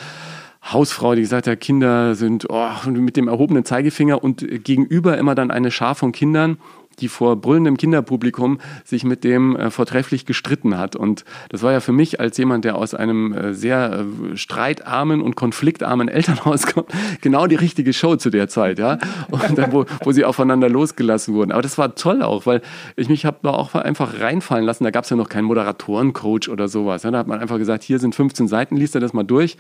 Hausfrau, 0.62 1.14
die 1.14 1.22
gesagt 1.22 1.46
hat, 1.46 1.60
Kinder 1.60 2.14
sind 2.14 2.46
oh, 2.50 2.68
mit 2.88 3.16
dem 3.16 3.28
erhobenen 3.28 3.64
Zeigefinger 3.64 4.22
und 4.22 4.44
gegenüber 4.64 5.16
immer 5.16 5.34
dann 5.34 5.50
eine 5.50 5.70
Schar 5.70 5.94
von 5.94 6.12
Kindern, 6.12 6.58
die 7.00 7.08
vor 7.08 7.36
brüllendem 7.36 7.76
Kinderpublikum 7.76 8.58
sich 8.84 9.04
mit 9.04 9.24
dem 9.24 9.56
äh, 9.56 9.70
vortrefflich 9.70 10.26
gestritten 10.26 10.78
hat. 10.78 10.96
Und 10.96 11.24
das 11.48 11.62
war 11.62 11.72
ja 11.72 11.80
für 11.80 11.92
mich 11.92 12.20
als 12.20 12.36
jemand, 12.36 12.64
der 12.64 12.76
aus 12.76 12.94
einem 12.94 13.32
äh, 13.32 13.54
sehr 13.54 14.04
äh, 14.32 14.36
streitarmen 14.36 15.20
und 15.20 15.36
konfliktarmen 15.36 16.08
Elternhaus 16.18 16.66
kommt, 16.66 16.90
genau 17.20 17.46
die 17.46 17.56
richtige 17.56 17.92
Show 17.92 18.16
zu 18.16 18.30
der 18.30 18.48
Zeit, 18.48 18.78
ja. 18.78 18.98
Und 19.30 19.58
dann, 19.58 19.72
wo, 19.72 19.84
wo 20.04 20.12
sie 20.12 20.24
aufeinander 20.24 20.68
losgelassen 20.68 21.34
wurden. 21.34 21.52
Aber 21.52 21.62
das 21.62 21.78
war 21.78 21.94
toll 21.94 22.22
auch, 22.22 22.46
weil 22.46 22.62
ich 22.96 23.08
mich 23.08 23.24
habe 23.24 23.38
da 23.42 23.50
auch 23.50 23.74
einfach 23.74 24.20
reinfallen 24.20 24.64
lassen. 24.64 24.84
Da 24.84 24.90
gab 24.90 25.04
es 25.04 25.10
ja 25.10 25.16
noch 25.16 25.28
keinen 25.28 25.44
Moderatorencoach 25.44 26.48
oder 26.48 26.68
sowas. 26.68 27.02
Ja. 27.02 27.10
Da 27.10 27.18
hat 27.18 27.26
man 27.26 27.40
einfach 27.40 27.58
gesagt, 27.58 27.82
hier 27.82 27.98
sind 27.98 28.14
15 28.14 28.48
Seiten, 28.48 28.76
liest 28.76 28.94
er 28.94 29.00
das 29.00 29.12
mal 29.12 29.24
durch 29.24 29.56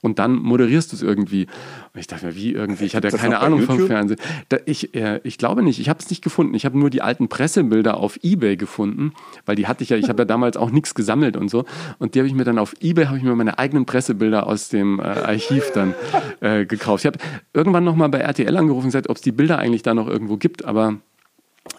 und 0.00 0.18
dann 0.18 0.36
moderierst 0.36 0.92
du 0.92 0.96
es 0.96 1.02
irgendwie. 1.02 1.46
Und 1.92 2.00
ich 2.00 2.06
dachte 2.06 2.26
mir, 2.26 2.36
wie 2.36 2.52
irgendwie? 2.52 2.84
Ich 2.84 2.94
hatte 2.94 3.08
ja 3.08 3.16
keine 3.16 3.40
Ahnung 3.40 3.62
vom 3.62 3.86
Fernsehen. 3.86 4.20
Da, 4.48 4.58
ich, 4.66 4.94
äh, 4.94 5.20
ich 5.24 5.38
glaube 5.38 5.62
nicht. 5.62 5.80
Ich 5.80 5.88
habe 5.88 5.98
es 6.00 6.08
nicht 6.10 6.22
gefunden. 6.22 6.54
Ich 6.54 6.64
habe 6.64 6.78
nur 6.78 6.90
die 6.90 7.02
alten 7.02 7.28
Pressebilder 7.28 7.96
auf 7.96 8.18
Ebay 8.22 8.56
gefunden, 8.56 9.12
weil 9.46 9.56
die 9.56 9.66
hatte 9.66 9.82
ich 9.82 9.90
ja. 9.90 9.96
Ich 9.96 10.08
habe 10.08 10.22
ja 10.22 10.24
damals 10.26 10.56
auch 10.56 10.70
nichts 10.70 10.94
gesammelt 10.94 11.36
und 11.36 11.48
so. 11.50 11.64
Und 11.98 12.14
die 12.14 12.20
habe 12.20 12.28
ich 12.28 12.34
mir 12.34 12.44
dann 12.44 12.58
auf 12.58 12.74
Ebay 12.80 13.06
habe 13.06 13.18
ich 13.18 13.24
mir 13.24 13.34
meine 13.34 13.58
eigenen 13.58 13.86
Pressebilder 13.86 14.46
aus 14.46 14.68
dem 14.68 15.00
äh, 15.00 15.02
Archiv 15.02 15.72
dann 15.72 15.94
äh, 16.40 16.64
gekauft. 16.64 17.04
Ich 17.04 17.06
habe 17.06 17.18
irgendwann 17.52 17.84
noch 17.84 17.96
mal 17.96 18.08
bei 18.08 18.18
RTL 18.18 18.56
angerufen 18.56 18.84
und 18.84 18.88
gesagt, 18.88 19.08
ob 19.08 19.16
es 19.16 19.22
die 19.22 19.32
Bilder 19.32 19.58
eigentlich 19.58 19.82
da 19.82 19.94
noch 19.94 20.08
irgendwo 20.08 20.36
gibt, 20.36 20.64
aber 20.64 20.98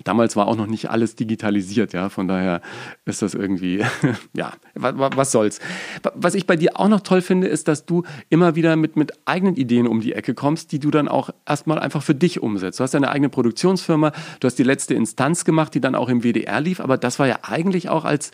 Damals 0.04 0.36
war 0.36 0.48
auch 0.48 0.56
noch 0.56 0.68
nicht 0.68 0.90
alles 0.90 1.16
digitalisiert, 1.16 1.94
ja, 1.94 2.10
von 2.10 2.28
daher 2.28 2.62
ist 3.06 3.22
das 3.22 3.34
irgendwie, 3.34 3.84
ja, 4.34 4.54
was, 4.76 5.32
soll's. 5.32 5.60
Was 6.14 6.36
ich 6.36 6.48
bei 6.48 6.56
dir 6.56 6.80
auch 6.80 6.88
noch 6.88 7.02
toll 7.02 7.22
finde, 7.22 7.48
ist, 7.48 7.68
dass 7.68 7.86
du 7.86 8.04
immer 8.30 8.56
wieder 8.56 8.76
mit, 8.76 8.96
mit 8.96 9.14
eigenen 9.26 9.56
Ideen 9.56 9.88
um 9.88 10.02
die 10.02 10.14
Ecke 10.14 10.34
kommst, 10.34 10.72
die 10.72 10.80
du 10.80 10.92
dann 10.92 11.08
auch 11.08 11.30
erstmal 11.46 11.80
einfach 11.80 12.04
für 12.04 12.16
dich 12.16 12.42
umsetzt. 12.42 12.80
Du 12.80 12.84
hast 12.84 12.94
deine 12.94 13.10
eigene 13.10 13.30
Produktionsfirma, 13.30 14.12
du 14.40 14.46
hast 14.46 14.56
die 14.56 14.64
letzte 14.64 14.94
Instanz 14.94 15.46
gemacht, 15.46 15.74
die 15.74 15.82
dann 15.82 15.96
auch 15.96 16.10
im 16.10 16.24
WDR 16.24 16.62
lief, 16.62 16.80
aber 16.80 16.98
das 16.98 17.20
war 17.20 17.28
ja 17.28 17.40
eigentlich 17.44 17.90
auch 17.90 18.06
als 18.06 18.32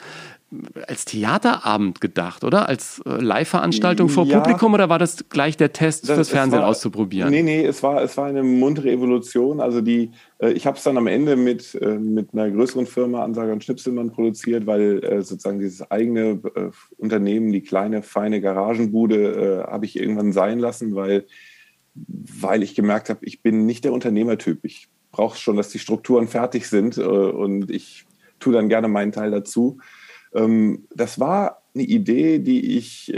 als 0.88 1.06
Theaterabend 1.06 2.02
gedacht, 2.02 2.44
oder? 2.44 2.68
Als 2.68 3.02
äh, 3.06 3.22
Live-Veranstaltung 3.22 4.10
vor 4.10 4.26
ja, 4.26 4.40
Publikum 4.40 4.74
oder 4.74 4.90
war 4.90 5.00
das 5.00 5.30
gleich 5.30 5.58
der 5.58 5.74
Test 5.74 6.08
das, 6.10 6.16
fürs 6.16 6.30
Fernsehen 6.30 6.62
war, 6.62 6.68
auszuprobieren? 6.68 7.30
Nee, 7.30 7.44
nee, 7.44 7.66
es 7.66 7.82
war, 7.84 8.02
es 8.02 8.18
war 8.18 8.26
eine 8.26 8.44
muntere 8.44 8.92
Evolution. 8.92 9.60
Also 9.60 9.82
die, 9.82 10.12
äh, 10.40 10.52
ich 10.52 10.66
habe 10.66 10.78
es 10.78 10.84
dann 10.84 10.98
am 10.98 11.08
Ende 11.08 11.36
mit, 11.36 11.76
äh, 11.76 11.98
mit 11.98 12.34
einer 12.34 12.50
größeren 12.50 12.86
Firma, 12.86 13.24
Ansager 13.24 13.54
und 13.54 13.64
Schnipselmann, 13.64 14.12
produziert, 14.12 14.66
weil 14.66 15.04
äh, 15.04 15.22
sozusagen 15.22 15.60
dieses 15.60 15.90
eigene 15.90 16.42
äh, 16.56 16.70
Unternehmen, 16.98 17.52
die 17.52 17.62
kleine, 17.62 18.02
feine 18.02 18.42
Garagenbude, 18.42 19.64
äh, 19.68 19.72
habe 19.72 19.86
ich 19.86 20.00
irgendwann 20.00 20.34
sein 20.34 20.60
lassen, 20.60 20.96
weil, 20.96 21.26
weil 21.94 22.64
ich 22.64 22.76
gemerkt 22.76 23.10
habe, 23.10 23.26
ich 23.26 23.42
bin 23.42 23.66
nicht 23.66 23.84
der 23.86 23.94
Unternehmertyp. 23.94 24.60
Ich 24.64 24.88
brauche 25.12 25.38
schon, 25.38 25.56
dass 25.56 25.70
die 25.70 25.80
Strukturen 25.80 26.28
fertig 26.28 26.68
sind 26.68 26.98
und 26.98 27.72
ich 27.72 28.06
tue 28.40 28.54
dann 28.54 28.70
gerne 28.70 28.88
meinen 28.88 29.12
Teil 29.14 29.32
dazu. 29.32 29.80
Ähm, 30.36 30.88
das 30.94 31.20
war 31.20 31.64
eine 31.74 31.84
Idee, 31.84 32.40
die 32.40 32.78
ich 32.78 33.14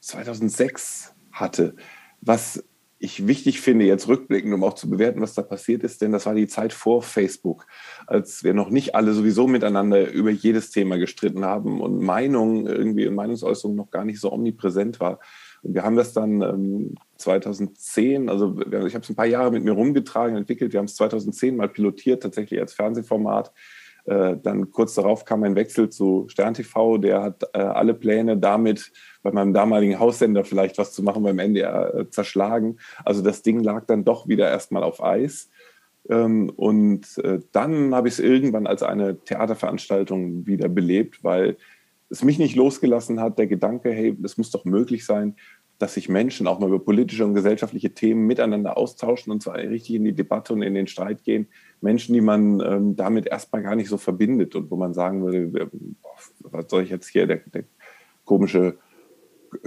2006 0.00 1.14
äh, 1.14 1.32
hatte, 1.32 1.76
was 2.20 2.64
ich 2.98 3.26
wichtig 3.26 3.60
finde, 3.60 3.84
jetzt 3.84 4.08
rückblickend, 4.08 4.54
um 4.54 4.64
auch 4.64 4.72
zu 4.72 4.88
bewerten, 4.88 5.20
was 5.20 5.34
da 5.34 5.42
passiert 5.42 5.84
ist, 5.84 6.00
denn 6.00 6.12
das 6.12 6.24
war 6.24 6.34
die 6.34 6.46
Zeit 6.46 6.72
vor 6.72 7.02
Facebook, 7.02 7.66
als 8.06 8.42
wir 8.42 8.54
noch 8.54 8.70
nicht 8.70 8.94
alle 8.94 9.12
sowieso 9.12 9.46
miteinander 9.46 10.10
über 10.10 10.30
jedes 10.30 10.70
Thema 10.70 10.96
gestritten 10.96 11.44
haben 11.44 11.82
und 11.82 12.00
Meinung 12.00 12.66
irgendwie 12.66 13.04
in 13.04 13.14
Meinungsäußerung 13.14 13.76
noch 13.76 13.90
gar 13.90 14.06
nicht 14.06 14.18
so 14.18 14.32
omnipräsent 14.32 14.98
war. 14.98 15.20
Und 15.62 15.74
wir 15.74 15.82
haben 15.82 15.96
das 15.96 16.14
dann 16.14 16.40
ähm, 16.40 16.94
2010, 17.18 18.30
also 18.30 18.58
ich 18.60 18.94
habe 18.94 19.04
es 19.04 19.10
ein 19.10 19.16
paar 19.16 19.26
Jahre 19.26 19.50
mit 19.50 19.62
mir 19.62 19.72
rumgetragen, 19.72 20.36
entwickelt. 20.36 20.72
Wir 20.72 20.78
haben 20.78 20.86
es 20.86 20.96
2010 20.96 21.54
mal 21.54 21.68
pilotiert, 21.68 22.22
tatsächlich 22.22 22.60
als 22.60 22.72
Fernsehformat 22.72 23.52
äh, 24.06 24.36
dann 24.40 24.70
kurz 24.70 24.94
darauf 24.94 25.24
kam 25.24 25.42
ein 25.42 25.56
Wechsel 25.56 25.90
zu 25.90 26.26
Stern 26.28 26.54
TV. 26.54 26.98
Der 26.98 27.22
hat 27.22 27.42
äh, 27.52 27.58
alle 27.58 27.94
Pläne 27.94 28.36
damit 28.36 28.92
bei 29.22 29.32
meinem 29.32 29.52
damaligen 29.52 29.98
Haussender 29.98 30.44
vielleicht 30.44 30.78
was 30.78 30.92
zu 30.92 31.02
machen 31.02 31.22
beim 31.22 31.38
NDR 31.38 31.94
äh, 31.94 32.10
zerschlagen. 32.10 32.78
Also 33.04 33.22
das 33.22 33.42
Ding 33.42 33.60
lag 33.60 33.84
dann 33.86 34.04
doch 34.04 34.28
wieder 34.28 34.48
erstmal 34.48 34.84
auf 34.84 35.02
Eis. 35.02 35.50
Ähm, 36.08 36.50
und 36.50 37.18
äh, 37.18 37.40
dann 37.52 37.94
habe 37.94 38.08
ich 38.08 38.14
es 38.14 38.20
irgendwann 38.20 38.66
als 38.66 38.82
eine 38.82 39.18
Theaterveranstaltung 39.18 40.46
wieder 40.46 40.68
belebt, 40.68 41.24
weil 41.24 41.56
es 42.08 42.22
mich 42.22 42.38
nicht 42.38 42.54
losgelassen 42.54 43.20
hat, 43.20 43.38
der 43.38 43.48
Gedanke, 43.48 43.90
hey, 43.90 44.16
das 44.16 44.36
muss 44.36 44.52
doch 44.52 44.64
möglich 44.64 45.04
sein, 45.04 45.34
dass 45.78 45.94
sich 45.94 46.08
Menschen 46.08 46.46
auch 46.46 46.58
mal 46.58 46.68
über 46.68 46.78
politische 46.78 47.24
und 47.24 47.34
gesellschaftliche 47.34 47.92
Themen 47.92 48.26
miteinander 48.26 48.76
austauschen 48.76 49.32
und 49.32 49.42
zwar 49.42 49.56
richtig 49.56 49.96
in 49.96 50.04
die 50.04 50.14
Debatte 50.14 50.52
und 50.52 50.62
in 50.62 50.74
den 50.74 50.86
Streit 50.86 51.24
gehen. 51.24 51.48
Menschen, 51.80 52.14
die 52.14 52.20
man 52.20 52.60
ähm, 52.60 52.96
damit 52.96 53.26
erstmal 53.26 53.62
gar 53.62 53.76
nicht 53.76 53.88
so 53.88 53.96
verbindet 53.96 54.54
und 54.54 54.70
wo 54.70 54.76
man 54.76 54.94
sagen 54.94 55.24
würde, 55.24 55.70
was 56.40 56.70
soll 56.70 56.82
ich 56.82 56.90
jetzt 56.90 57.08
hier, 57.08 57.26
der, 57.26 57.40
der 57.52 57.64
komische 58.24 58.76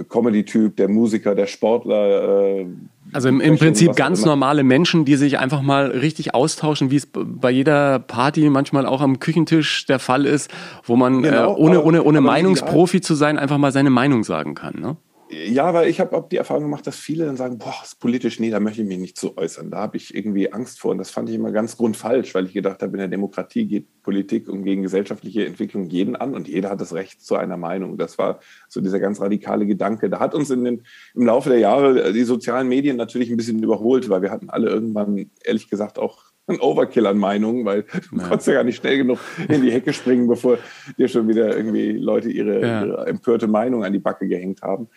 Comedy-Typ, 0.08 0.76
der 0.76 0.88
Musiker, 0.88 1.34
der 1.34 1.46
Sportler. 1.46 2.58
Äh, 2.60 2.66
also 3.12 3.28
im, 3.28 3.40
im 3.40 3.56
Prinzip 3.58 3.96
ganz 3.96 4.24
normale 4.24 4.62
Menschen, 4.62 5.04
die 5.04 5.16
sich 5.16 5.38
einfach 5.38 5.62
mal 5.62 5.86
richtig 5.86 6.34
austauschen, 6.34 6.90
wie 6.90 6.96
es 6.96 7.08
bei 7.12 7.50
jeder 7.50 7.98
Party 7.98 8.48
manchmal 8.50 8.86
auch 8.86 9.00
am 9.00 9.18
Küchentisch 9.18 9.86
der 9.86 9.98
Fall 9.98 10.26
ist, 10.26 10.50
wo 10.84 10.96
man 10.96 11.22
genau, 11.22 11.52
äh, 11.52 11.60
ohne, 11.60 11.82
ohne, 11.82 12.02
ohne 12.04 12.20
Meinungsprofi 12.20 13.00
zu 13.00 13.14
sein, 13.14 13.38
einfach 13.38 13.58
mal 13.58 13.72
seine 13.72 13.90
Meinung 13.90 14.24
sagen 14.24 14.54
kann. 14.54 14.74
Ne? 14.80 14.96
Ja, 15.32 15.72
weil 15.74 15.88
ich 15.88 16.00
habe 16.00 16.16
auch 16.16 16.28
die 16.28 16.38
Erfahrung 16.38 16.64
gemacht, 16.64 16.84
dass 16.88 16.96
viele 16.96 17.24
dann 17.24 17.36
sagen, 17.36 17.56
boah, 17.58 17.74
ist 17.84 18.00
politisch, 18.00 18.40
nee, 18.40 18.50
da 18.50 18.58
möchte 18.58 18.82
ich 18.82 18.88
mich 18.88 18.98
nicht 18.98 19.16
zu 19.16 19.36
äußern. 19.36 19.70
Da 19.70 19.78
habe 19.78 19.96
ich 19.96 20.12
irgendwie 20.12 20.52
Angst 20.52 20.80
vor. 20.80 20.90
Und 20.90 20.98
das 20.98 21.10
fand 21.10 21.28
ich 21.28 21.36
immer 21.36 21.52
ganz 21.52 21.76
grundfalsch, 21.76 22.34
weil 22.34 22.46
ich 22.46 22.52
gedacht 22.52 22.82
habe, 22.82 22.92
in 22.92 22.98
der 22.98 23.08
Demokratie 23.08 23.66
geht 23.66 24.02
Politik 24.02 24.48
und 24.48 24.64
gegen 24.64 24.82
gesellschaftliche 24.82 25.46
Entwicklung 25.46 25.88
jeden 25.88 26.16
an 26.16 26.34
und 26.34 26.48
jeder 26.48 26.70
hat 26.70 26.80
das 26.80 26.94
Recht 26.94 27.24
zu 27.24 27.36
einer 27.36 27.56
Meinung. 27.56 27.96
Das 27.96 28.18
war 28.18 28.40
so 28.68 28.80
dieser 28.80 28.98
ganz 28.98 29.20
radikale 29.20 29.66
Gedanke. 29.66 30.10
Da 30.10 30.18
hat 30.18 30.34
uns 30.34 30.50
in 30.50 30.64
den, 30.64 30.82
im 31.14 31.26
Laufe 31.26 31.48
der 31.48 31.60
Jahre 31.60 32.12
die 32.12 32.24
sozialen 32.24 32.68
Medien 32.68 32.96
natürlich 32.96 33.30
ein 33.30 33.36
bisschen 33.36 33.62
überholt, 33.62 34.08
weil 34.08 34.22
wir 34.22 34.32
hatten 34.32 34.50
alle 34.50 34.68
irgendwann, 34.68 35.30
ehrlich 35.44 35.70
gesagt, 35.70 36.00
auch 36.00 36.30
ein 36.48 36.60
Overkill 36.60 37.06
an 37.06 37.18
Meinungen, 37.18 37.64
weil 37.64 37.84
du 38.10 38.16
ja. 38.16 38.26
konntest 38.26 38.48
ja 38.48 38.54
gar 38.54 38.64
nicht 38.64 38.76
schnell 38.76 38.98
genug 38.98 39.18
in 39.48 39.62
die 39.62 39.70
Hecke 39.70 39.92
springen, 39.92 40.26
bevor 40.26 40.58
dir 40.98 41.06
schon 41.06 41.28
wieder 41.28 41.56
irgendwie 41.56 41.92
Leute 41.92 42.30
ihre, 42.30 42.60
ja. 42.60 42.84
ihre 42.84 43.06
empörte 43.06 43.46
Meinung 43.46 43.84
an 43.84 43.92
die 43.92 44.00
Backe 44.00 44.26
gehängt 44.26 44.62
haben. 44.62 44.88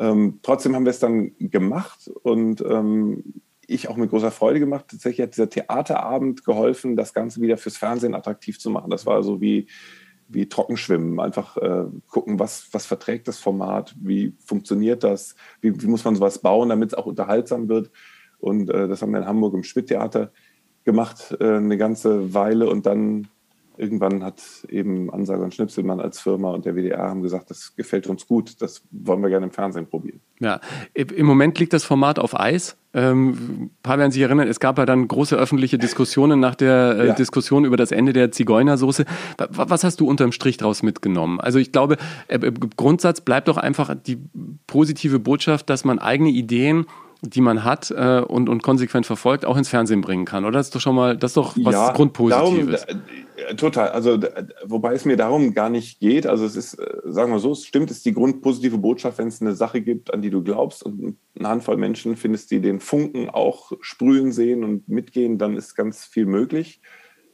Ähm, 0.00 0.40
trotzdem 0.42 0.74
haben 0.74 0.86
wir 0.86 0.90
es 0.90 0.98
dann 0.98 1.32
gemacht 1.38 2.10
und 2.22 2.62
ähm, 2.62 3.42
ich 3.66 3.88
auch 3.88 3.96
mit 3.96 4.10
großer 4.10 4.30
Freude 4.30 4.58
gemacht. 4.58 4.86
Tatsächlich 4.88 5.22
hat 5.22 5.34
dieser 5.34 5.50
Theaterabend 5.50 6.44
geholfen, 6.44 6.96
das 6.96 7.12
Ganze 7.12 7.42
wieder 7.42 7.58
fürs 7.58 7.76
Fernsehen 7.76 8.14
attraktiv 8.14 8.58
zu 8.58 8.70
machen. 8.70 8.90
Das 8.90 9.04
war 9.04 9.22
so 9.22 9.42
wie, 9.42 9.66
wie 10.26 10.48
Trockenschwimmen. 10.48 11.20
Einfach 11.20 11.58
äh, 11.58 11.84
gucken, 12.08 12.38
was, 12.38 12.68
was 12.72 12.86
verträgt 12.86 13.28
das 13.28 13.38
Format, 13.38 13.94
wie 14.00 14.34
funktioniert 14.44 15.04
das, 15.04 15.36
wie, 15.60 15.80
wie 15.80 15.86
muss 15.86 16.04
man 16.04 16.16
sowas 16.16 16.38
bauen, 16.38 16.70
damit 16.70 16.92
es 16.92 16.98
auch 16.98 17.06
unterhaltsam 17.06 17.68
wird. 17.68 17.90
Und 18.38 18.70
äh, 18.70 18.88
das 18.88 19.02
haben 19.02 19.12
wir 19.12 19.18
in 19.18 19.26
Hamburg 19.26 19.52
im 19.52 19.64
Schmidt-Theater 19.64 20.32
gemacht, 20.84 21.36
äh, 21.40 21.56
eine 21.56 21.76
ganze 21.76 22.32
Weile 22.32 22.70
und 22.70 22.86
dann 22.86 23.28
irgendwann 23.80 24.22
hat 24.22 24.42
eben 24.68 25.10
Ansager 25.10 25.42
und 25.42 25.54
Schnipselmann 25.54 26.00
als 26.00 26.20
Firma 26.20 26.50
und 26.50 26.66
der 26.66 26.74
WDR 26.74 27.08
haben 27.08 27.22
gesagt, 27.22 27.50
das 27.50 27.74
gefällt 27.74 28.06
uns 28.06 28.26
gut, 28.26 28.60
das 28.60 28.82
wollen 28.90 29.22
wir 29.22 29.30
gerne 29.30 29.46
im 29.46 29.52
Fernsehen 29.52 29.86
probieren. 29.86 30.20
Ja, 30.38 30.60
im 30.94 31.26
Moment 31.26 31.58
liegt 31.58 31.72
das 31.72 31.84
Format 31.84 32.18
auf 32.18 32.38
Eis. 32.38 32.76
Ähm, 32.92 33.30
ein 33.30 33.70
paar 33.82 33.98
werden 33.98 34.10
sich 34.10 34.22
erinnern, 34.22 34.48
es 34.48 34.60
gab 34.60 34.78
ja 34.78 34.84
dann 34.84 35.06
große 35.06 35.36
öffentliche 35.36 35.78
Diskussionen 35.78 36.40
nach 36.40 36.54
der 36.54 36.96
äh, 36.98 37.06
ja. 37.08 37.14
Diskussion 37.14 37.64
über 37.64 37.76
das 37.76 37.92
Ende 37.92 38.12
der 38.12 38.32
Zigeunersoße. 38.32 39.04
Was 39.48 39.84
hast 39.84 40.00
du 40.00 40.08
unterm 40.08 40.32
Strich 40.32 40.56
daraus 40.56 40.82
mitgenommen? 40.82 41.40
Also 41.40 41.58
ich 41.58 41.72
glaube, 41.72 41.96
äh, 42.28 42.38
im 42.38 42.70
Grundsatz 42.76 43.20
bleibt 43.20 43.48
doch 43.48 43.56
einfach 43.56 43.94
die 43.94 44.18
positive 44.66 45.20
Botschaft, 45.20 45.70
dass 45.70 45.84
man 45.84 45.98
eigene 45.98 46.30
Ideen 46.30 46.86
die 47.22 47.40
man 47.40 47.64
hat 47.64 47.90
äh, 47.90 48.20
und, 48.20 48.48
und 48.48 48.62
konsequent 48.62 49.04
verfolgt, 49.04 49.44
auch 49.44 49.56
ins 49.56 49.68
Fernsehen 49.68 50.00
bringen 50.00 50.24
kann. 50.24 50.44
Oder 50.44 50.58
das 50.58 50.68
ist 50.68 50.74
doch 50.74 50.80
schon 50.80 50.94
mal, 50.94 51.16
das 51.16 51.30
ist 51.30 51.36
doch 51.36 51.56
was 51.62 51.74
ja, 51.74 51.92
Grundpositives. 51.92 52.86
Darum, 52.86 53.02
äh, 53.48 53.54
total. 53.56 53.88
Also, 53.90 54.18
wobei 54.64 54.94
es 54.94 55.04
mir 55.04 55.16
darum 55.16 55.52
gar 55.52 55.68
nicht 55.68 56.00
geht. 56.00 56.26
Also, 56.26 56.46
es 56.46 56.56
ist, 56.56 56.74
äh, 56.74 57.00
sagen 57.04 57.30
wir 57.30 57.38
so, 57.38 57.52
es 57.52 57.66
stimmt, 57.66 57.90
es 57.90 57.98
ist 57.98 58.06
die 58.06 58.14
grundpositive 58.14 58.78
Botschaft, 58.78 59.18
wenn 59.18 59.28
es 59.28 59.42
eine 59.42 59.54
Sache 59.54 59.82
gibt, 59.82 60.14
an 60.14 60.22
die 60.22 60.30
du 60.30 60.42
glaubst 60.42 60.82
und 60.82 61.18
eine 61.38 61.48
Handvoll 61.48 61.76
Menschen 61.76 62.16
findest, 62.16 62.50
die 62.50 62.60
den 62.60 62.80
Funken 62.80 63.28
auch 63.28 63.72
sprühen 63.80 64.32
sehen 64.32 64.64
und 64.64 64.88
mitgehen, 64.88 65.36
dann 65.36 65.56
ist 65.56 65.74
ganz 65.74 66.04
viel 66.04 66.24
möglich. 66.24 66.80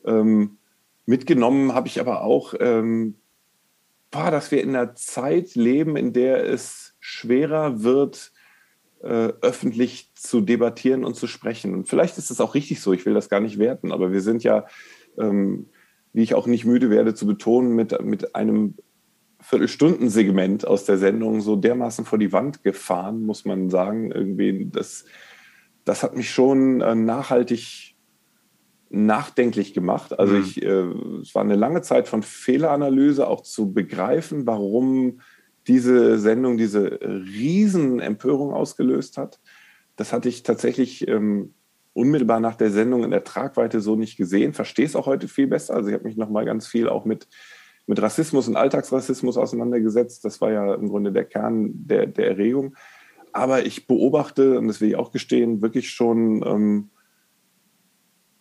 Ähm, 0.04 0.58
mitgenommen 1.04 1.74
habe 1.74 1.86
ich 1.86 2.00
aber 2.00 2.22
auch, 2.22 2.54
ähm, 2.58 3.14
boah, 4.10 4.32
dass 4.32 4.50
wir 4.50 4.62
in 4.62 4.70
einer 4.70 4.96
Zeit 4.96 5.54
leben, 5.54 5.96
in 5.96 6.12
der 6.12 6.44
es 6.44 6.94
schwerer 6.98 7.84
wird, 7.84 8.32
äh, 9.02 9.32
öffentlich 9.42 10.10
zu 10.14 10.40
debattieren 10.40 11.04
und 11.04 11.16
zu 11.16 11.26
sprechen. 11.26 11.74
Und 11.74 11.88
vielleicht 11.88 12.18
ist 12.18 12.30
es 12.30 12.40
auch 12.40 12.54
richtig 12.54 12.80
so, 12.80 12.92
ich 12.92 13.06
will 13.06 13.14
das 13.14 13.28
gar 13.28 13.40
nicht 13.40 13.58
werten, 13.58 13.92
aber 13.92 14.12
wir 14.12 14.20
sind 14.20 14.42
ja, 14.42 14.66
ähm, 15.18 15.66
wie 16.12 16.22
ich 16.22 16.34
auch 16.34 16.46
nicht 16.46 16.64
müde 16.64 16.90
werde 16.90 17.14
zu 17.14 17.26
betonen, 17.26 17.74
mit, 17.74 18.02
mit 18.02 18.34
einem 18.34 18.74
Viertelstundensegment 19.40 20.66
aus 20.66 20.84
der 20.84 20.98
Sendung 20.98 21.40
so 21.40 21.56
dermaßen 21.56 22.04
vor 22.04 22.18
die 22.18 22.32
Wand 22.32 22.64
gefahren, 22.64 23.24
muss 23.24 23.44
man 23.44 23.70
sagen. 23.70 24.10
Irgendwie, 24.10 24.68
das, 24.72 25.04
das 25.84 26.02
hat 26.02 26.16
mich 26.16 26.30
schon 26.30 26.80
äh, 26.80 26.94
nachhaltig 26.94 27.94
nachdenklich 28.88 29.74
gemacht. 29.74 30.18
Also 30.18 30.34
mhm. 30.34 30.42
ich, 30.42 30.62
äh, 30.62 30.84
es 31.20 31.34
war 31.34 31.42
eine 31.42 31.56
lange 31.56 31.82
Zeit 31.82 32.08
von 32.08 32.22
Fehleranalyse, 32.22 33.26
auch 33.26 33.42
zu 33.42 33.72
begreifen, 33.72 34.46
warum 34.46 35.20
diese 35.68 36.18
Sendung 36.18 36.56
diese 36.56 37.00
Riesenempörung 37.00 38.52
ausgelöst 38.52 39.16
hat. 39.18 39.40
Das 39.96 40.12
hatte 40.12 40.28
ich 40.28 40.42
tatsächlich 40.42 41.08
ähm, 41.08 41.54
unmittelbar 41.92 42.40
nach 42.40 42.56
der 42.56 42.70
Sendung 42.70 43.04
in 43.04 43.10
der 43.10 43.24
Tragweite 43.24 43.80
so 43.80 43.96
nicht 43.96 44.16
gesehen. 44.16 44.52
Verstehe 44.52 44.86
es 44.86 44.94
auch 44.94 45.06
heute 45.06 45.28
viel 45.28 45.46
besser. 45.46 45.74
Also 45.74 45.88
ich 45.88 45.94
habe 45.94 46.04
mich 46.04 46.16
noch 46.16 46.28
mal 46.28 46.44
ganz 46.44 46.66
viel 46.66 46.88
auch 46.88 47.04
mit, 47.04 47.26
mit 47.86 48.00
Rassismus 48.00 48.48
und 48.48 48.56
Alltagsrassismus 48.56 49.38
auseinandergesetzt. 49.38 50.24
Das 50.24 50.40
war 50.40 50.52
ja 50.52 50.74
im 50.74 50.88
Grunde 50.88 51.12
der 51.12 51.24
Kern 51.24 51.70
der, 51.72 52.06
der 52.06 52.28
Erregung. 52.28 52.76
Aber 53.32 53.64
ich 53.64 53.86
beobachte, 53.86 54.58
und 54.58 54.68
das 54.68 54.80
will 54.80 54.90
ich 54.90 54.96
auch 54.96 55.10
gestehen, 55.10 55.62
wirklich 55.62 55.90
schon 55.90 56.42
ähm, 56.46 56.90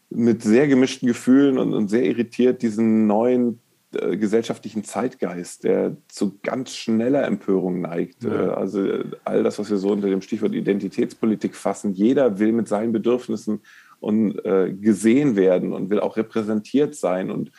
mit 0.09 0.43
sehr 0.43 0.67
gemischten 0.67 1.07
Gefühlen 1.07 1.57
und, 1.57 1.73
und 1.73 1.89
sehr 1.89 2.03
irritiert 2.03 2.61
diesen 2.61 3.07
neuen 3.07 3.59
äh, 3.93 4.17
gesellschaftlichen 4.17 4.83
Zeitgeist, 4.83 5.63
der 5.63 5.97
zu 6.07 6.39
ganz 6.41 6.75
schneller 6.75 7.25
Empörung 7.25 7.81
neigt. 7.81 8.23
Ja. 8.23 8.47
Äh, 8.47 8.49
also 8.49 8.85
äh, 8.85 9.03
all 9.23 9.43
das, 9.43 9.59
was 9.59 9.69
wir 9.69 9.77
so 9.77 9.89
unter 9.89 10.09
dem 10.09 10.21
Stichwort 10.21 10.53
Identitätspolitik 10.53 11.55
fassen, 11.55 11.93
jeder 11.93 12.39
will 12.39 12.51
mit 12.51 12.67
seinen 12.67 12.91
Bedürfnissen 12.91 13.61
und, 13.99 14.43
äh, 14.45 14.73
gesehen 14.73 15.35
werden 15.35 15.73
und 15.73 15.89
will 15.89 15.99
auch 15.99 16.17
repräsentiert 16.17 16.95
sein. 16.95 17.31
Und, 17.31 17.51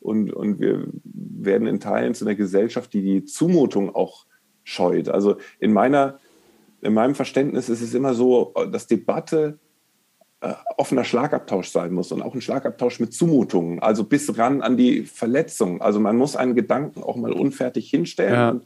und, 0.00 0.32
und 0.32 0.60
wir 0.60 0.86
werden 1.04 1.66
in 1.66 1.80
Teilen 1.80 2.14
zu 2.14 2.24
einer 2.24 2.34
Gesellschaft, 2.34 2.92
die 2.92 3.02
die 3.02 3.24
Zumutung 3.24 3.94
auch 3.94 4.26
scheut. 4.64 5.08
Also 5.08 5.36
in 5.58 5.72
meiner 5.72 6.18
in 6.84 6.92
meinem 6.92 7.14
Verständnis 7.14 7.70
ist 7.70 7.80
es 7.80 7.94
immer 7.94 8.12
so, 8.12 8.52
dass 8.70 8.86
Debatte 8.86 9.58
offener 10.76 11.04
Schlagabtausch 11.04 11.68
sein 11.68 11.92
muss 11.92 12.12
und 12.12 12.22
auch 12.22 12.34
ein 12.34 12.40
Schlagabtausch 12.40 13.00
mit 13.00 13.14
Zumutungen, 13.14 13.80
also 13.80 14.04
bis 14.04 14.36
ran 14.38 14.62
an 14.62 14.76
die 14.76 15.02
Verletzung. 15.02 15.80
Also 15.80 16.00
man 16.00 16.16
muss 16.16 16.36
einen 16.36 16.54
Gedanken 16.54 17.02
auch 17.02 17.16
mal 17.16 17.32
unfertig 17.32 17.88
hinstellen 17.88 18.34
ja. 18.34 18.50
und, 18.50 18.64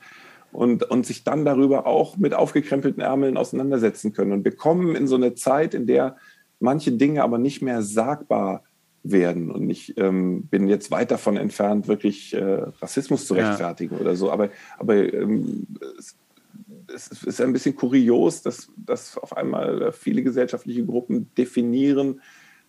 und, 0.53 0.85
und 0.91 1.07
sich 1.07 1.25
dann 1.25 1.45
darüber 1.45 1.87
auch 1.87 2.17
mit 2.17 2.35
aufgekrempelten 2.35 3.03
Ärmeln 3.03 3.37
auseinandersetzen 3.37 4.13
können. 4.13 4.33
Und 4.33 4.45
wir 4.45 4.57
kommen 4.57 4.97
in 4.97 5.07
so 5.07 5.17
eine 5.17 5.35
Zeit, 5.35 5.75
in 5.75 5.87
der 5.87 6.17
manche 6.61 6.93
Dinge 6.93 7.23
aber 7.23 7.39
nicht 7.39 7.63
mehr 7.63 7.83
sagbar 7.83 8.63
werden. 9.03 9.51
Und 9.51 9.71
ich 9.71 9.97
ähm, 9.99 10.45
bin 10.45 10.69
jetzt 10.69 10.91
weit 10.91 11.11
davon 11.11 11.37
entfernt, 11.37 11.89
wirklich 11.89 12.35
äh, 12.35 12.63
Rassismus 12.81 13.27
zu 13.27 13.35
rechtfertigen 13.35 13.95
ja. 13.95 14.01
oder 14.01 14.17
so. 14.17 14.31
Aber, 14.31 14.51
aber 14.79 14.97
ähm, 14.97 15.67
es, 15.99 16.17
es 16.93 17.09
ist 17.09 17.41
ein 17.41 17.53
bisschen 17.53 17.77
kurios, 17.77 18.43
dass, 18.43 18.69
dass 18.77 19.19
auf 19.19 19.37
einmal 19.37 19.93
viele 19.93 20.23
gesellschaftliche 20.23 20.85
Gruppen 20.85 21.31
definieren, 21.37 22.21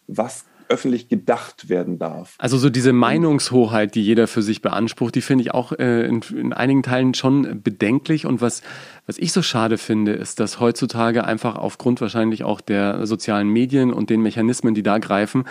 was 0.08 0.46
öffentlich 0.70 1.08
gedacht 1.08 1.68
werden 1.68 1.98
darf. 1.98 2.36
Also 2.38 2.58
so 2.58 2.70
diese 2.70 2.94
Meinungshoheit, 2.94 3.96
die 3.96 4.04
jeder 4.04 4.28
für 4.28 4.44
sich 4.44 4.62
beansprucht, 4.62 5.16
die 5.16 5.22
finde 5.22 5.44
ich 5.44 5.52
auch 5.52 5.72
äh, 5.72 6.06
in, 6.06 6.22
in, 6.36 6.54
einigen 6.54 6.84
Teilen 6.84 7.16
schon 7.16 7.62
bedenklich. 7.64 8.28
Und 8.28 8.40
was, 8.40 8.62
was 9.08 9.18
ich 9.18 9.34
so 9.34 9.42
schade 9.42 9.80
finde, 9.80 10.14
ist, 10.14 10.40
dass 10.40 10.60
heutzutage 10.60 11.24
einfach 11.24 11.56
aufgrund 11.56 12.02
wahrscheinlich 12.02 12.44
auch 12.44 12.62
der 12.62 13.08
sozialen 13.08 13.50
Medien 13.50 13.92
und 13.92 14.12
den 14.12 14.22
Mechanismen, 14.22 14.76
die 14.76 14.84
da 14.84 15.00
greifen, 15.00 15.46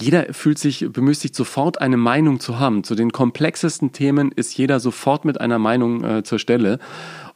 jeder 0.00 0.32
fühlt 0.32 0.58
sich 0.58 0.86
bemüßigt, 0.90 1.34
sofort 1.34 1.80
eine 1.80 1.96
Meinung 1.96 2.40
zu 2.40 2.58
haben. 2.58 2.82
Zu 2.82 2.94
den 2.94 3.12
komplexesten 3.12 3.92
Themen 3.92 4.32
ist 4.32 4.56
jeder 4.56 4.80
sofort 4.80 5.24
mit 5.24 5.40
einer 5.40 5.58
Meinung 5.58 6.02
äh, 6.04 6.22
zur 6.24 6.38
Stelle. 6.38 6.78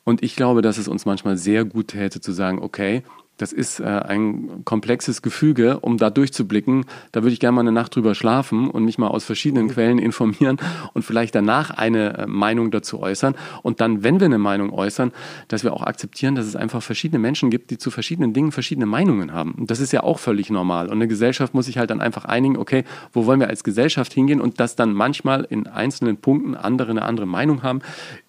Und 0.08 0.22
ich 0.22 0.36
glaube, 0.36 0.62
dass 0.62 0.78
es 0.78 0.88
uns 0.88 1.04
manchmal 1.04 1.36
sehr 1.36 1.66
gut 1.66 1.88
täte 1.88 2.22
zu 2.22 2.32
sagen, 2.32 2.60
okay, 2.62 3.02
das 3.36 3.52
ist 3.52 3.78
äh, 3.78 3.84
ein 3.84 4.64
komplexes 4.64 5.20
Gefüge, 5.20 5.80
um 5.80 5.98
da 5.98 6.08
durchzublicken. 6.08 6.86
Da 7.12 7.22
würde 7.22 7.34
ich 7.34 7.40
gerne 7.40 7.56
mal 7.56 7.60
eine 7.60 7.72
Nacht 7.72 7.94
drüber 7.94 8.14
schlafen 8.14 8.70
und 8.70 8.86
mich 8.86 8.96
mal 8.96 9.08
aus 9.08 9.24
verschiedenen 9.24 9.66
mhm. 9.66 9.70
Quellen 9.70 9.98
informieren 9.98 10.56
und 10.94 11.02
vielleicht 11.02 11.34
danach 11.34 11.70
eine 11.70 12.20
äh, 12.20 12.26
Meinung 12.26 12.70
dazu 12.70 13.00
äußern. 13.00 13.34
Und 13.62 13.82
dann, 13.82 14.02
wenn 14.02 14.18
wir 14.18 14.24
eine 14.24 14.38
Meinung 14.38 14.72
äußern, 14.72 15.12
dass 15.48 15.62
wir 15.62 15.74
auch 15.74 15.82
akzeptieren, 15.82 16.36
dass 16.36 16.46
es 16.46 16.56
einfach 16.56 16.82
verschiedene 16.82 17.18
Menschen 17.18 17.50
gibt, 17.50 17.70
die 17.70 17.76
zu 17.76 17.90
verschiedenen 17.90 18.32
Dingen 18.32 18.50
verschiedene 18.50 18.86
Meinungen 18.86 19.34
haben. 19.34 19.52
Und 19.52 19.70
das 19.70 19.78
ist 19.78 19.92
ja 19.92 20.04
auch 20.04 20.18
völlig 20.18 20.48
normal. 20.48 20.86
Und 20.86 20.94
eine 20.94 21.06
Gesellschaft 21.06 21.52
muss 21.52 21.66
sich 21.66 21.76
halt 21.76 21.90
dann 21.90 22.00
einfach 22.00 22.24
einigen, 22.24 22.56
okay, 22.56 22.84
wo 23.12 23.26
wollen 23.26 23.40
wir 23.40 23.48
als 23.48 23.62
Gesellschaft 23.62 24.14
hingehen 24.14 24.40
und 24.40 24.58
dass 24.58 24.74
dann 24.74 24.94
manchmal 24.94 25.44
in 25.44 25.66
einzelnen 25.66 26.16
Punkten 26.16 26.54
andere 26.54 26.92
eine 26.92 27.02
andere 27.02 27.26
Meinung 27.26 27.62
haben, 27.62 27.82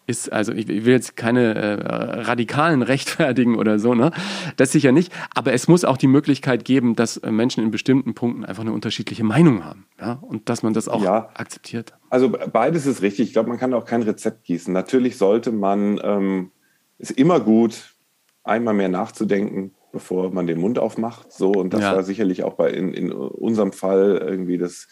ist, 0.10 0.34
also 0.34 0.52
ich, 0.52 0.68
will 0.68 0.94
jetzt 0.94 1.16
keine 1.16 1.56
äh, 1.56 2.22
radikalen 2.22 2.82
rechtfertigen 2.94 3.56
oder 3.56 3.80
so, 3.80 3.94
ne? 3.94 4.12
Das 4.58 4.72
sicher 4.72 4.92
nicht. 4.92 5.14
Aber 5.34 5.54
es 5.54 5.68
muss 5.68 5.86
auch 5.86 5.98
die 5.98 6.08
Möglichkeit 6.08 6.66
geben, 6.66 6.96
dass 6.96 7.18
äh, 7.18 7.32
Menschen 7.32 7.64
in 7.64 7.72
bestimmten 7.72 8.16
Punkten 8.16 8.44
einfach 8.44 8.64
eine 8.64 8.74
unterschiedliche 8.74 9.24
Meinung 9.24 9.64
haben. 9.64 9.86
Ja? 10.00 10.14
Und 10.22 10.50
dass 10.50 10.64
man 10.64 10.74
das 10.74 10.88
auch 10.88 11.04
ja. 11.04 11.30
akzeptiert. 11.36 11.94
Also 12.10 12.30
beides 12.30 12.86
ist 12.88 13.02
richtig. 13.02 13.28
Ich 13.28 13.34
glaube, 13.34 13.50
man 13.50 13.60
kann 13.60 13.74
auch 13.74 13.86
kein 13.86 14.02
Rezept 14.02 14.44
gießen. 14.46 14.74
Natürlich 14.74 15.18
sollte 15.18 15.52
man 15.52 16.00
ähm, 16.04 16.52
ist 16.98 17.12
immer 17.12 17.40
gut, 17.40 17.96
einmal 18.44 18.74
mehr 18.74 18.90
nachzudenken, 18.90 19.74
bevor 19.92 20.32
man 20.32 20.48
den 20.48 20.60
Mund 20.60 20.80
aufmacht. 20.80 21.32
So, 21.32 21.52
und 21.52 21.74
das 21.74 21.82
ja. 21.82 21.96
war 21.96 22.04
sicherlich 22.04 22.44
auch 22.44 22.54
bei 22.54 22.72
in, 22.72 22.94
in 22.94 23.12
unserem 23.12 23.72
Fall 23.72 24.22
irgendwie 24.24 24.58
das 24.58 24.88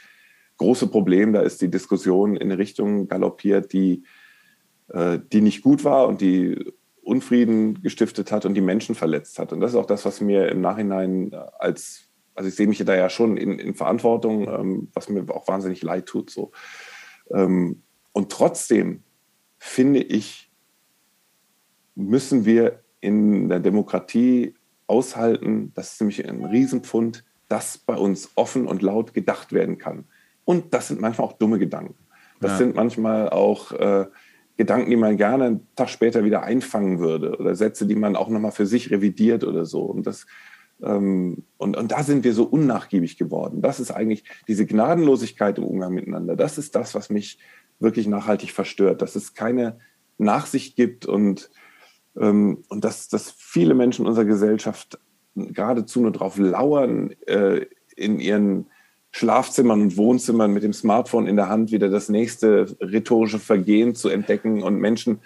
große 0.57 0.87
Problem. 0.87 1.33
Da 1.33 1.41
ist 1.41 1.61
die 1.61 1.69
Diskussion 1.69 2.35
in 2.35 2.43
eine 2.43 2.57
Richtung 2.57 3.07
galoppiert, 3.07 3.73
die, 3.73 4.03
die 4.89 5.41
nicht 5.41 5.63
gut 5.63 5.83
war 5.83 6.07
und 6.07 6.21
die 6.21 6.71
Unfrieden 7.01 7.81
gestiftet 7.81 8.33
hat 8.33 8.45
und 8.45 8.53
die 8.53 8.61
Menschen 8.61 8.93
verletzt 8.93 9.39
hat. 9.39 9.53
Und 9.53 9.61
das 9.61 9.71
ist 9.71 9.77
auch 9.77 9.85
das, 9.85 10.03
was 10.03 10.19
mir 10.19 10.49
im 10.49 10.59
Nachhinein 10.59 11.33
als, 11.57 12.09
also 12.35 12.49
ich 12.49 12.55
sehe 12.55 12.67
mich 12.67 12.83
da 12.83 12.95
ja 12.95 13.09
schon 13.09 13.37
in, 13.37 13.59
in 13.59 13.75
Verantwortung, 13.75 14.47
ähm, 14.47 14.89
was 14.93 15.07
mir 15.07 15.23
auch 15.33 15.47
wahnsinnig 15.47 15.81
leid 15.83 16.05
tut. 16.05 16.29
So. 16.29 16.51
Ähm, 17.33 17.81
und 18.11 18.31
trotzdem 18.31 19.03
finde 19.57 20.01
ich, 20.01 20.51
müssen 21.95 22.43
wir 22.43 22.83
in 22.99 23.47
der 23.47 23.61
Demokratie 23.61 24.55
aushalten, 24.87 25.71
das 25.75 25.93
ist 25.93 26.01
nämlich 26.01 26.27
ein 26.27 26.43
Riesenpfund, 26.43 27.23
dass 27.47 27.77
bei 27.77 27.95
uns 27.95 28.31
offen 28.35 28.67
und 28.67 28.81
laut 28.81 29.13
gedacht 29.13 29.53
werden 29.53 29.77
kann. 29.77 30.05
Und 30.43 30.73
das 30.73 30.89
sind 30.89 30.99
manchmal 30.99 31.27
auch 31.27 31.33
dumme 31.33 31.57
Gedanken. 31.57 31.95
Das 32.41 32.51
ja. 32.51 32.57
sind 32.57 32.75
manchmal 32.75 33.29
auch 33.29 33.71
äh, 33.71 34.05
Gedanken, 34.57 34.89
die 34.89 34.95
man 34.95 35.17
gerne 35.17 35.45
einen 35.45 35.67
Tag 35.75 35.89
später 35.89 36.23
wieder 36.23 36.43
einfangen 36.43 36.99
würde 36.99 37.37
oder 37.37 37.55
Sätze, 37.55 37.85
die 37.85 37.95
man 37.95 38.15
auch 38.15 38.29
nochmal 38.29 38.51
für 38.51 38.65
sich 38.65 38.91
revidiert 38.91 39.43
oder 39.43 39.65
so. 39.65 39.81
Und, 39.81 40.07
das, 40.07 40.25
ähm, 40.81 41.43
und, 41.57 41.77
und 41.77 41.91
da 41.91 42.03
sind 42.03 42.23
wir 42.23 42.33
so 42.33 42.43
unnachgiebig 42.43 43.17
geworden. 43.17 43.61
Das 43.61 43.79
ist 43.79 43.91
eigentlich 43.91 44.23
diese 44.47 44.65
Gnadenlosigkeit 44.65 45.57
im 45.59 45.63
Umgang 45.63 45.93
miteinander. 45.93 46.35
Das 46.35 46.57
ist 46.57 46.75
das, 46.75 46.95
was 46.95 47.09
mich 47.09 47.39
wirklich 47.79 48.07
nachhaltig 48.07 48.51
verstört, 48.51 49.01
dass 49.01 49.15
es 49.15 49.35
keine 49.35 49.79
Nachsicht 50.17 50.75
gibt 50.75 51.05
und 51.05 51.51
ähm, 52.19 52.63
und 52.69 52.83
dass, 52.83 53.07
dass 53.09 53.31
viele 53.31 53.73
Menschen 53.73 54.05
unserer 54.05 54.25
Gesellschaft 54.25 54.99
geradezu 55.35 56.01
nur 56.01 56.11
darauf 56.11 56.37
lauern, 56.37 57.11
äh, 57.27 57.65
in 57.95 58.19
ihren 58.19 58.67
Schlafzimmern 59.11 59.81
und 59.81 59.97
Wohnzimmern 59.97 60.53
mit 60.53 60.63
dem 60.63 60.73
Smartphone 60.73 61.27
in 61.27 61.35
der 61.35 61.49
Hand 61.49 61.71
wieder 61.71 61.89
das 61.89 62.09
nächste 62.09 62.67
rhetorische 62.81 63.39
Vergehen 63.39 63.95
zu 63.95 64.09
entdecken 64.09 64.63
und 64.63 64.79
Menschen 64.79 65.19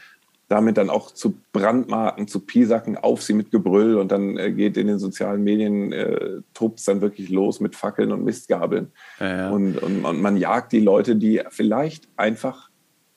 damit 0.52 0.78
dann 0.78 0.90
auch 0.90 1.12
zu 1.12 1.36
brandmarken, 1.54 2.28
zu 2.28 2.42
piesacken, 2.42 2.98
auf 2.98 3.22
sie 3.22 3.34
mit 3.34 3.52
Gebrüll 3.52 3.96
und 3.96 4.12
dann 4.12 4.38
äh, 4.38 4.52
geht 4.52 4.76
in 4.76 4.88
den 4.88 5.00
sozialen 5.00 5.46
Medien, 5.46 5.94
äh, 5.94 6.42
tobt 6.54 6.80
es 6.80 6.86
dann 6.86 7.00
wirklich 7.00 7.30
los 7.30 7.62
mit 7.62 7.74
Fackeln 7.74 8.12
und 8.12 8.26
Mistgabeln. 8.26 8.92
Ja, 9.22 9.38
ja. 9.38 9.50
Und, 9.50 9.82
und, 9.82 10.04
und 10.04 10.22
man 10.22 10.36
jagt 10.36 10.74
die 10.74 10.82
Leute, 10.82 11.16
die 11.16 11.42
vielleicht 11.50 12.10
einfach 12.18 12.70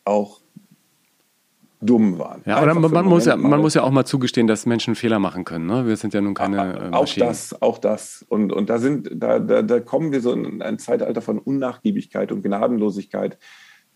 auch 0.05 0.44
dumm 1.85 2.19
waren. 2.19 2.43
Ja, 2.47 2.63
oder 2.63 2.75
man, 2.75 2.91
man 2.91 3.07
muss 3.07 3.27
ja, 3.27 3.37
man 3.37 3.61
muss 3.61 3.75
ja 3.75 3.83
auch 3.83 3.91
mal 3.91 4.05
zugestehen, 4.05 4.47
dass 4.47 4.67
Menschen 4.67 4.95
Fehler 4.95 5.19
machen 5.19 5.45
können. 5.45 5.67
Ne? 5.67 5.87
Wir 5.87 5.97
sind 5.97 6.15
ja 6.15 6.21
nun 6.21 6.35
keine 6.35 6.91
äh, 6.91 6.95
Auch 6.95 7.13
das, 7.15 7.61
auch 7.61 7.79
das. 7.79 8.25
Und, 8.29 8.53
und 8.53 8.71
da 8.71 8.79
sind, 8.79 9.11
da, 9.15 9.39
da, 9.39 9.63
da 9.63 9.81
kommen 9.81 10.13
wir 10.13 10.21
so 10.21 10.33
in 10.33 10.63
ein 10.63 10.79
Zeitalter 10.79 11.21
von 11.21 11.39
Unnachgiebigkeit 11.39 12.33
und 12.33 12.43
Gnadenlosigkeit, 12.43 13.39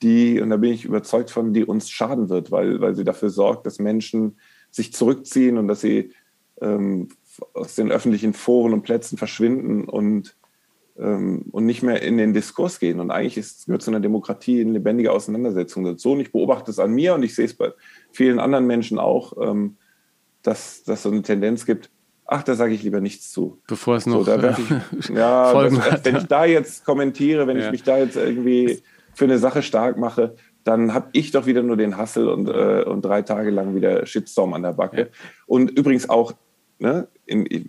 die, 0.03 0.41
und 0.41 0.51
da 0.51 0.57
bin 0.57 0.73
ich 0.73 0.85
überzeugt 0.85 1.31
von, 1.31 1.53
die 1.53 1.65
uns 1.65 1.91
schaden 1.91 2.29
wird, 2.29 2.51
weil, 2.51 2.81
weil 2.81 2.95
sie 2.95 3.05
dafür 3.05 3.31
sorgt, 3.31 3.67
dass 3.67 3.79
Menschen 3.79 4.39
sich 4.71 4.93
zurückziehen 4.93 5.59
und 5.59 5.67
dass 5.67 5.81
sie 5.81 6.13
ähm, 6.61 7.09
aus 7.55 7.75
den 7.75 7.91
öffentlichen 7.91 8.33
Foren 8.33 8.73
und 8.73 8.83
Plätzen 8.83 9.19
verschwinden 9.19 9.85
und 9.85 10.37
ähm, 10.99 11.45
und 11.51 11.67
nicht 11.67 11.83
mehr 11.83 12.03
in 12.03 12.19
den 12.19 12.35
Diskurs 12.35 12.79
gehen. 12.79 13.01
Und 13.01 13.11
eigentlich 13.11 13.37
ist, 13.37 13.67
gehört 13.67 13.83
zu 13.83 13.91
einer 13.91 14.01
Demokratie 14.01 14.61
eine 14.61 14.73
lebendige 14.73 15.13
Auseinandersetzung 15.13 15.85
dazu. 15.85 16.13
Und 16.13 16.21
ich 16.21 16.33
beobachte 16.33 16.71
es 16.71 16.79
an 16.79 16.93
mir 16.93 17.15
und 17.15 17.23
ich 17.23 17.35
sehe 17.35 17.47
es 17.47 17.55
bei 17.55 17.73
vielen 18.13 18.39
anderen 18.39 18.67
Menschen 18.67 18.99
auch, 18.99 19.33
ähm, 19.41 19.77
dass 20.43 20.83
es 20.87 21.03
so 21.03 21.11
eine 21.11 21.23
Tendenz 21.23 21.67
gibt, 21.67 21.91
ach, 22.29 22.43
da 22.43 22.55
sage 22.55 22.75
ich 22.75 22.83
lieber 22.83 23.01
nichts 23.01 23.33
zu. 23.33 23.61
Bevor 23.67 23.97
es 23.97 24.07
noch 24.07 24.25
so, 24.25 24.31
äh, 24.31 24.55
ich, 24.99 25.09
ja, 25.09 25.51
Folgen 25.51 25.77
das. 25.77 26.05
Wenn 26.05 26.17
ich 26.17 26.27
da 26.27 26.45
jetzt 26.45 26.85
kommentiere, 26.85 27.47
wenn 27.47 27.59
ja. 27.59 27.67
ich 27.67 27.73
mich 27.73 27.83
da 27.83 27.99
jetzt 27.99 28.17
irgendwie 28.17 28.83
für 29.15 29.25
eine 29.25 29.39
Sache 29.39 29.63
stark 29.63 29.99
mache, 29.99 30.37
dann 30.63 30.93
habe 30.93 31.09
ich 31.13 31.31
doch 31.31 31.47
wieder 31.47 31.63
nur 31.63 31.77
den 31.77 31.97
Hassel 31.97 32.29
und, 32.29 32.49
äh, 32.49 32.85
und 32.85 33.05
drei 33.05 33.23
Tage 33.23 33.51
lang 33.51 33.75
wieder 33.75 34.05
Shitstorm 34.05 34.53
an 34.53 34.63
der 34.63 34.75
Backe. 34.75 35.01
Ja. 35.01 35.07
Und 35.47 35.71
übrigens 35.71 36.11
auch 36.11 36.35
ne, 36.79 37.09
in, 37.27 37.67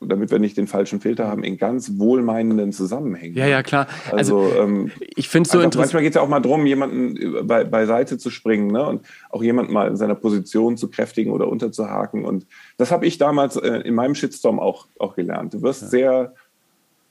damit 0.00 0.30
wir 0.30 0.38
nicht 0.38 0.56
den 0.56 0.66
falschen 0.66 1.00
Filter 1.00 1.28
haben, 1.28 1.44
in 1.44 1.58
ganz 1.58 1.98
wohlmeinenden 1.98 2.72
Zusammenhängen. 2.72 3.36
Ja, 3.36 3.46
ja, 3.46 3.62
klar. 3.62 3.86
Also, 4.10 4.40
also 4.40 4.60
ähm, 4.60 4.90
ich 5.16 5.28
finde 5.28 5.48
es 5.48 5.52
so 5.52 5.58
interessant. 5.58 5.86
Manchmal 5.86 6.02
geht 6.02 6.12
es 6.12 6.16
ja 6.16 6.22
auch 6.22 6.28
mal 6.28 6.40
darum, 6.40 6.64
jemanden 6.66 7.46
bei, 7.46 7.64
beiseite 7.64 8.18
zu 8.18 8.30
springen 8.30 8.68
ne, 8.68 8.86
und 8.86 9.02
auch 9.30 9.42
jemanden 9.42 9.72
mal 9.72 9.88
in 9.88 9.96
seiner 9.96 10.14
Position 10.14 10.76
zu 10.76 10.88
kräftigen 10.88 11.32
oder 11.32 11.48
unterzuhaken. 11.48 12.24
Und 12.24 12.46
das 12.78 12.90
habe 12.90 13.06
ich 13.06 13.18
damals 13.18 13.56
äh, 13.56 13.68
in 13.80 13.94
meinem 13.94 14.14
Shitstorm 14.14 14.60
auch, 14.60 14.86
auch 14.98 15.14
gelernt. 15.14 15.54
Du 15.54 15.62
wirst 15.62 15.82
ja. 15.82 15.88
sehr, 15.88 16.34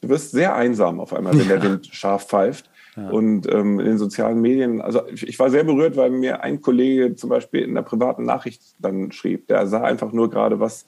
du 0.02 0.10
wirst 0.10 0.32
sehr 0.32 0.56
einsam 0.56 1.00
auf 1.00 1.14
einmal, 1.14 1.34
wenn 1.34 1.48
ja. 1.48 1.58
der 1.58 1.64
Wind 1.64 1.88
scharf 1.88 2.28
pfeift. 2.28 2.70
Ja. 2.98 3.10
Und 3.10 3.50
ähm, 3.50 3.80
in 3.80 3.86
den 3.86 3.98
sozialen 3.98 4.42
Medien, 4.42 4.82
also 4.82 5.08
ich, 5.08 5.26
ich, 5.26 5.40
war 5.40 5.50
sehr 5.50 5.64
berührt, 5.64 5.96
weil 5.96 6.10
mir 6.10 6.44
ein 6.44 6.62
Kollege 6.62 7.16
zum 7.16 7.30
Beispiel 7.30 7.62
in 7.62 7.70
einer 7.70 7.84
privaten 7.84 8.24
Nachricht 8.24 8.62
dann 8.80 9.14
schrieb, 9.14 9.48
der 9.48 9.66
sah 9.68 9.84
einfach 9.84 10.12
nur 10.12 10.30
gerade, 10.30 10.60
was 10.60 10.86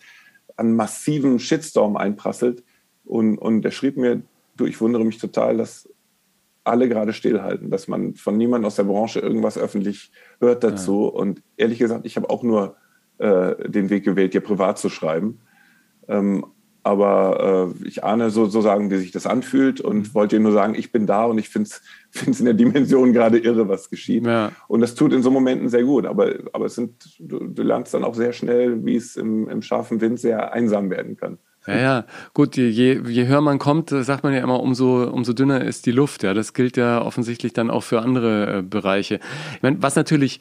an 0.56 0.76
massiven 0.76 1.40
Shitstorm 1.40 1.98
einprasselt. 1.98 2.64
Und, 3.06 3.38
und 3.38 3.66
er 3.66 3.72
schrieb 3.72 3.98
mir, 3.98 4.22
du, 4.56 4.66
ich 4.66 4.80
wundere 4.80 5.04
mich 5.04 5.18
total, 5.18 5.58
dass 5.58 5.90
alle 6.64 6.88
gerade 6.88 7.14
stillhalten, 7.14 7.70
dass 7.70 7.88
man 7.88 8.16
von 8.16 8.38
niemandem 8.38 8.68
aus 8.68 8.76
der 8.76 8.84
Branche 8.84 9.20
irgendwas 9.20 9.58
öffentlich 9.58 10.12
hört 10.40 10.64
dazu. 10.64 11.12
Ja. 11.14 11.20
Und 11.20 11.42
ehrlich 11.58 11.80
gesagt, 11.80 12.06
ich 12.06 12.16
habe 12.16 12.30
auch 12.30 12.44
nur 12.44 12.78
äh, 13.18 13.70
den 13.70 13.90
Weg 13.90 14.06
gewählt, 14.06 14.34
dir 14.34 14.42
privat 14.42 14.78
zu 14.78 14.90
schreiben. 14.90 15.40
Ähm, 16.08 16.46
aber 16.84 17.74
äh, 17.82 17.88
ich 17.88 18.04
ahne 18.04 18.30
so, 18.30 18.48
sagen, 18.48 18.92
wie 18.92 18.98
sich 18.98 19.12
das 19.12 19.26
anfühlt 19.26 19.80
und 19.82 19.98
mhm. 19.98 20.14
wollte 20.14 20.40
nur 20.40 20.52
sagen, 20.52 20.76
ich 20.76 20.92
bin 20.92 21.08
da 21.08 21.26
und 21.26 21.38
ich 21.38 21.50
finde 21.50 21.70
es 21.70 21.82
in 22.40 22.46
der 22.46 22.54
Dimension 22.54 23.14
gerade 23.14 23.38
irre, 23.40 23.68
was 23.70 23.90
geschieht. 23.90 24.26
Ja. 24.26 24.52
Und 24.68 24.82
das 24.82 24.96
tut 24.96 25.14
in 25.14 25.24
so 25.24 25.32
Momenten 25.32 25.70
sehr 25.70 25.84
gut. 25.84 26.06
Aber, 26.06 26.34
aber 26.52 26.66
es 26.66 26.76
sind, 26.76 26.94
du, 27.20 27.40
du 27.40 27.64
lernst 27.64 27.94
dann 27.94 28.04
auch 28.04 28.16
sehr 28.16 28.34
schnell, 28.34 28.86
wie 28.86 28.96
es 28.96 29.16
im, 29.16 29.48
im 29.48 29.62
scharfen 29.62 30.02
Wind 30.02 30.20
sehr 30.20 30.54
einsam 30.54 30.90
werden 30.90 31.16
kann. 31.16 31.38
Ja, 31.66 31.78
ja, 31.78 32.06
gut, 32.34 32.58
je, 32.58 33.02
je 33.06 33.28
höher 33.28 33.40
man 33.40 33.58
kommt, 33.58 33.90
sagt 33.90 34.24
man 34.24 34.34
ja 34.34 34.42
immer, 34.42 34.60
umso, 34.60 35.04
umso 35.06 35.32
dünner 35.32 35.64
ist 35.64 35.86
die 35.86 35.92
Luft. 35.92 36.24
Ja, 36.24 36.34
das 36.34 36.54
gilt 36.54 36.76
ja 36.76 37.02
offensichtlich 37.02 37.54
dann 37.54 37.70
auch 37.70 37.84
für 37.84 38.02
andere 38.02 38.58
äh, 38.58 38.62
Bereiche. 38.62 39.22
Ich 39.56 39.62
meine, 39.62 39.82
was 39.82 39.96
natürlich 39.96 40.40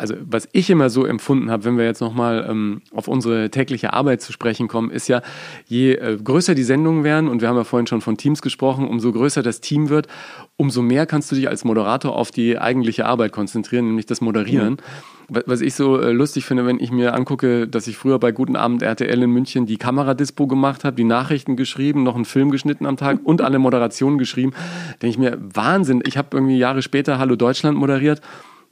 also 0.00 0.14
was 0.22 0.48
ich 0.52 0.70
immer 0.70 0.88
so 0.88 1.04
empfunden 1.04 1.50
habe, 1.50 1.64
wenn 1.64 1.76
wir 1.76 1.84
jetzt 1.84 2.00
nochmal 2.00 2.46
ähm, 2.48 2.80
auf 2.94 3.06
unsere 3.06 3.50
tägliche 3.50 3.92
Arbeit 3.92 4.22
zu 4.22 4.32
sprechen 4.32 4.66
kommen, 4.66 4.90
ist 4.90 5.08
ja, 5.08 5.20
je 5.66 5.92
äh, 5.92 6.16
größer 6.16 6.54
die 6.54 6.62
Sendungen 6.62 7.04
werden, 7.04 7.28
und 7.28 7.42
wir 7.42 7.48
haben 7.48 7.56
ja 7.56 7.64
vorhin 7.64 7.86
schon 7.86 8.00
von 8.00 8.16
Teams 8.16 8.40
gesprochen, 8.40 8.88
umso 8.88 9.12
größer 9.12 9.42
das 9.42 9.60
Team 9.60 9.90
wird, 9.90 10.08
umso 10.56 10.80
mehr 10.80 11.04
kannst 11.04 11.30
du 11.30 11.36
dich 11.36 11.48
als 11.48 11.64
Moderator 11.64 12.16
auf 12.16 12.30
die 12.30 12.58
eigentliche 12.58 13.04
Arbeit 13.04 13.32
konzentrieren, 13.32 13.86
nämlich 13.86 14.06
das 14.06 14.22
Moderieren. 14.22 14.74
Mhm. 15.28 15.42
Was 15.46 15.60
ich 15.60 15.74
so 15.74 16.00
äh, 16.00 16.10
lustig 16.10 16.44
finde, 16.44 16.66
wenn 16.66 16.80
ich 16.80 16.90
mir 16.90 17.14
angucke, 17.14 17.68
dass 17.68 17.86
ich 17.86 17.96
früher 17.96 18.18
bei 18.18 18.32
Guten 18.32 18.56
Abend 18.56 18.82
RTL 18.82 19.22
in 19.22 19.30
München 19.30 19.66
die 19.66 19.76
Kameradispo 19.76 20.48
gemacht 20.48 20.82
habe, 20.82 20.96
die 20.96 21.04
Nachrichten 21.04 21.54
geschrieben, 21.56 22.02
noch 22.02 22.16
einen 22.16 22.24
Film 22.24 22.50
geschnitten 22.50 22.84
am 22.84 22.96
Tag 22.96 23.20
und 23.22 23.40
alle 23.42 23.60
Moderationen 23.60 24.18
geschrieben, 24.18 24.52
denke 25.00 25.10
ich 25.10 25.18
mir, 25.18 25.38
Wahnsinn. 25.40 26.02
Ich 26.04 26.16
habe 26.16 26.28
irgendwie 26.32 26.58
Jahre 26.58 26.82
später 26.82 27.18
Hallo 27.18 27.36
Deutschland 27.36 27.78
moderiert 27.78 28.22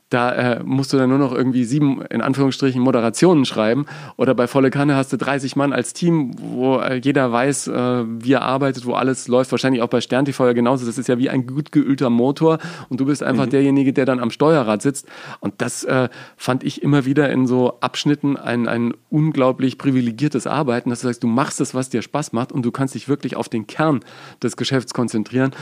da 0.09 0.33
äh, 0.33 0.63
musst 0.65 0.93
du 0.93 0.97
dann 0.97 1.11
nur 1.11 1.19
noch 1.19 1.33
irgendwie 1.33 1.65
sieben, 1.65 2.01
in 2.03 2.23
Anführungsstrichen, 2.23 2.81
Moderationen 2.81 3.45
schreiben. 3.45 3.85
Oder 4.17 4.35
bei 4.35 4.47
Volle 4.47 4.71
Kanne 4.71 4.97
hast 4.97 5.13
du 5.13 5.19
30 5.19 5.55
Mann 5.55 5.73
als 5.75 5.93
Team, 5.93 6.33
wo 6.39 6.79
äh, 6.79 6.97
jeder 6.97 7.31
weiß, 7.31 7.69
äh, 7.69 8.05
wie 8.07 8.33
er 8.33 8.43
arbeitet, 8.43 8.87
wo 8.87 8.95
alles 8.95 9.29
läuft. 9.29 9.51
Wahrscheinlich 9.51 9.83
auch 9.83 9.89
bei 9.89 10.01
Stern 10.01 10.25
TV 10.25 10.47
ja 10.47 10.53
genauso. 10.55 10.87
Das 10.87 10.97
ist 10.97 11.09
ja 11.09 11.19
wie 11.19 11.29
ein 11.29 11.47
gut 11.47 11.73
geölter 11.73 12.09
Motor 12.09 12.59
und 12.89 13.01
du 13.01 13.05
bist 13.05 13.23
einfach 13.23 13.47
mhm. 13.47 13.51
derjenige, 13.51 13.93
der 13.93 14.07
dann 14.07 14.21
am 14.21 14.31
Steuerrad 14.31 14.81
sitzt. 14.81 15.07
Und 15.41 15.55
das 15.59 15.85
äh, 15.85 16.09
fand 16.39 16.65
ich 16.65 16.83
immer 16.83 17.05
wieder 17.05 17.29
in 17.31 17.47
so 17.47 17.79
Abschnitten 17.81 18.39
ein, 18.39 18.67
ein 18.67 18.95
unglaublich 19.11 19.77
privilegiertes 19.77 20.47
Arbeiten, 20.47 20.89
dass 20.89 21.03
du 21.03 21.09
sagst, 21.09 21.23
du 21.23 21.29
machst 21.29 21.61
das, 21.61 21.75
was 21.75 21.91
dir 21.91 22.01
Spaß 22.01 22.33
macht 22.33 22.51
und 22.51 22.63
du 22.65 22.71
kannst 22.71 22.95
dich 22.95 23.09
wirklich 23.09 23.37
auf 23.37 23.51
den 23.51 23.67
Kern 23.67 24.01
des 24.43 24.57
Geschäfts 24.57 24.95
konzentrieren 24.95 25.53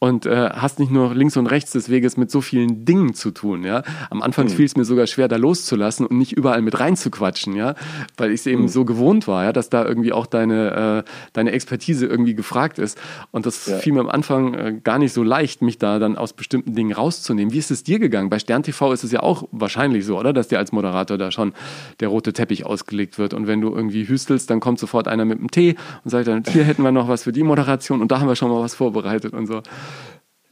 und 0.00 0.24
äh, 0.24 0.48
hast 0.54 0.78
nicht 0.78 0.90
nur 0.90 1.14
links 1.14 1.36
und 1.36 1.46
rechts 1.46 1.72
des 1.72 1.90
Weges 1.90 2.16
mit 2.16 2.30
so 2.30 2.40
vielen 2.40 2.86
Dingen 2.86 3.12
zu 3.12 3.30
tun. 3.30 3.64
Ja? 3.64 3.82
Am 4.08 4.22
Anfang 4.22 4.46
mhm. 4.46 4.50
fiel 4.50 4.64
es 4.64 4.74
mir 4.74 4.84
sogar 4.84 5.06
schwer, 5.06 5.28
da 5.28 5.36
loszulassen 5.36 6.06
und 6.06 6.16
nicht 6.16 6.32
überall 6.32 6.62
mit 6.62 6.80
reinzuquatschen, 6.80 7.54
ja, 7.54 7.74
weil 8.16 8.30
ich 8.30 8.40
es 8.40 8.46
eben 8.46 8.62
mhm. 8.62 8.68
so 8.68 8.86
gewohnt 8.86 9.28
war, 9.28 9.44
ja, 9.44 9.52
dass 9.52 9.68
da 9.68 9.84
irgendwie 9.84 10.14
auch 10.14 10.24
deine, 10.24 11.04
äh, 11.04 11.10
deine 11.34 11.52
Expertise 11.52 12.06
irgendwie 12.06 12.34
gefragt 12.34 12.78
ist. 12.78 12.98
Und 13.30 13.44
das 13.44 13.66
ja. 13.66 13.76
fiel 13.76 13.92
mir 13.92 14.00
am 14.00 14.08
Anfang 14.08 14.54
äh, 14.54 14.80
gar 14.82 14.98
nicht 14.98 15.12
so 15.12 15.22
leicht, 15.22 15.60
mich 15.60 15.76
da 15.76 15.98
dann 15.98 16.16
aus 16.16 16.32
bestimmten 16.32 16.74
Dingen 16.74 16.92
rauszunehmen. 16.92 17.52
Wie 17.52 17.58
ist 17.58 17.70
es 17.70 17.84
dir 17.84 17.98
gegangen? 17.98 18.30
Bei 18.30 18.38
Stern 18.38 18.62
TV 18.62 18.92
ist 18.94 19.04
es 19.04 19.12
ja 19.12 19.22
auch 19.22 19.48
wahrscheinlich 19.52 20.06
so, 20.06 20.18
oder? 20.18 20.32
Dass 20.32 20.48
dir 20.48 20.58
als 20.58 20.72
Moderator 20.72 21.18
da 21.18 21.30
schon 21.30 21.52
der 22.00 22.08
rote 22.08 22.32
Teppich 22.32 22.64
ausgelegt 22.64 23.18
wird. 23.18 23.34
Und 23.34 23.46
wenn 23.46 23.60
du 23.60 23.74
irgendwie 23.74 24.08
hüstelst, 24.08 24.48
dann 24.48 24.60
kommt 24.60 24.78
sofort 24.78 25.08
einer 25.08 25.26
mit 25.26 25.40
einem 25.40 25.50
Tee 25.50 25.76
und 26.04 26.10
sagt 26.10 26.26
dann, 26.26 26.42
hier 26.50 26.64
hätten 26.64 26.82
wir 26.82 26.90
noch 26.90 27.08
was 27.08 27.24
für 27.24 27.32
die 27.32 27.42
Moderation 27.42 28.00
und 28.00 28.10
da 28.10 28.20
haben 28.20 28.28
wir 28.28 28.36
schon 28.36 28.48
mal 28.48 28.62
was 28.62 28.74
vorbereitet 28.74 29.34
und 29.34 29.46
so. 29.46 29.60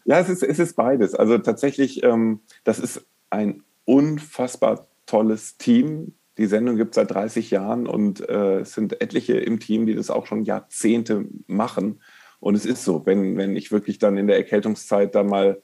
Ja, 0.09 0.19
es 0.21 0.31
ist, 0.31 0.43
es 0.43 0.59
ist 0.59 0.75
beides. 0.75 1.15
Also 1.15 1.37
tatsächlich, 1.37 2.03
ähm, 2.03 2.41
das 2.65 2.79
ist 2.79 3.05
ein 3.29 3.63
unfassbar 3.85 4.89
tolles 5.05 5.59
Team, 5.59 6.15
Die 6.39 6.47
Sendung 6.47 6.77
gibt 6.77 6.93
es 6.93 6.95
seit 6.95 7.11
30 7.11 7.51
Jahren 7.51 7.87
und 7.87 8.27
äh, 8.27 8.61
es 8.61 8.73
sind 8.73 9.03
etliche 9.03 9.35
im 9.35 9.61
Team, 9.61 9.85
die 9.85 9.95
das 9.95 10.09
auch 10.09 10.25
schon 10.25 10.45
Jahrzehnte 10.45 11.27
machen. 11.47 12.01
Und 12.41 12.55
es 12.55 12.65
ist 12.65 12.85
so, 12.85 13.05
wenn, 13.05 13.37
wenn 13.37 13.55
ich 13.55 13.71
wirklich 13.71 13.99
dann 13.99 14.17
in 14.17 14.29
der 14.29 14.39
Erkältungszeit 14.39 15.15
da 15.15 15.25
mal 15.25 15.61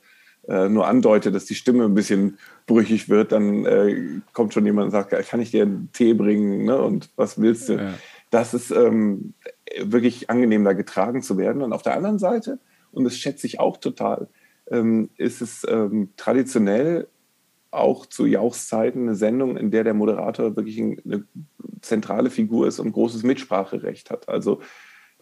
äh, 0.47 0.69
nur 0.69 0.89
andeute, 0.89 1.33
dass 1.33 1.47
die 1.47 1.55
Stimme 1.55 1.85
ein 1.85 1.95
bisschen 1.95 2.39
brüchig 2.67 3.09
wird, 3.09 3.33
dann 3.33 3.65
äh, 3.65 4.21
kommt 4.35 4.53
schon 4.53 4.67
jemand 4.67 4.87
und 4.87 4.91
sagt, 4.91 5.13
kann 5.27 5.41
ich 5.41 5.53
dir 5.53 5.63
einen 5.63 5.89
Tee 5.93 6.13
bringen 6.13 6.65
ne? 6.65 6.79
und 6.79 7.09
was 7.17 7.41
willst 7.41 7.71
du? 7.71 7.77
Ja. 7.77 7.95
Das 8.31 8.53
ist 8.53 8.71
ähm, 8.73 9.33
wirklich 9.81 10.29
angenehm, 10.29 10.65
da 10.65 10.75
getragen 10.75 11.23
zu 11.23 11.39
werden. 11.39 11.63
Und 11.63 11.73
auf 11.73 11.83
der 11.83 11.97
anderen 11.97 12.19
Seite, 12.19 12.59
und 12.95 13.05
das 13.05 13.17
schätze 13.17 13.47
ich 13.47 13.61
auch 13.61 13.77
total, 13.77 14.29
ähm, 14.71 15.11
ist 15.17 15.43
es 15.43 15.67
ähm, 15.69 16.11
traditionell 16.17 17.09
auch 17.71 18.07
zu 18.07 18.27
Jauchs 18.27 18.69
Zeiten 18.69 19.03
eine 19.03 19.17
Sendung, 19.17 19.57
in 19.57 19.71
der 19.71 19.85
der 19.85 19.95
Moderator 19.95 20.57
wirklich 20.57 20.81
eine 20.81 21.25
zentrale 21.83 22.31
Figur 22.31 22.69
ist 22.69 22.79
und 22.79 22.93
großes 22.93 23.25
Mitspracherecht 23.25 24.11
hat. 24.11 24.29
Also 24.29 24.61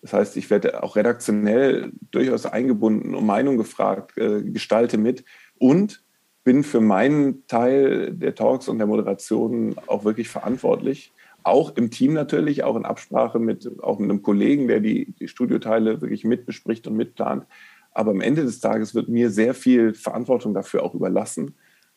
das 0.02 0.12
heißt, 0.12 0.36
ich 0.36 0.50
werde 0.50 0.82
auch 0.82 0.96
redaktionell 0.96 1.92
durchaus 2.10 2.44
eingebunden, 2.44 3.14
um 3.14 3.24
Meinung 3.24 3.56
gefragt, 3.56 4.18
äh, 4.18 4.42
gestalte 4.42 4.98
mit 4.98 5.24
und 5.58 6.02
bin 6.44 6.64
für 6.64 6.80
meinen 6.80 7.46
Teil 7.46 8.12
der 8.12 8.34
Talks 8.34 8.68
und 8.68 8.78
der 8.78 8.88
Moderation 8.88 9.76
auch 9.86 10.04
wirklich 10.04 10.28
verantwortlich. 10.28 11.12
Auch 11.44 11.76
im 11.76 11.90
Team 11.90 12.12
natürlich, 12.12 12.64
auch 12.64 12.76
in 12.76 12.84
Absprache 12.84 13.38
mit, 13.38 13.82
auch 13.82 13.98
mit 13.98 14.10
einem 14.10 14.22
Kollegen, 14.22 14.68
der 14.68 14.80
die, 14.80 15.12
die 15.18 15.28
Studioteile 15.28 16.00
wirklich 16.00 16.24
mitbespricht 16.24 16.86
und 16.86 16.96
mitplant. 16.96 17.46
Aber 17.92 18.10
am 18.10 18.20
Ende 18.20 18.42
des 18.42 18.60
Tages 18.60 18.94
wird 18.94 19.08
mir 19.08 19.30
sehr 19.30 19.54
viel 19.54 19.94
Verantwortung 19.94 20.54
dafür 20.54 20.82
auch 20.82 20.94
überlassen. 20.94 21.54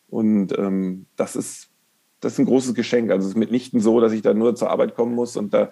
Und 0.08 0.56
ähm, 0.58 1.06
das, 1.16 1.36
ist, 1.36 1.70
das 2.20 2.34
ist 2.34 2.38
ein 2.38 2.46
großes 2.46 2.74
Geschenk. 2.74 3.10
Also 3.10 3.26
es 3.26 3.34
ist 3.34 3.38
mitnichten 3.38 3.80
so, 3.80 4.00
dass 4.00 4.12
ich 4.12 4.22
da 4.22 4.34
nur 4.34 4.54
zur 4.54 4.70
Arbeit 4.70 4.94
kommen 4.94 5.14
muss 5.14 5.36
und 5.36 5.54
da 5.54 5.70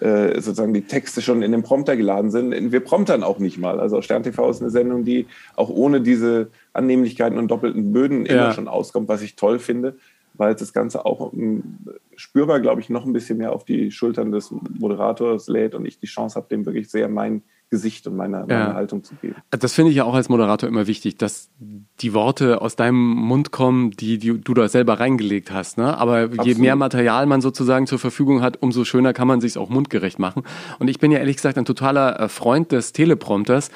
äh, 0.00 0.40
sozusagen 0.40 0.72
die 0.72 0.86
Texte 0.86 1.20
schon 1.20 1.42
in 1.42 1.52
den 1.52 1.62
Prompter 1.62 1.96
geladen 1.96 2.30
sind. 2.30 2.72
Wir 2.72 2.80
promptern 2.80 3.22
auch 3.22 3.38
nicht 3.38 3.58
mal. 3.58 3.78
Also 3.78 4.00
Stern 4.00 4.22
TV 4.22 4.48
ist 4.48 4.62
eine 4.62 4.70
Sendung, 4.70 5.04
die 5.04 5.26
auch 5.56 5.68
ohne 5.68 6.00
diese 6.00 6.50
Annehmlichkeiten 6.72 7.38
und 7.38 7.48
doppelten 7.48 7.92
Böden 7.92 8.24
immer 8.24 8.44
ja. 8.44 8.52
schon 8.52 8.66
auskommt, 8.66 9.08
was 9.08 9.20
ich 9.22 9.36
toll 9.36 9.58
finde, 9.58 9.96
weil 10.40 10.54
das 10.54 10.72
Ganze 10.72 11.04
auch 11.04 11.32
ähm, 11.34 11.78
spürbar, 12.16 12.60
glaube 12.60 12.80
ich, 12.80 12.88
noch 12.88 13.04
ein 13.04 13.12
bisschen 13.12 13.38
mehr 13.38 13.52
auf 13.52 13.64
die 13.64 13.92
Schultern 13.92 14.32
des 14.32 14.52
Moderators 14.78 15.46
lädt 15.46 15.74
und 15.74 15.86
ich 15.86 16.00
die 16.00 16.06
Chance 16.06 16.34
habe, 16.36 16.48
dem 16.48 16.66
wirklich 16.66 16.90
sehr 16.90 17.08
mein 17.08 17.42
Gesicht 17.68 18.06
und 18.08 18.16
meine, 18.16 18.40
meine 18.40 18.52
ja. 18.52 18.74
Haltung 18.74 19.04
zu 19.04 19.14
geben. 19.14 19.36
Das 19.50 19.74
finde 19.74 19.90
ich 19.90 19.96
ja 19.98 20.04
auch 20.04 20.14
als 20.14 20.28
Moderator 20.28 20.68
immer 20.68 20.88
wichtig, 20.88 21.18
dass 21.18 21.50
die 21.60 22.14
Worte 22.14 22.62
aus 22.62 22.74
deinem 22.74 22.96
Mund 22.96 23.52
kommen, 23.52 23.92
die, 23.92 24.18
die 24.18 24.40
du 24.40 24.54
da 24.54 24.66
selber 24.68 24.98
reingelegt 24.98 25.52
hast. 25.52 25.78
Ne? 25.78 25.96
Aber 25.96 26.22
Absolut. 26.22 26.46
je 26.46 26.54
mehr 26.56 26.74
Material 26.74 27.26
man 27.26 27.40
sozusagen 27.40 27.86
zur 27.86 28.00
Verfügung 28.00 28.42
hat, 28.42 28.60
umso 28.60 28.84
schöner 28.84 29.12
kann 29.12 29.28
man 29.28 29.40
sich 29.40 29.56
auch 29.56 29.68
mundgerecht 29.68 30.18
machen. 30.18 30.42
Und 30.80 30.88
ich 30.88 30.98
bin 30.98 31.12
ja 31.12 31.18
ehrlich 31.18 31.36
gesagt 31.36 31.58
ein 31.58 31.64
totaler 31.64 32.18
äh, 32.18 32.28
Freund 32.28 32.72
des 32.72 32.92
Teleprompters 32.92 33.70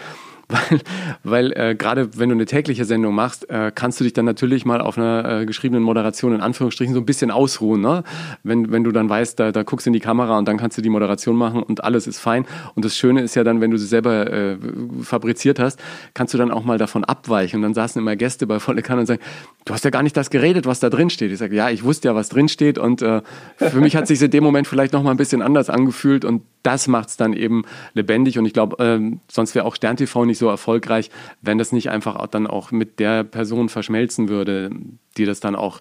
weil, 0.49 0.81
weil 1.23 1.53
äh, 1.53 1.75
gerade 1.75 2.19
wenn 2.19 2.29
du 2.29 2.35
eine 2.35 2.45
tägliche 2.45 2.85
Sendung 2.85 3.15
machst, 3.15 3.49
äh, 3.49 3.73
kannst 3.75 4.01
du 4.01 4.05
dich 4.05 4.13
dann 4.13 4.25
natürlich 4.25 4.65
mal 4.65 4.81
auf 4.81 4.99
einer 4.99 5.41
äh, 5.41 5.47
geschriebenen 5.47 5.83
Moderation 5.83 6.35
in 6.35 6.41
Anführungsstrichen 6.41 6.95
so 6.95 7.01
ein 7.01 7.07
bisschen 7.07 7.31
ausruhen. 7.31 7.81
Ne? 7.81 8.05
Wenn, 8.43 8.71
wenn 8.71 8.85
du 8.85 8.93
dann 8.93 9.09
weißt, 9.09 9.41
da, 9.41 9.53
da 9.53 9.63
guckst 9.63 9.87
du 9.87 9.91
in 9.91 9.95
die 9.95 10.01
Kamera 10.01 10.39
und 10.39 10.47
dann 10.47 10.59
kannst 10.59 10.77
du 10.77 10.83
die 10.83 10.91
Moderation 10.91 11.37
machen 11.37 11.63
und 11.63 11.83
alles 11.83 12.07
ist 12.07 12.19
fein. 12.19 12.45
Und 12.75 12.85
das 12.85 12.97
Schöne 12.97 13.23
ist 13.23 13.35
ja 13.37 13.45
dann, 13.45 13.61
wenn 13.61 13.71
du 13.71 13.79
sie 13.79 13.87
selber 13.87 14.31
äh, 14.31 14.57
fabriziert 15.03 15.59
hast, 15.59 15.81
kannst 16.13 16.35
du 16.35 16.39
dann 16.39 16.51
auch 16.51 16.65
mal 16.65 16.79
davon 16.79 17.05
abweichen. 17.05 17.59
Und 17.59 17.63
dann 17.63 17.75
saßen 17.75 18.01
immer 18.01 18.17
Gäste 18.17 18.47
bei 18.47 18.61
Volle 18.61 18.83
Kanne 18.83 19.01
und 19.01 19.07
sagen, 19.07 19.21
du 19.65 19.73
hast 19.73 19.85
ja 19.85 19.91
gar 19.91 20.03
nicht 20.03 20.17
das 20.17 20.31
geredet, 20.31 20.67
was 20.67 20.81
da 20.81 20.91
drin 20.91 21.11
steht. 21.11 21.33
Ich 21.33 21.39
sage, 21.39 21.55
ja, 21.57 21.71
ich 21.71 21.85
wusste 21.85 22.09
ja, 22.09 22.15
was 22.15 22.29
drin 22.29 22.49
steht 22.49 22.79
und 22.79 23.03
äh, 23.03 23.23
für 23.57 23.81
mich 23.81 23.97
hat 23.97 24.07
sich 24.07 24.21
in 24.21 24.31
dem 24.31 24.45
Moment 24.45 24.67
vielleicht 24.67 24.93
noch 24.93 25.03
mal 25.03 25.11
ein 25.11 25.17
bisschen 25.17 25.43
anders 25.43 25.71
angefühlt 25.71 26.25
und 26.25 26.43
das 26.63 26.89
macht 26.89 27.09
es 27.11 27.17
dann 27.17 27.33
eben 27.33 27.65
lebendig 27.95 28.39
und 28.39 28.47
ich 28.47 28.53
glaube, 28.53 28.77
ähm, 28.83 29.21
sonst 29.31 29.55
wäre 29.55 29.65
auch 29.65 29.77
Stern 29.77 29.97
TV 29.97 30.25
nicht 30.25 30.34
so 30.39 30.49
erfolgreich, 30.49 31.11
wenn 31.43 31.59
das 31.59 31.73
nicht 31.73 31.91
einfach 31.91 32.27
dann 32.29 32.47
auch 32.47 32.71
mit 32.71 32.99
der 32.99 33.25
Person 33.25 33.69
verschmelzen 33.69 34.29
würde, 34.29 34.71
die 35.17 35.25
das 35.25 35.41
dann 35.41 35.55
auch 35.55 35.81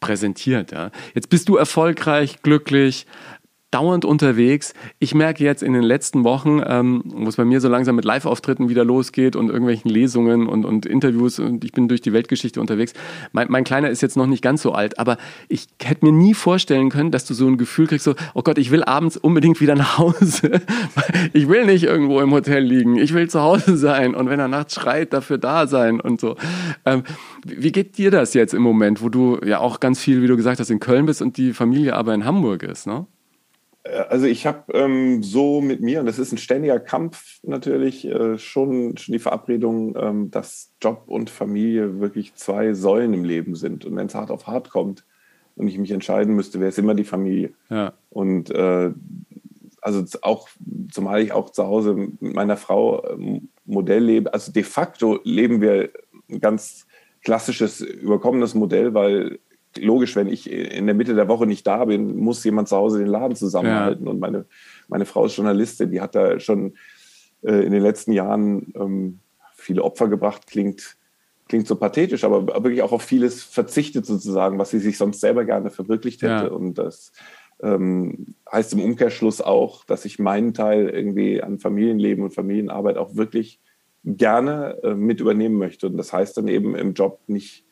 präsentiert. 0.00 0.72
Ja. 0.72 0.90
Jetzt 1.14 1.28
bist 1.30 1.48
du 1.48 1.56
erfolgreich, 1.56 2.42
glücklich, 2.42 3.06
dauernd 3.72 4.04
unterwegs. 4.04 4.74
Ich 4.98 5.14
merke 5.14 5.42
jetzt 5.42 5.62
in 5.62 5.72
den 5.72 5.82
letzten 5.82 6.24
Wochen, 6.24 6.62
ähm, 6.64 7.02
wo 7.04 7.28
es 7.28 7.36
bei 7.36 7.44
mir 7.44 7.60
so 7.60 7.68
langsam 7.68 7.96
mit 7.96 8.04
Live-Auftritten 8.04 8.68
wieder 8.68 8.84
losgeht 8.84 9.34
und 9.34 9.48
irgendwelchen 9.48 9.90
Lesungen 9.90 10.46
und, 10.46 10.64
und 10.64 10.86
Interviews 10.86 11.38
und 11.38 11.64
ich 11.64 11.72
bin 11.72 11.88
durch 11.88 12.02
die 12.02 12.12
Weltgeschichte 12.12 12.60
unterwegs. 12.60 12.92
Mein, 13.32 13.50
mein 13.50 13.64
Kleiner 13.64 13.90
ist 13.90 14.02
jetzt 14.02 14.16
noch 14.16 14.26
nicht 14.26 14.42
ganz 14.42 14.62
so 14.62 14.72
alt, 14.72 14.98
aber 14.98 15.16
ich 15.48 15.66
hätte 15.82 16.04
mir 16.04 16.12
nie 16.12 16.34
vorstellen 16.34 16.90
können, 16.90 17.10
dass 17.10 17.24
du 17.24 17.34
so 17.34 17.46
ein 17.46 17.56
Gefühl 17.56 17.86
kriegst, 17.86 18.04
so, 18.04 18.14
oh 18.34 18.42
Gott, 18.42 18.58
ich 18.58 18.70
will 18.70 18.84
abends 18.84 19.16
unbedingt 19.16 19.60
wieder 19.60 19.74
nach 19.74 19.98
Hause. 19.98 20.60
ich 21.32 21.48
will 21.48 21.64
nicht 21.64 21.84
irgendwo 21.84 22.20
im 22.20 22.30
Hotel 22.30 22.62
liegen. 22.62 22.96
Ich 22.96 23.14
will 23.14 23.28
zu 23.28 23.40
Hause 23.40 23.76
sein 23.76 24.14
und 24.14 24.28
wenn 24.28 24.38
er 24.38 24.48
nachts 24.48 24.74
schreit, 24.74 25.14
dafür 25.14 25.38
da 25.38 25.66
sein 25.66 26.00
und 26.00 26.20
so. 26.20 26.36
Ähm, 26.84 27.04
wie 27.44 27.72
geht 27.72 27.96
dir 27.96 28.10
das 28.10 28.34
jetzt 28.34 28.52
im 28.52 28.62
Moment, 28.62 29.02
wo 29.02 29.08
du 29.08 29.38
ja 29.44 29.60
auch 29.60 29.80
ganz 29.80 29.98
viel, 29.98 30.22
wie 30.22 30.26
du 30.26 30.36
gesagt 30.36 30.60
hast, 30.60 30.70
in 30.70 30.78
Köln 30.78 31.06
bist 31.06 31.22
und 31.22 31.38
die 31.38 31.54
Familie 31.54 31.96
aber 31.96 32.14
in 32.14 32.26
Hamburg 32.26 32.62
ist, 32.62 32.86
ne? 32.86 33.06
Äh, 33.84 33.90
also 34.08 34.26
ich 34.26 34.46
habe 34.46 34.72
ähm, 34.72 35.22
so 35.22 35.60
mit 35.60 35.80
mir, 35.80 36.00
und 36.00 36.06
das 36.06 36.18
ist 36.18 36.32
ein 36.32 36.38
ständiger 36.38 36.80
Kampf 36.80 37.38
natürlich, 37.42 38.04
äh, 38.04 38.38
schon, 38.38 38.96
schon 38.96 39.12
die 39.12 39.18
Verabredung, 39.18 39.96
ähm, 39.96 40.30
dass 40.30 40.72
Job 40.80 41.04
und 41.06 41.30
Familie 41.30 42.00
wirklich 42.00 42.34
zwei 42.34 42.74
Säulen 42.74 43.14
im 43.14 43.24
Leben 43.24 43.54
sind. 43.54 43.84
Und 43.84 43.96
wenn 43.96 44.06
es 44.06 44.14
hart 44.14 44.30
auf 44.30 44.46
hart 44.46 44.70
kommt 44.70 45.04
und 45.56 45.68
ich 45.68 45.78
mich 45.78 45.90
entscheiden 45.90 46.34
müsste, 46.34 46.60
wäre 46.60 46.70
es 46.70 46.78
immer 46.78 46.94
die 46.94 47.04
Familie. 47.04 47.50
Ja. 47.70 47.92
Und 48.10 48.50
äh, 48.50 48.90
also 49.80 50.04
auch, 50.22 50.48
zumal 50.92 51.22
ich 51.22 51.32
auch 51.32 51.50
zu 51.50 51.66
Hause 51.66 51.94
mit 51.94 52.34
meiner 52.34 52.56
Frau 52.56 53.04
ähm, 53.10 53.48
Modell 53.64 54.04
lebe, 54.04 54.32
also 54.32 54.52
de 54.52 54.62
facto 54.62 55.20
leben 55.24 55.60
wir 55.60 55.90
ein 56.30 56.40
ganz 56.40 56.86
klassisches, 57.22 57.80
überkommenes 57.80 58.54
Modell, 58.54 58.94
weil 58.94 59.38
logisch, 59.78 60.16
wenn 60.16 60.28
ich 60.28 60.50
in 60.50 60.86
der 60.86 60.94
Mitte 60.94 61.14
der 61.14 61.28
Woche 61.28 61.46
nicht 61.46 61.66
da 61.66 61.84
bin, 61.84 62.16
muss 62.16 62.44
jemand 62.44 62.68
zu 62.68 62.76
Hause 62.76 62.98
den 62.98 63.08
Laden 63.08 63.36
zusammenhalten. 63.36 64.04
Ja. 64.04 64.10
Und 64.10 64.20
meine, 64.20 64.46
meine 64.88 65.04
Frau 65.04 65.26
ist 65.26 65.36
Journalistin, 65.36 65.90
die 65.90 66.00
hat 66.00 66.14
da 66.14 66.38
schon 66.40 66.74
äh, 67.42 67.64
in 67.64 67.72
den 67.72 67.82
letzten 67.82 68.12
Jahren 68.12 68.72
ähm, 68.76 69.18
viele 69.54 69.82
Opfer 69.82 70.08
gebracht, 70.08 70.46
klingt, 70.46 70.96
klingt 71.48 71.66
so 71.66 71.76
pathetisch, 71.76 72.24
aber 72.24 72.46
wirklich 72.46 72.82
auch 72.82 72.92
auf 72.92 73.02
vieles 73.02 73.42
verzichtet 73.42 74.06
sozusagen, 74.06 74.58
was 74.58 74.70
sie 74.70 74.80
sich 74.80 74.98
sonst 74.98 75.20
selber 75.20 75.44
gerne 75.44 75.70
verwirklicht 75.70 76.22
hätte. 76.22 76.46
Ja. 76.46 76.48
Und 76.48 76.74
das 76.74 77.12
ähm, 77.62 78.34
heißt 78.50 78.72
im 78.74 78.80
Umkehrschluss 78.80 79.40
auch, 79.40 79.84
dass 79.84 80.04
ich 80.04 80.18
meinen 80.18 80.52
Teil 80.52 80.88
irgendwie 80.88 81.42
an 81.42 81.58
Familienleben 81.58 82.24
und 82.24 82.34
Familienarbeit 82.34 82.96
auch 82.96 83.16
wirklich 83.16 83.60
gerne 84.04 84.78
äh, 84.82 84.94
mit 84.94 85.20
übernehmen 85.20 85.56
möchte. 85.56 85.86
Und 85.86 85.96
das 85.96 86.12
heißt 86.12 86.36
dann 86.36 86.48
eben 86.48 86.74
im 86.74 86.94
Job 86.94 87.20
nicht 87.26 87.64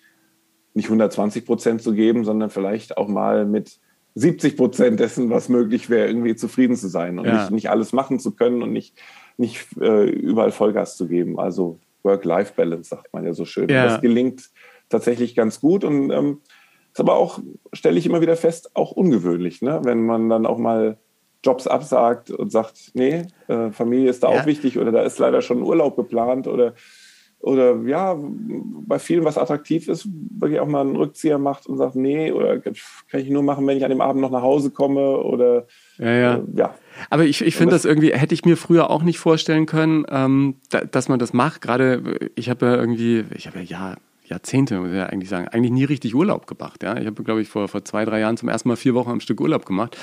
nicht 0.80 0.86
120 0.86 1.44
Prozent 1.44 1.82
zu 1.82 1.92
geben, 1.92 2.24
sondern 2.24 2.48
vielleicht 2.48 2.96
auch 2.96 3.06
mal 3.06 3.44
mit 3.44 3.78
70 4.14 4.56
Prozent 4.56 4.98
dessen, 4.98 5.28
was 5.28 5.50
möglich 5.50 5.90
wäre, 5.90 6.06
irgendwie 6.08 6.34
zufrieden 6.34 6.74
zu 6.74 6.88
sein 6.88 7.18
und 7.18 7.26
ja. 7.26 7.34
nicht, 7.34 7.50
nicht 7.50 7.70
alles 7.70 7.92
machen 7.92 8.18
zu 8.18 8.34
können 8.34 8.62
und 8.62 8.72
nicht, 8.72 8.98
nicht 9.36 9.66
äh, 9.78 10.08
überall 10.08 10.52
Vollgas 10.52 10.96
zu 10.96 11.06
geben. 11.06 11.38
Also 11.38 11.78
Work-Life-Balance, 12.02 12.88
sagt 12.88 13.12
man 13.12 13.26
ja 13.26 13.34
so 13.34 13.44
schön. 13.44 13.68
Ja. 13.68 13.84
Das 13.84 14.00
gelingt 14.00 14.48
tatsächlich 14.88 15.34
ganz 15.34 15.60
gut 15.60 15.84
und 15.84 16.10
ähm, 16.10 16.38
ist 16.92 17.00
aber 17.00 17.16
auch, 17.16 17.40
stelle 17.74 17.98
ich 17.98 18.06
immer 18.06 18.22
wieder 18.22 18.36
fest, 18.36 18.70
auch 18.74 18.92
ungewöhnlich, 18.92 19.60
ne? 19.60 19.80
wenn 19.84 20.06
man 20.06 20.30
dann 20.30 20.46
auch 20.46 20.58
mal 20.58 20.96
Jobs 21.44 21.66
absagt 21.66 22.30
und 22.30 22.50
sagt, 22.50 22.92
nee, 22.94 23.26
äh, 23.48 23.70
Familie 23.70 24.08
ist 24.08 24.22
da 24.22 24.32
ja. 24.32 24.40
auch 24.40 24.46
wichtig 24.46 24.78
oder 24.78 24.92
da 24.92 25.02
ist 25.02 25.18
leider 25.18 25.42
schon 25.42 25.62
Urlaub 25.62 25.96
geplant 25.96 26.48
oder 26.48 26.74
oder 27.40 27.76
ja, 27.86 28.18
bei 28.86 28.98
vielen, 28.98 29.24
was 29.24 29.38
attraktiv 29.38 29.88
ist, 29.88 30.06
wirklich 30.38 30.60
auch 30.60 30.66
mal 30.66 30.82
einen 30.82 30.96
Rückzieher 30.96 31.38
macht 31.38 31.66
und 31.66 31.78
sagt, 31.78 31.96
nee, 31.96 32.32
oder 32.32 32.58
kann 32.58 33.20
ich 33.20 33.30
nur 33.30 33.42
machen, 33.42 33.66
wenn 33.66 33.78
ich 33.78 33.84
an 33.84 33.90
dem 33.90 34.02
Abend 34.02 34.20
noch 34.20 34.30
nach 34.30 34.42
Hause 34.42 34.70
komme 34.70 35.18
oder 35.18 35.66
ja. 35.98 36.12
ja. 36.12 36.34
Äh, 36.36 36.42
ja. 36.54 36.74
Aber 37.08 37.24
ich, 37.24 37.40
ich 37.40 37.56
finde 37.56 37.74
das 37.74 37.84
irgendwie, 37.84 38.12
hätte 38.12 38.34
ich 38.34 38.44
mir 38.44 38.56
früher 38.56 38.90
auch 38.90 39.02
nicht 39.02 39.18
vorstellen 39.18 39.64
können, 39.64 40.04
ähm, 40.10 40.56
da, 40.68 40.80
dass 40.82 41.08
man 41.08 41.18
das 41.18 41.32
macht. 41.32 41.62
Gerade, 41.62 42.30
ich 42.34 42.50
habe 42.50 42.66
ja 42.66 42.76
irgendwie, 42.76 43.24
ich 43.34 43.46
habe 43.46 43.60
ja, 43.60 43.64
ja 43.64 43.96
Jahrzehnte, 44.30 44.78
muss 44.78 44.90
ich 44.90 44.96
ja 44.96 45.06
eigentlich 45.06 45.28
sagen, 45.28 45.48
eigentlich 45.48 45.72
nie 45.72 45.84
richtig 45.84 46.14
Urlaub 46.14 46.46
gemacht. 46.46 46.84
Ja? 46.84 46.96
Ich 46.96 47.06
habe, 47.06 47.22
glaube 47.24 47.42
ich, 47.42 47.48
vor, 47.48 47.66
vor 47.66 47.84
zwei, 47.84 48.04
drei 48.04 48.20
Jahren 48.20 48.36
zum 48.36 48.48
ersten 48.48 48.68
Mal 48.68 48.76
vier 48.76 48.94
Wochen 48.94 49.10
am 49.10 49.20
Stück 49.20 49.40
Urlaub 49.40 49.66
gemacht. 49.66 49.96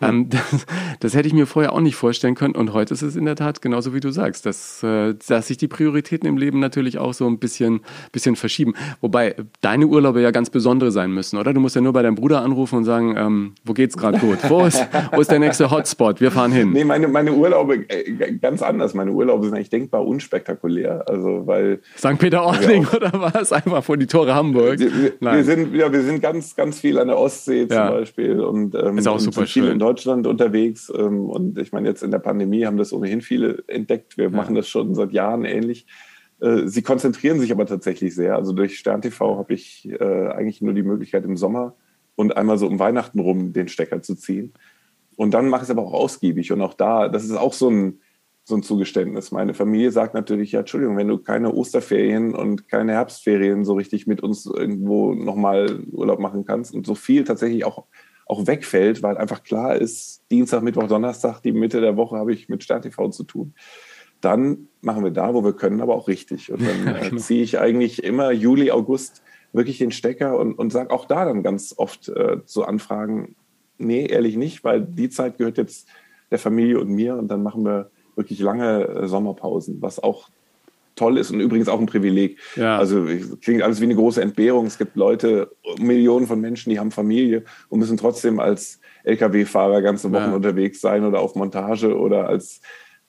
Ja. 0.00 0.10
Ähm, 0.10 0.28
das, 0.30 0.66
das, 1.00 1.14
hätte 1.14 1.26
ich 1.26 1.34
mir 1.34 1.46
vorher 1.46 1.72
auch 1.72 1.80
nicht 1.80 1.96
vorstellen 1.96 2.36
können. 2.36 2.54
Und 2.54 2.72
heute 2.72 2.94
ist 2.94 3.02
es 3.02 3.16
in 3.16 3.24
der 3.24 3.34
Tat 3.34 3.62
genauso, 3.62 3.92
wie 3.92 3.98
du 3.98 4.10
sagst, 4.10 4.46
dass, 4.46 4.82
äh, 4.84 5.14
dass 5.26 5.48
sich 5.48 5.56
die 5.56 5.66
Prioritäten 5.66 6.28
im 6.28 6.36
Leben 6.36 6.60
natürlich 6.60 6.98
auch 6.98 7.14
so 7.14 7.26
ein 7.26 7.38
bisschen, 7.38 7.80
bisschen 8.12 8.36
verschieben. 8.36 8.74
Wobei 9.00 9.34
deine 9.60 9.88
Urlaube 9.88 10.22
ja 10.22 10.30
ganz 10.30 10.50
besondere 10.50 10.92
sein 10.92 11.10
müssen, 11.10 11.36
oder? 11.36 11.52
Du 11.52 11.60
musst 11.60 11.74
ja 11.74 11.82
nur 11.82 11.92
bei 11.92 12.02
deinem 12.02 12.14
Bruder 12.14 12.42
anrufen 12.42 12.76
und 12.76 12.84
sagen, 12.84 13.16
ähm, 13.16 13.54
wo 13.64 13.72
geht's 13.72 13.96
gerade 13.96 14.18
gut? 14.18 14.38
Wo 14.48 14.64
ist, 14.64 14.86
wo 15.12 15.20
ist 15.20 15.32
der 15.32 15.40
nächste 15.40 15.72
Hotspot? 15.72 16.20
Wir 16.20 16.30
fahren 16.30 16.52
hin. 16.52 16.70
Nee, 16.72 16.84
meine, 16.84 17.08
meine 17.08 17.32
Urlaube 17.32 17.88
äh, 17.88 18.34
ganz 18.40 18.62
anders. 18.62 18.94
Meine 18.94 19.10
Urlaube 19.10 19.46
sind 19.46 19.54
eigentlich 19.54 19.70
denkbar 19.70 20.06
unspektakulär. 20.06 21.04
Also, 21.08 21.46
weil. 21.46 21.80
St. 21.96 22.18
Peter-Ording 22.18 22.86
oder 22.94 23.10
was? 23.14 23.52
Einfach 23.66 23.84
vor 23.84 23.96
die 23.96 24.06
Tore 24.06 24.34
Hamburg. 24.34 24.78
Wir, 24.78 25.12
wir, 25.20 25.44
sind, 25.44 25.74
ja, 25.74 25.92
wir 25.92 26.02
sind 26.02 26.20
ganz, 26.20 26.54
ganz 26.56 26.80
viel 26.80 26.98
an 26.98 27.08
der 27.08 27.18
Ostsee 27.18 27.66
zum 27.68 27.76
Ja. 27.76 27.90
Beispiel 27.90 28.40
und, 28.40 28.74
ähm, 28.74 28.98
Ist 28.98 29.06
auch 29.08 29.18
super 29.18 29.40
sind 29.40 29.48
viel 29.48 29.62
schön. 29.64 29.72
in 29.72 29.78
Deutschland 29.78 30.26
unterwegs. 30.26 30.92
Ähm, 30.96 31.26
und 31.28 31.58
ich 31.58 31.72
meine, 31.72 31.88
jetzt 31.88 32.02
in 32.02 32.10
der 32.10 32.18
Pandemie 32.18 32.64
haben 32.66 32.76
das 32.76 32.92
ohnehin 32.92 33.20
viele 33.20 33.62
entdeckt. 33.66 34.16
Wir 34.18 34.30
machen 34.30 34.54
das 34.54 34.68
schon 34.68 34.94
seit 34.94 35.12
Jahren 35.12 35.44
ähnlich. 35.44 35.86
Äh, 36.40 36.66
Sie 36.66 36.82
konzentrieren 36.82 37.40
sich 37.40 37.52
aber 37.52 37.66
tatsächlich 37.66 38.14
sehr. 38.14 38.36
Also 38.36 38.52
durch 38.52 38.78
Stern 38.78 39.02
TV 39.02 39.38
habe 39.38 39.54
ich 39.54 39.88
äh, 40.00 40.04
eigentlich 40.28 40.60
nur 40.62 40.74
die 40.74 40.82
Möglichkeit 40.82 41.24
im 41.24 41.36
Sommer 41.36 41.74
und 42.16 42.36
einmal 42.36 42.58
so 42.58 42.66
um 42.66 42.78
Weihnachten 42.78 43.18
rum 43.20 43.52
den 43.52 43.68
Stecker 43.68 44.02
zu 44.02 44.14
ziehen. 44.14 44.52
Und 45.16 45.32
dann 45.34 45.48
mache 45.48 45.62
ich 45.62 45.64
es 45.66 45.70
aber 45.70 45.82
auch 45.82 45.92
ausgiebig. 45.92 46.52
Und 46.52 46.60
auch 46.60 46.74
da, 46.74 47.08
das 47.08 47.24
ist 47.24 47.36
auch 47.36 47.52
so 47.52 47.70
ein, 47.70 48.00
so 48.44 48.54
ein 48.54 48.62
Zugeständnis. 48.62 49.32
Meine 49.32 49.54
Familie 49.54 49.90
sagt 49.90 50.14
natürlich, 50.14 50.52
ja, 50.52 50.60
Entschuldigung, 50.60 50.98
wenn 50.98 51.08
du 51.08 51.18
keine 51.18 51.52
Osterferien 51.52 52.34
und 52.34 52.68
keine 52.68 52.92
Herbstferien 52.92 53.64
so 53.64 53.72
richtig 53.72 54.06
mit 54.06 54.22
uns 54.22 54.44
irgendwo 54.44 55.14
nochmal 55.14 55.80
Urlaub 55.90 56.20
machen 56.20 56.44
kannst 56.44 56.74
und 56.74 56.86
so 56.86 56.94
viel 56.94 57.24
tatsächlich 57.24 57.64
auch, 57.64 57.86
auch 58.26 58.46
wegfällt, 58.46 59.02
weil 59.02 59.16
einfach 59.16 59.42
klar 59.44 59.76
ist, 59.76 60.22
Dienstag, 60.30 60.62
Mittwoch, 60.62 60.88
Donnerstag, 60.88 61.40
die 61.40 61.52
Mitte 61.52 61.80
der 61.80 61.96
Woche 61.96 62.16
habe 62.16 62.34
ich 62.34 62.50
mit 62.50 62.62
Stern 62.62 62.82
TV 62.82 63.08
zu 63.08 63.24
tun. 63.24 63.54
Dann 64.20 64.68
machen 64.82 65.04
wir 65.04 65.10
da, 65.10 65.32
wo 65.32 65.42
wir 65.42 65.54
können, 65.54 65.80
aber 65.80 65.94
auch 65.94 66.06
richtig. 66.06 66.52
Und 66.52 66.60
dann 66.60 66.86
äh, 66.96 67.08
genau. 67.08 67.20
ziehe 67.20 67.42
ich 67.42 67.58
eigentlich 67.58 68.04
immer 68.04 68.30
Juli, 68.30 68.70
August 68.70 69.22
wirklich 69.54 69.78
den 69.78 69.92
Stecker 69.92 70.38
und, 70.38 70.52
und 70.54 70.70
sage 70.70 70.90
auch 70.90 71.06
da 71.06 71.24
dann 71.24 71.42
ganz 71.42 71.74
oft 71.78 72.10
äh, 72.10 72.44
zu 72.44 72.64
Anfragen, 72.64 73.36
nee, 73.78 74.04
ehrlich 74.04 74.36
nicht, 74.36 74.64
weil 74.64 74.82
die 74.82 75.08
Zeit 75.08 75.38
gehört 75.38 75.56
jetzt 75.56 75.88
der 76.30 76.38
Familie 76.38 76.78
und 76.78 76.88
mir 76.88 77.16
und 77.16 77.28
dann 77.28 77.42
machen 77.42 77.64
wir 77.64 77.90
wirklich 78.16 78.40
lange 78.40 78.84
äh, 78.86 79.06
Sommerpausen, 79.06 79.80
was 79.80 80.02
auch 80.02 80.28
toll 80.96 81.18
ist 81.18 81.30
und 81.30 81.40
übrigens 81.40 81.68
auch 81.68 81.80
ein 81.80 81.86
Privileg. 81.86 82.38
Ja. 82.56 82.78
Also 82.78 83.04
es 83.06 83.40
klingt 83.40 83.62
alles 83.62 83.80
wie 83.80 83.84
eine 83.84 83.96
große 83.96 84.22
Entbehrung. 84.22 84.66
Es 84.66 84.78
gibt 84.78 84.94
Leute, 84.96 85.50
Millionen 85.78 86.26
von 86.26 86.40
Menschen, 86.40 86.70
die 86.70 86.78
haben 86.78 86.92
Familie 86.92 87.44
und 87.68 87.80
müssen 87.80 87.96
trotzdem 87.96 88.38
als 88.38 88.78
Lkw-Fahrer 89.04 89.82
ganze 89.82 90.12
Wochen 90.12 90.30
Ja. 90.30 90.34
unterwegs 90.34 90.80
sein 90.80 91.04
oder 91.04 91.20
auf 91.20 91.34
Montage 91.34 91.96
oder 91.98 92.28
als 92.28 92.60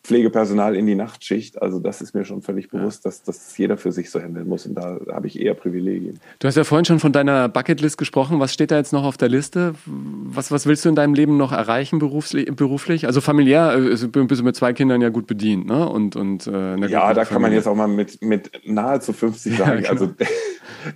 Pflegepersonal 0.06 0.76
in 0.76 0.86
die 0.86 0.94
Nachtschicht. 0.94 1.62
Also 1.62 1.80
das 1.80 2.00
ist 2.02 2.14
mir 2.14 2.26
schon 2.26 2.42
völlig 2.44 2.70
bewusst, 2.70 3.06
dass 3.06 3.24
das 3.24 3.58
jeder 3.58 3.76
für 3.76 3.92
sich 3.92 4.12
so 4.12 4.20
handeln 4.22 4.48
muss 4.48 4.66
und 4.68 4.76
da 4.76 5.00
habe 5.12 5.26
ich 5.26 5.40
eher 5.40 5.56
Privilegien. 5.56 6.20
Du 6.40 6.48
hast 6.48 6.56
ja 6.56 6.64
vorhin 6.64 6.86
schon 6.86 7.00
von 7.00 7.12
deiner 7.12 7.50
Bucketlist 7.50 7.98
gesprochen. 7.98 8.40
Was 8.40 8.54
steht 8.54 8.70
da 8.70 8.78
jetzt 8.78 8.94
noch 8.94 9.04
auf 9.04 9.18
der 9.18 9.30
Liste? 9.30 9.74
Was, 9.86 10.52
was 10.52 10.68
willst 10.68 10.86
du 10.86 10.90
in 10.90 10.96
deinem 10.96 11.16
Leben 11.16 11.38
noch 11.38 11.52
erreichen 11.52 11.98
beruflich? 12.00 13.06
Also 13.08 13.20
familiär 13.20 13.74
äh, 13.74 13.90
ist- 13.94 14.12
bist 14.12 14.42
du 14.42 14.44
mit 14.46 14.56
zwei 14.56 14.74
Kindern 14.74 15.02
ja 15.02 15.10
gut 15.10 15.26
bedient, 15.26 15.66
ne? 15.66 15.90
Und, 15.90 16.16
und, 16.16 16.46
äh, 16.46 16.76
Ja, 16.88 17.14
da 17.14 17.26
kann 17.26 17.42
man 17.42 17.52
jetzt 17.52 17.68
auch 17.68 17.76
mal 17.76 17.88
mit, 17.88 18.22
mit 18.22 18.52
nahezu 18.66 19.12
50 19.12 19.58
Ja, 19.58 19.66
sagen. 19.66 19.78
genau. 19.80 19.90
Also 19.90 20.06
der, 20.20 20.28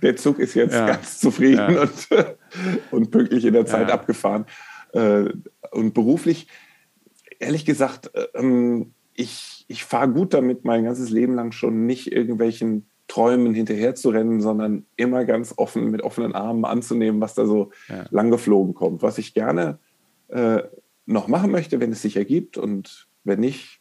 der 0.02 0.16
Zug 0.16 0.38
ist 0.38 0.54
jetzt 0.54 0.74
Ja. 0.74 0.86
ganz 0.86 1.18
zufrieden 1.18 1.78
und, 1.78 2.08
und 2.92 3.10
pünktlich 3.10 3.44
in 3.44 3.54
der 3.54 3.66
Zeit 3.66 3.90
abgefahren. 3.90 4.44
Äh, 4.92 5.24
Und 5.72 5.94
beruflich, 5.94 6.46
ehrlich 7.38 7.64
gesagt, 7.64 8.10
ähm, 8.34 8.92
ich, 9.14 9.64
ich 9.68 9.84
fahre 9.84 10.08
gut 10.10 10.34
damit, 10.34 10.64
mein 10.64 10.84
ganzes 10.84 11.10
Leben 11.10 11.34
lang 11.34 11.52
schon 11.52 11.86
nicht 11.86 12.12
irgendwelchen 12.12 12.86
Träumen 13.08 13.54
hinterher 13.54 13.94
zu 13.94 14.10
rennen, 14.10 14.40
sondern 14.40 14.86
immer 14.96 15.24
ganz 15.24 15.54
offen, 15.56 15.90
mit 15.90 16.02
offenen 16.02 16.34
Armen 16.34 16.64
anzunehmen, 16.64 17.20
was 17.20 17.34
da 17.34 17.44
so 17.44 17.70
Ja. 17.88 18.04
lang 18.10 18.30
geflogen 18.30 18.74
kommt. 18.74 19.02
Was 19.02 19.18
ich 19.18 19.34
gerne 19.34 19.78
äh, 20.28 20.62
noch 21.06 21.26
machen 21.26 21.50
möchte, 21.50 21.80
wenn 21.80 21.90
es 21.90 22.02
sich 22.02 22.16
ergibt 22.16 22.56
und 22.56 23.08
wenn 23.24 23.40
nicht, 23.40 23.80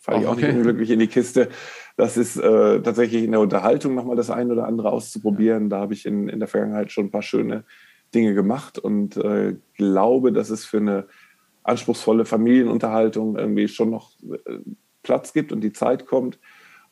falle 0.00 0.18
ich 0.20 0.26
Auch 0.26 0.32
auch 0.32 0.36
nicht 0.36 0.46
okay. 0.46 0.56
unglücklich 0.56 0.90
in 0.90 0.98
die 0.98 1.06
Kiste. 1.06 1.48
Das 1.96 2.16
ist 2.16 2.36
äh, 2.36 2.82
tatsächlich 2.82 3.22
in 3.22 3.30
der 3.30 3.40
Unterhaltung 3.40 3.94
nochmal 3.94 4.16
das 4.16 4.30
ein 4.30 4.50
oder 4.50 4.66
andere 4.66 4.90
auszuprobieren. 4.90 5.70
Da 5.70 5.78
habe 5.78 5.94
ich 5.94 6.04
in, 6.04 6.28
in 6.28 6.40
der 6.40 6.48
Vergangenheit 6.48 6.90
schon 6.90 7.06
ein 7.06 7.10
paar 7.12 7.22
schöne 7.22 7.62
Dinge 8.12 8.34
gemacht 8.34 8.78
und 8.78 9.16
äh, 9.16 9.54
glaube, 9.76 10.32
dass 10.32 10.50
es 10.50 10.64
für 10.64 10.78
eine 10.78 11.06
anspruchsvolle 11.64 12.24
Familienunterhaltung 12.24 13.36
irgendwie 13.36 13.68
schon 13.68 13.90
noch 13.90 14.12
äh, 14.22 14.58
Platz 15.02 15.32
gibt 15.32 15.52
und 15.52 15.60
die 15.62 15.72
Zeit 15.72 16.06
kommt. 16.06 16.38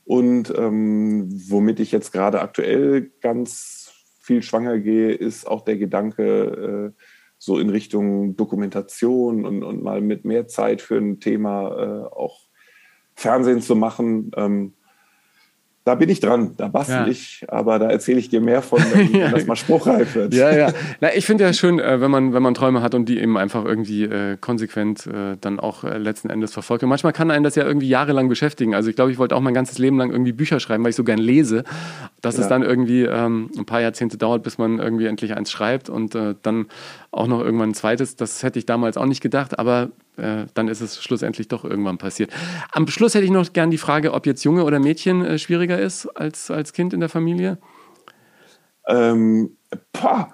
Und 0.05 0.53
ähm, 0.57 1.29
womit 1.49 1.79
ich 1.79 1.93
jetzt 1.93 2.13
gerade 2.13 2.41
aktuell 2.41 3.13
ganz 3.21 3.93
viel 4.21 4.43
schwanger 4.43 4.79
gehe, 4.79 5.13
ist 5.13 5.47
auch 5.47 5.63
der 5.63 5.77
Gedanke, 5.77 6.93
äh, 6.95 7.03
so 7.39 7.59
in 7.59 7.71
Richtung 7.71 8.37
Dokumentation 8.37 9.45
und, 9.45 9.63
und 9.63 9.83
mal 9.83 10.01
mit 10.01 10.25
mehr 10.25 10.47
Zeit 10.47 10.81
für 10.81 10.97
ein 10.97 11.19
Thema 11.21 11.71
äh, 11.71 12.15
auch 12.15 12.41
Fernsehen 13.15 13.61
zu 13.61 13.75
machen. 13.75 14.31
Ähm, 14.37 14.75
da 15.85 15.97
bin 15.97 16.09
ich 16.09 16.21
dran, 16.21 16.53
da 16.57 16.69
bastel 16.69 16.95
Ja. 16.97 17.07
ich, 17.09 17.45
aber 17.49 17.79
da 17.81 17.91
erzähle 17.91 18.19
ich 18.21 18.29
dir 18.29 18.41
mehr 18.41 18.63
von, 18.63 18.79
wenn 18.93 19.13
Ja. 19.21 19.29
das 19.31 19.47
mal 19.47 19.57
spruchreif 19.57 20.15
wird. 20.15 20.33
Ja, 20.33 20.55
ja. 20.55 20.73
Na, 21.01 21.09
ich 21.15 21.27
finde 21.27 21.43
ja 21.45 21.53
schön, 21.53 21.81
äh, 21.81 22.01
wenn 22.01 22.11
man, 22.11 22.33
wenn 22.33 22.43
man 22.43 22.55
Träume 22.55 22.83
hat 22.83 22.95
und 22.95 23.09
die 23.09 23.19
eben 23.19 23.37
einfach 23.37 23.65
irgendwie 23.65 24.05
äh, 24.05 24.37
konsequent 24.41 25.07
äh, 25.09 25.37
dann 25.41 25.59
auch 25.59 25.83
äh, 25.85 25.99
letzten 25.99 26.31
Endes 26.31 26.53
verfolgt. 26.53 26.85
Und 26.85 26.89
manchmal 26.89 27.13
kann 27.13 27.31
einen 27.33 27.43
das 27.43 27.57
ja 27.57 27.65
irgendwie 27.65 27.89
jahrelang 27.89 28.29
beschäftigen. 28.29 28.75
Also 28.77 28.91
ich 28.91 28.97
glaube, 28.97 29.11
ich 29.11 29.19
wollte 29.19 29.35
auch 29.35 29.41
mein 29.41 29.55
ganzes 29.55 29.79
Leben 29.79 29.99
lang 29.99 30.11
irgendwie 30.13 30.33
Bücher 30.33 30.61
schreiben, 30.61 30.85
weil 30.85 30.91
ich 30.91 30.97
so 30.97 31.05
gern 31.05 31.19
lese. 31.19 31.65
Dass 32.21 32.37
es 32.37 32.43
Ja. 32.43 32.49
dann 32.51 32.63
irgendwie 32.63 33.03
ähm, 33.03 33.51
ein 33.59 33.67
paar 33.67 33.81
Jahrzehnte 33.81 34.17
dauert, 34.19 34.45
bis 34.45 34.59
man 34.59 34.79
irgendwie 34.79 35.07
endlich 35.07 35.35
eins 35.35 35.51
schreibt 35.51 35.89
und 35.91 36.15
äh, 36.15 36.37
dann 36.43 36.67
auch 37.11 37.27
noch 37.27 37.41
irgendwann 37.41 37.71
ein 37.71 37.75
zweites. 37.75 38.15
Das 38.15 38.43
hätte 38.45 38.59
ich 38.61 38.67
damals 38.67 38.97
auch 38.97 39.07
nicht 39.07 39.21
gedacht, 39.21 39.59
aber 39.59 39.89
äh, 40.17 40.47
dann 40.55 40.69
ist 40.69 40.81
es 40.81 41.03
schlussendlich 41.03 41.49
doch 41.49 41.65
irgendwann 41.65 41.99
passiert. 41.99 42.33
Am 42.73 42.87
Schluss 42.89 43.15
hätte 43.15 43.25
ich 43.25 43.31
noch 43.31 43.53
gern 43.53 43.71
die 43.71 43.79
Frage, 43.79 44.13
ob 44.13 44.27
jetzt 44.27 44.45
Junge 44.45 44.65
oder 44.65 44.79
Mädchen 44.79 45.25
äh, 45.25 45.39
schwieriger 45.39 45.79
ist 45.79 46.07
als, 46.07 46.51
als 46.51 46.73
Kind 46.73 46.93
in 46.93 47.01
der 47.01 47.09
Familie. 47.09 47.59
Ähm, 48.87 49.57
pah, 49.93 50.33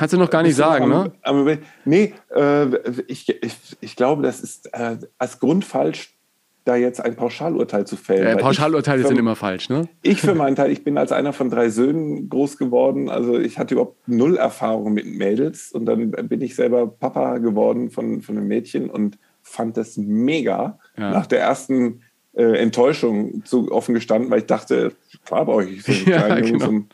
Kannst 0.00 0.14
du 0.14 0.18
noch 0.18 0.30
gar 0.30 0.42
nicht 0.42 0.54
sagen, 0.56 0.84
am, 0.84 0.90
ne? 0.90 1.12
am 1.22 1.58
nee, 1.84 2.14
äh, 2.34 2.66
ich, 3.06 3.28
ich, 3.28 3.56
ich 3.80 3.96
glaube, 3.96 4.22
das 4.22 4.40
ist 4.40 4.72
äh, 4.72 4.96
als 5.18 5.40
Grund 5.40 5.62
falsch, 5.62 6.16
da 6.64 6.76
jetzt 6.76 7.02
ein 7.02 7.16
Pauschalurteil 7.16 7.86
zu 7.86 7.96
fällen. 7.96 8.38
Äh, 8.38 8.40
Pauschalurteile 8.40 9.06
sind 9.06 9.18
immer 9.18 9.36
falsch, 9.36 9.70
ne? 9.70 9.88
Ich 10.02 10.20
für 10.20 10.34
meinen 10.34 10.56
Teil, 10.56 10.70
ich 10.70 10.84
bin 10.84 10.98
als 10.98 11.12
einer 11.12 11.32
von 11.32 11.50
drei 11.50 11.70
Söhnen 11.70 12.28
groß 12.28 12.58
geworden. 12.58 13.08
Also 13.08 13.38
ich 13.38 13.58
hatte 13.58 13.74
überhaupt 13.74 14.06
null 14.06 14.36
Erfahrung 14.36 14.92
mit 14.92 15.06
Mädels. 15.06 15.72
Und 15.72 15.86
dann 15.86 16.10
bin 16.10 16.40
ich 16.42 16.54
selber 16.54 16.86
Papa 16.86 17.38
geworden 17.38 17.90
von, 17.90 18.20
von 18.20 18.36
einem 18.36 18.48
Mädchen 18.48 18.90
und 18.90 19.18
fand 19.42 19.76
das 19.76 19.96
mega. 19.96 20.78
Ja. 20.96 21.10
Nach 21.10 21.26
der 21.26 21.40
ersten 21.40 22.02
äh, 22.34 22.58
Enttäuschung 22.58 23.44
zu 23.44 23.72
offen 23.72 23.94
gestanden, 23.94 24.30
weil 24.30 24.40
ich 24.40 24.46
dachte, 24.46 24.92
klar 25.24 25.46
brauche 25.46 25.64
ich 25.64 25.82
so 25.82 25.92
Ja, 26.10 26.22
kleinen 26.22 26.46
Jungs 26.46 26.50
genau. 26.52 26.66
zum 26.66 26.88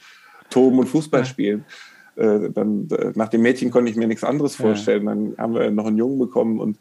Toben 0.49 0.79
und 0.79 0.87
Fußball 0.87 1.25
spielen. 1.25 1.65
Äh, 2.15 2.51
dann, 2.51 2.89
äh, 2.91 3.13
nach 3.15 3.29
dem 3.29 3.43
Mädchen 3.43 3.71
konnte 3.71 3.91
ich 3.91 3.97
mir 3.97 4.07
nichts 4.07 4.25
anderes 4.25 4.57
vorstellen. 4.57 5.07
Dann 5.07 5.35
haben 5.37 5.55
wir 5.55 5.71
noch 5.71 5.87
einen 5.87 5.99
Jungen 5.99 6.19
bekommen 6.19 6.61
und 6.61 6.79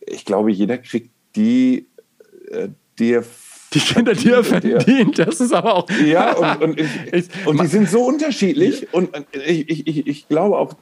ich 0.00 0.24
glaube, 0.24 0.50
jeder 0.50 0.78
kriegt 0.78 1.10
die, 1.34 1.88
äh, 2.50 2.68
die 2.98 3.12
er 3.12 3.24
Die 3.74 3.80
Kinder, 3.80 4.14
die 4.14 4.30
er 4.30 4.42
verdient, 4.44 5.18
das 5.18 5.40
ist 5.40 5.52
aber 5.52 5.74
auch. 5.74 5.90
ja, 5.90 6.32
und, 6.34 6.62
und, 6.62 6.80
ich, 7.12 7.26
und 7.46 7.60
die 7.60 7.66
sind 7.66 7.90
so 7.90 8.04
unterschiedlich. 8.04 8.86
Und 8.92 9.10
ich, 9.32 9.68
ich, 9.88 10.06
ich, 10.06 10.28
glaube 10.28 10.56
auch, 10.56 10.72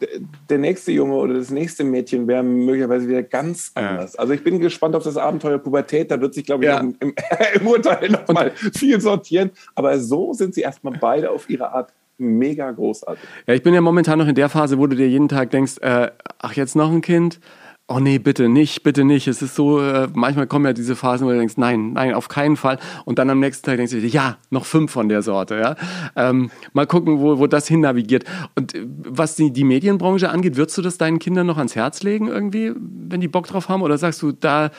der- 0.49 0.59
nächste 0.59 0.93
Junge 0.93 1.15
oder 1.15 1.35
das 1.35 1.51
nächste 1.51 1.83
Mädchen 1.83 2.29
wäre 2.29 2.43
möglicherweise 2.43 3.09
wieder 3.09 3.23
ganz 3.23 3.73
Ja. 3.77 3.89
anders. 3.91 4.17
Also 4.17 4.33
ich 4.35 4.45
bin 4.45 4.61
gespannt 4.61 4.95
auf 4.95 5.03
das 5.03 5.17
Abenteuer 5.17 5.59
Pubertät. 5.59 6.11
Da 6.11 6.21
wird 6.21 6.35
sich, 6.35 6.45
glaube 6.45 6.65
ich, 6.65 6.69
Ja. 6.71 6.79
im, 6.79 6.95
im, 7.01 7.15
im 7.61 7.67
Urteil 7.67 8.11
noch 8.11 8.29
mal 8.29 8.53
viel 8.75 9.01
sortieren. 9.01 9.51
Aber 9.75 9.99
so 9.99 10.33
sind 10.35 10.55
sie 10.55 10.61
erstmal 10.61 10.97
beide 11.01 11.31
auf 11.31 11.49
ihre 11.51 11.73
Art 11.73 11.93
mega 12.19 12.71
großartig. 12.71 13.25
Ja, 13.49 13.55
ich 13.55 13.63
bin 13.65 13.75
ja 13.75 13.81
momentan 13.81 14.19
noch 14.21 14.29
in 14.29 14.37
der 14.37 14.49
Phase, 14.49 14.79
wo 14.79 14.87
du 14.87 14.95
dir 14.95 15.09
jeden 15.09 15.29
Tag 15.29 15.51
denkst, 15.51 15.79
äh, 15.81 16.11
ach, 16.39 16.53
jetzt 16.53 16.77
noch 16.77 16.93
ein 16.93 17.01
Kind? 17.01 17.41
Oh 17.87 17.99
nee, 17.99 18.19
bitte 18.19 18.49
nicht, 18.49 18.83
bitte 18.83 19.05
nicht. 19.05 19.29
Es 19.29 19.43
ist 19.43 19.57
so, 19.57 19.79
äh, 19.79 20.09
manchmal 20.15 20.47
kommen 20.47 20.65
ja 20.65 20.73
diese 20.73 20.97
Phasen, 20.97 21.27
wo 21.27 21.31
du 21.31 21.37
denkst, 21.37 21.59
nein, 21.59 21.93
nein, 21.93 22.15
auf 22.15 22.29
keinen 22.29 22.57
Fall. 22.57 22.79
Und 23.05 23.19
dann 23.19 23.29
am 23.29 23.41
nächsten 23.41 23.67
Tag 23.67 23.77
denkst 23.77 23.93
du 23.93 23.99
ja, 23.99 24.39
noch 24.49 24.65
fünf 24.65 24.91
von 24.91 25.11
der 25.11 25.21
Sorte. 25.21 25.57
Ja? 25.57 25.77
Ähm, 26.17 26.51
mal 26.73 26.87
gucken, 26.87 27.21
wo, 27.21 27.39
wo 27.39 27.47
das 27.47 27.69
hin 27.69 27.81
navigiert. 27.81 28.25
Und 28.55 28.75
äh, 28.75 28.87
was 28.87 29.37
die, 29.37 29.53
die 29.53 29.65
Medienbranche 29.65 30.31
angeht, 30.31 30.57
würdest 30.57 30.79
du 30.79 30.83
das 30.83 30.97
deinen 30.97 31.19
Kindern 31.19 31.47
noch 31.47 31.59
ans 31.59 31.77
Herz 31.77 32.03
legen 32.03 32.29
irgendwie, 32.29 32.73
wenn 32.75 33.21
die 33.21 33.29
Bock 33.29 33.49
drauf 33.49 33.69
haben? 33.69 33.83
Oder 33.83 33.99
sagst 33.99 34.23
du, 34.23 34.33
da, 34.33 34.71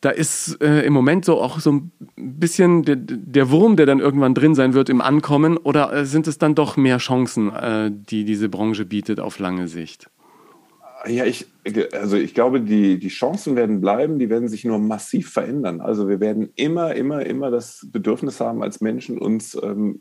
da 0.00 0.08
ist 0.08 0.62
äh, 0.62 0.80
im 0.80 0.94
Moment 0.94 1.26
so 1.26 1.42
auch 1.42 1.60
so 1.60 1.72
ein 1.72 1.92
bisschen 2.16 2.84
der, 2.84 2.96
der 2.96 3.50
Wurm, 3.50 3.76
der 3.76 3.84
dann 3.84 4.00
irgendwann 4.00 4.32
drin 4.32 4.54
sein 4.54 4.72
wird 4.72 4.88
im 4.88 5.02
Ankommen, 5.02 5.58
oder 5.58 5.92
äh, 5.92 6.06
sind 6.06 6.26
es 6.26 6.38
dann 6.38 6.54
doch 6.54 6.78
mehr 6.78 6.96
Chancen, 6.96 7.54
äh, 7.54 7.90
die 7.92 8.24
diese 8.24 8.48
Branche 8.48 8.86
bietet 8.86 9.20
auf 9.20 9.38
lange 9.38 9.68
Sicht? 9.68 10.08
Ja, 11.06 11.24
ich, 11.24 11.46
also 11.92 12.16
ich 12.16 12.34
glaube, 12.34 12.60
die, 12.60 12.98
die 12.98 13.08
Chancen 13.08 13.56
werden 13.56 13.80
bleiben, 13.80 14.18
die 14.18 14.30
werden 14.30 14.48
sich 14.48 14.64
nur 14.64 14.78
massiv 14.78 15.30
verändern. 15.30 15.80
Also 15.80 16.08
wir 16.08 16.20
werden 16.20 16.50
immer, 16.54 16.94
immer, 16.94 17.24
immer 17.26 17.50
das 17.50 17.86
Bedürfnis 17.92 18.40
haben, 18.40 18.62
als 18.62 18.80
Menschen 18.80 19.18
uns 19.18 19.58
ähm, 19.62 20.00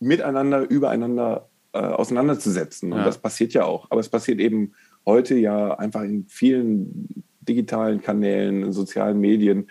miteinander, 0.00 0.68
übereinander 0.68 1.48
äh, 1.72 1.78
auseinanderzusetzen. 1.78 2.92
Und 2.92 3.00
Ja. 3.00 3.04
das 3.04 3.18
passiert 3.18 3.52
ja 3.52 3.64
auch. 3.64 3.90
Aber 3.90 4.00
es 4.00 4.08
passiert 4.08 4.40
eben 4.40 4.72
heute 5.04 5.34
ja 5.34 5.74
einfach 5.74 6.02
in 6.02 6.26
vielen 6.28 7.24
digitalen 7.40 8.00
Kanälen, 8.00 8.62
in 8.62 8.72
sozialen 8.72 9.20
Medien, 9.20 9.68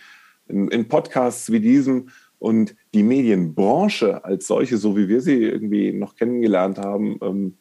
in, 0.48 0.68
in 0.70 0.88
Podcasts 0.88 1.52
wie 1.52 1.60
diesem. 1.60 2.10
Und 2.40 2.76
die 2.94 3.02
Medienbranche 3.02 4.24
als 4.24 4.46
solche, 4.46 4.78
so 4.78 4.96
wie 4.96 5.10
wir 5.10 5.22
sie 5.22 5.42
irgendwie 5.44 5.92
noch 5.92 6.16
kennengelernt 6.16 6.78
haben, 6.78 7.18
ähm, 7.24 7.58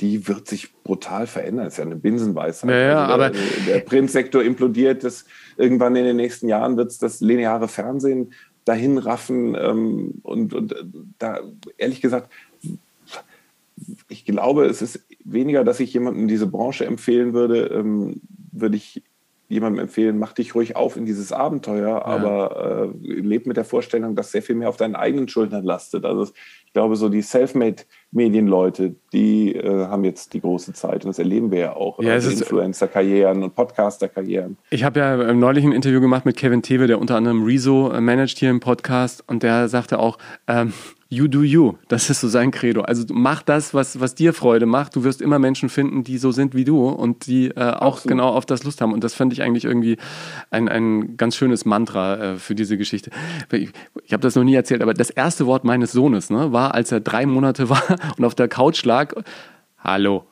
die 0.00 0.28
wird 0.28 0.46
sich 0.46 0.74
brutal 0.82 1.26
verändern. 1.26 1.64
Das 1.64 1.74
ist 1.74 1.78
ja 1.78 1.84
eine 1.84 1.96
Binsenweisheit. 1.96 2.70
Ja, 2.70 2.78
ja, 2.78 3.02
also 3.02 3.14
aber 3.14 3.30
der, 3.30 3.40
der 3.66 3.80
Printsektor 3.80 4.42
implodiert. 4.42 5.02
Das, 5.04 5.24
irgendwann 5.56 5.96
in 5.96 6.04
den 6.04 6.16
nächsten 6.16 6.48
Jahren 6.48 6.76
wird 6.76 6.90
es 6.90 6.98
das 6.98 7.20
lineare 7.20 7.68
Fernsehen 7.68 8.32
dahin 8.64 8.98
raffen. 8.98 9.56
Ähm, 9.58 10.14
und, 10.22 10.54
und 10.54 10.72
äh, 10.72 10.84
da, 11.18 11.40
ehrlich 11.76 12.00
gesagt, 12.00 12.30
ich 14.08 14.24
glaube, 14.24 14.66
es 14.66 14.82
ist 14.82 15.04
weniger, 15.24 15.64
dass 15.64 15.80
ich 15.80 15.92
jemandem 15.92 16.28
diese 16.28 16.46
Branche 16.46 16.84
empfehlen 16.84 17.32
würde, 17.32 17.66
ähm, 17.66 18.20
würde 18.52 18.76
ich 18.76 19.02
jemandem 19.48 19.84
empfehlen, 19.84 20.18
mach 20.18 20.32
dich 20.32 20.54
ruhig 20.54 20.76
auf 20.76 20.96
in 20.96 21.06
dieses 21.06 21.32
Abenteuer, 21.32 22.04
aber 22.04 22.92
äh, 23.02 23.08
leb 23.08 23.46
mit 23.46 23.56
der 23.56 23.64
Vorstellung, 23.64 24.14
dass 24.14 24.30
sehr 24.30 24.42
viel 24.42 24.56
mehr 24.56 24.68
auf 24.68 24.76
deinen 24.76 24.94
eigenen 24.94 25.26
Schultern 25.28 25.64
lastet. 25.64 26.04
Also 26.04 26.24
ich 26.66 26.72
glaube, 26.74 26.96
so 26.96 27.08
die 27.08 27.22
Selfmade-Medienleute, 28.12 28.94
die 29.12 29.54
äh, 29.54 29.86
haben 29.86 30.04
jetzt 30.04 30.32
die 30.34 30.40
große 30.40 30.72
Zeit 30.72 31.04
und 31.04 31.08
das 31.08 31.18
erleben 31.18 31.50
wir 31.50 31.58
ja 31.58 31.76
auch. 31.76 31.98
Ja, 32.00 32.12
also 32.12 32.30
Influencer-Karrieren 32.30 33.42
und 33.42 33.54
Podcaster-Karrieren. 33.54 34.56
Ich 34.70 34.84
habe 34.84 35.00
ja 35.00 35.32
neulich 35.34 35.64
ein 35.64 35.72
Interview 35.72 36.00
gemacht 36.00 36.24
mit 36.24 36.36
Kevin 36.36 36.62
Tewe, 36.62 36.86
der 36.86 37.00
unter 37.00 37.16
anderem 37.16 37.44
Rezo 37.44 37.90
äh, 37.90 38.00
managt 38.00 38.38
hier 38.38 38.50
im 38.50 38.60
Podcast 38.60 39.24
und 39.26 39.42
der 39.42 39.68
sagte 39.68 39.98
auch, 39.98 40.18
ähm, 40.46 40.72
you 41.10 41.26
do 41.26 41.42
you. 41.42 41.74
Das 41.88 42.10
ist 42.10 42.20
so 42.20 42.28
sein 42.28 42.50
Credo. 42.50 42.82
Also 42.82 43.04
mach 43.10 43.42
das, 43.42 43.72
was, 43.72 43.98
was 43.98 44.14
dir 44.14 44.34
Freude 44.34 44.66
macht. 44.66 44.94
Du 44.94 45.04
wirst 45.04 45.22
immer 45.22 45.38
Menschen 45.38 45.68
finden, 45.68 46.04
die 46.04 46.18
so 46.18 46.32
sind 46.32 46.54
wie 46.54 46.64
du 46.64 46.86
und 46.86 47.26
die 47.26 47.48
äh, 47.48 47.60
auch 47.60 47.96
Absolut. 47.96 48.08
genau 48.08 48.28
auf 48.28 48.44
das 48.44 48.64
Lust 48.64 48.80
haben. 48.80 48.92
Und 48.92 49.04
das 49.04 49.14
fand 49.14 49.32
ich 49.32 49.42
eigentlich 49.42 49.64
irgendwie 49.64 49.96
ein, 50.50 50.68
ein 50.68 51.16
ganz 51.16 51.36
schönes 51.36 51.64
Mantra 51.64 52.16
äh, 52.16 52.36
für 52.36 52.54
diese 52.54 52.76
Geschichte. 52.76 53.10
Ich, 53.52 53.70
ich 54.04 54.12
habe 54.12 54.20
das 54.20 54.34
noch 54.34 54.44
nie 54.44 54.54
erzählt, 54.54 54.82
aber 54.82 54.92
das 54.92 55.08
erste 55.08 55.46
Wort 55.46 55.64
meines 55.64 55.92
Sohnes 55.92 56.28
ne, 56.28 56.52
war, 56.52 56.74
als 56.74 56.92
er 56.92 57.00
drei 57.00 57.24
Monate 57.24 57.68
war 57.70 57.82
und 58.16 58.24
auf 58.24 58.34
der 58.34 58.48
Couch 58.48 58.84
lag, 58.84 59.14
Hallo. 59.78 60.26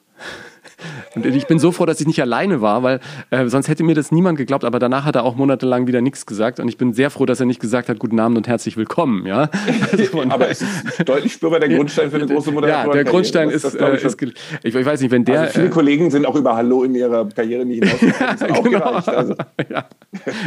Und 1.14 1.26
ich 1.26 1.46
bin 1.46 1.58
so 1.58 1.72
froh, 1.72 1.86
dass 1.86 2.00
ich 2.00 2.06
nicht 2.06 2.20
alleine 2.20 2.60
war, 2.60 2.82
weil 2.82 3.00
äh, 3.30 3.46
sonst 3.46 3.68
hätte 3.68 3.84
mir 3.84 3.94
das 3.94 4.12
niemand 4.12 4.38
geglaubt. 4.38 4.64
Aber 4.64 4.78
danach 4.78 5.04
hat 5.04 5.16
er 5.16 5.24
auch 5.24 5.36
monatelang 5.36 5.86
wieder 5.86 6.00
nichts 6.00 6.26
gesagt. 6.26 6.60
Und 6.60 6.68
ich 6.68 6.76
bin 6.76 6.92
sehr 6.92 7.10
froh, 7.10 7.26
dass 7.26 7.40
er 7.40 7.46
nicht 7.46 7.60
gesagt 7.60 7.88
hat, 7.88 7.98
guten 7.98 8.20
Abend 8.20 8.36
und 8.36 8.48
herzlich 8.48 8.76
willkommen. 8.76 9.26
Ja, 9.26 9.48
also 9.92 10.22
Aber 10.28 10.50
es 10.50 10.62
ist 10.62 11.08
deutlich 11.08 11.32
spürbar 11.32 11.60
der 11.60 11.70
Grundstein 11.70 12.10
für 12.10 12.16
eine 12.16 12.26
große 12.26 12.50
ja, 12.50 12.54
Moderatorin. 12.54 12.92
der 12.92 13.04
Grundstein 13.04 13.50
ist, 13.50 13.76
glaub 13.76 13.92
äh, 13.92 13.96
ist 13.96 14.22
ich, 14.62 14.74
ich 14.74 14.86
weiß 14.86 15.00
nicht, 15.00 15.10
wenn 15.10 15.24
der 15.24 15.42
also 15.42 15.52
viele 15.52 15.66
äh, 15.66 15.70
Kollegen 15.70 16.10
sind 16.10 16.26
auch 16.26 16.36
über 16.36 16.56
Hallo 16.56 16.84
in 16.84 16.94
ihrer 16.94 17.28
Karriere 17.28 17.64
nicht 17.64 17.82
hinausgekommen. 17.82 18.38
Das 18.38 18.50
auch 18.50 18.64
genau. 18.64 19.16
Also, 19.16 19.34
ja, 19.70 19.84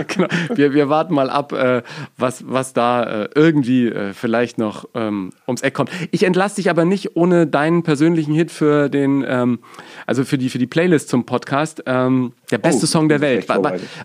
genau. 0.08 0.28
Wir, 0.54 0.74
wir 0.74 0.90
warten 0.90 1.14
mal 1.14 1.30
ab, 1.30 1.54
äh, 1.54 1.82
was, 2.18 2.44
was 2.48 2.74
da 2.74 3.24
äh, 3.24 3.30
irgendwie 3.36 3.88
äh, 3.88 4.14
vielleicht 4.14 4.58
noch 4.58 4.86
ähm, 4.96 5.32
ums 5.48 5.62
Eck 5.62 5.74
kommt. 5.74 5.92
Ich 6.12 6.24
entlasse 6.24 6.58
dich 6.58 6.70
aber 6.70 6.86
nicht 6.86 7.16
ohne 7.16 7.48
deinen 7.48 7.84
persönlichen 7.84 8.34
Hit 8.34 8.52
für 8.52 8.90
den, 8.90 9.26
ähm, 9.28 9.60
also 10.06 10.19
für 10.26 10.38
die, 10.38 10.50
für 10.50 10.58
die 10.60 10.68
Playlist 10.68 11.10
zum 11.10 11.26
Podcast. 11.26 11.84
Ähm, 11.86 12.34
der 12.52 12.58
beste 12.60 12.84
Oh, 12.84 12.88
Song 12.88 13.10
der 13.10 13.22
Welt. 13.22 13.48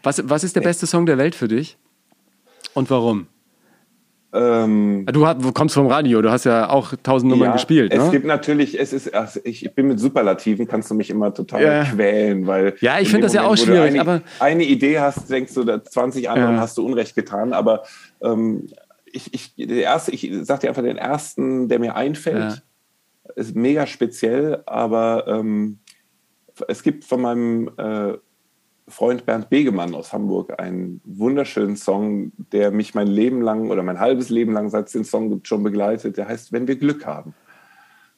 Was, 0.02 0.28
was 0.28 0.44
ist 0.44 0.56
der 0.56 0.60
beste 0.62 0.86
Song 0.86 1.06
der 1.06 1.18
Welt 1.18 1.34
für 1.34 1.48
dich? 1.48 1.76
Und 2.74 2.90
warum? 2.90 3.26
ähm, 4.32 5.06
Du, 5.12 5.26
hast, 5.26 5.42
du 5.44 5.52
kommst 5.52 5.74
vom 5.76 5.86
Radio, 5.86 6.20
du 6.20 6.30
hast 6.30 6.44
ja 6.44 6.68
auch 6.68 6.94
tausend 7.02 7.30
Nummern 7.30 7.48
ja, 7.50 7.52
gespielt. 7.52 7.92
Es 7.92 8.02
Ne? 8.04 8.10
gibt 8.10 8.26
natürlich, 8.26 8.78
es 8.78 8.92
ist, 8.92 9.14
also 9.14 9.38
ich, 9.44 9.64
ich 9.64 9.74
bin 9.74 9.86
mit 9.86 10.00
Superlativen, 10.00 10.66
kannst 10.66 10.90
du 10.90 10.94
mich 10.94 11.08
immer 11.10 11.32
total 11.32 11.62
Ja. 11.62 11.84
quälen, 11.84 12.46
weil. 12.46 12.74
Ja, 12.80 12.94
ich 12.98 13.02
in 13.02 13.06
find 13.06 13.14
dem 13.18 13.22
das 13.22 13.32
ja 13.34 13.42
Moment, 13.42 13.60
auch 13.60 13.62
wo 13.62 13.66
du 13.66 13.72
schwierig, 13.76 13.90
Eine, 13.92 14.00
aber- 14.00 14.22
eine 14.40 14.64
Idee 14.64 14.98
hast, 14.98 15.30
denkst 15.30 15.54
du, 15.54 15.62
da 15.64 15.82
20 15.84 16.28
anderen 16.28 16.56
Ja. 16.56 16.60
hast 16.60 16.76
du 16.78 16.84
Unrecht 16.84 17.14
getan, 17.14 17.52
aber 17.52 17.84
ähm, 18.22 18.66
ich, 19.06 19.32
ich, 19.32 19.54
der 19.68 19.82
erste, 19.84 20.10
ich 20.10 20.28
sag 20.42 20.58
dir 20.60 20.68
einfach 20.68 20.82
den 20.82 20.96
ersten, 20.98 21.68
der 21.68 21.78
mir 21.78 21.94
einfällt, 21.94 22.62
Ja. 23.26 23.32
ist 23.36 23.54
mega 23.54 23.86
speziell, 23.86 24.62
aber 24.66 25.26
ähm, 25.28 25.78
es 26.68 26.82
gibt 26.82 27.04
von 27.04 27.22
meinem 27.22 27.70
äh, 27.76 28.14
Freund 28.86 29.24
Bernd 29.24 29.48
Begemann 29.48 29.94
aus 29.94 30.12
Hamburg 30.12 30.60
einen 30.60 31.00
wunderschönen 31.04 31.76
Song, 31.76 32.32
der 32.52 32.70
mich 32.70 32.94
mein 32.94 33.06
Leben 33.06 33.40
lang 33.40 33.70
oder 33.70 33.82
mein 33.82 33.98
halbes 33.98 34.28
Leben 34.28 34.52
lang, 34.52 34.68
seit 34.68 34.86
es 34.86 34.92
den 34.92 35.04
Song 35.04 35.30
gibt, 35.30 35.48
schon 35.48 35.62
begleitet. 35.62 36.16
Der 36.16 36.28
heißt 36.28 36.52
Wenn 36.52 36.68
wir 36.68 36.76
Glück 36.76 37.06
haben. 37.06 37.34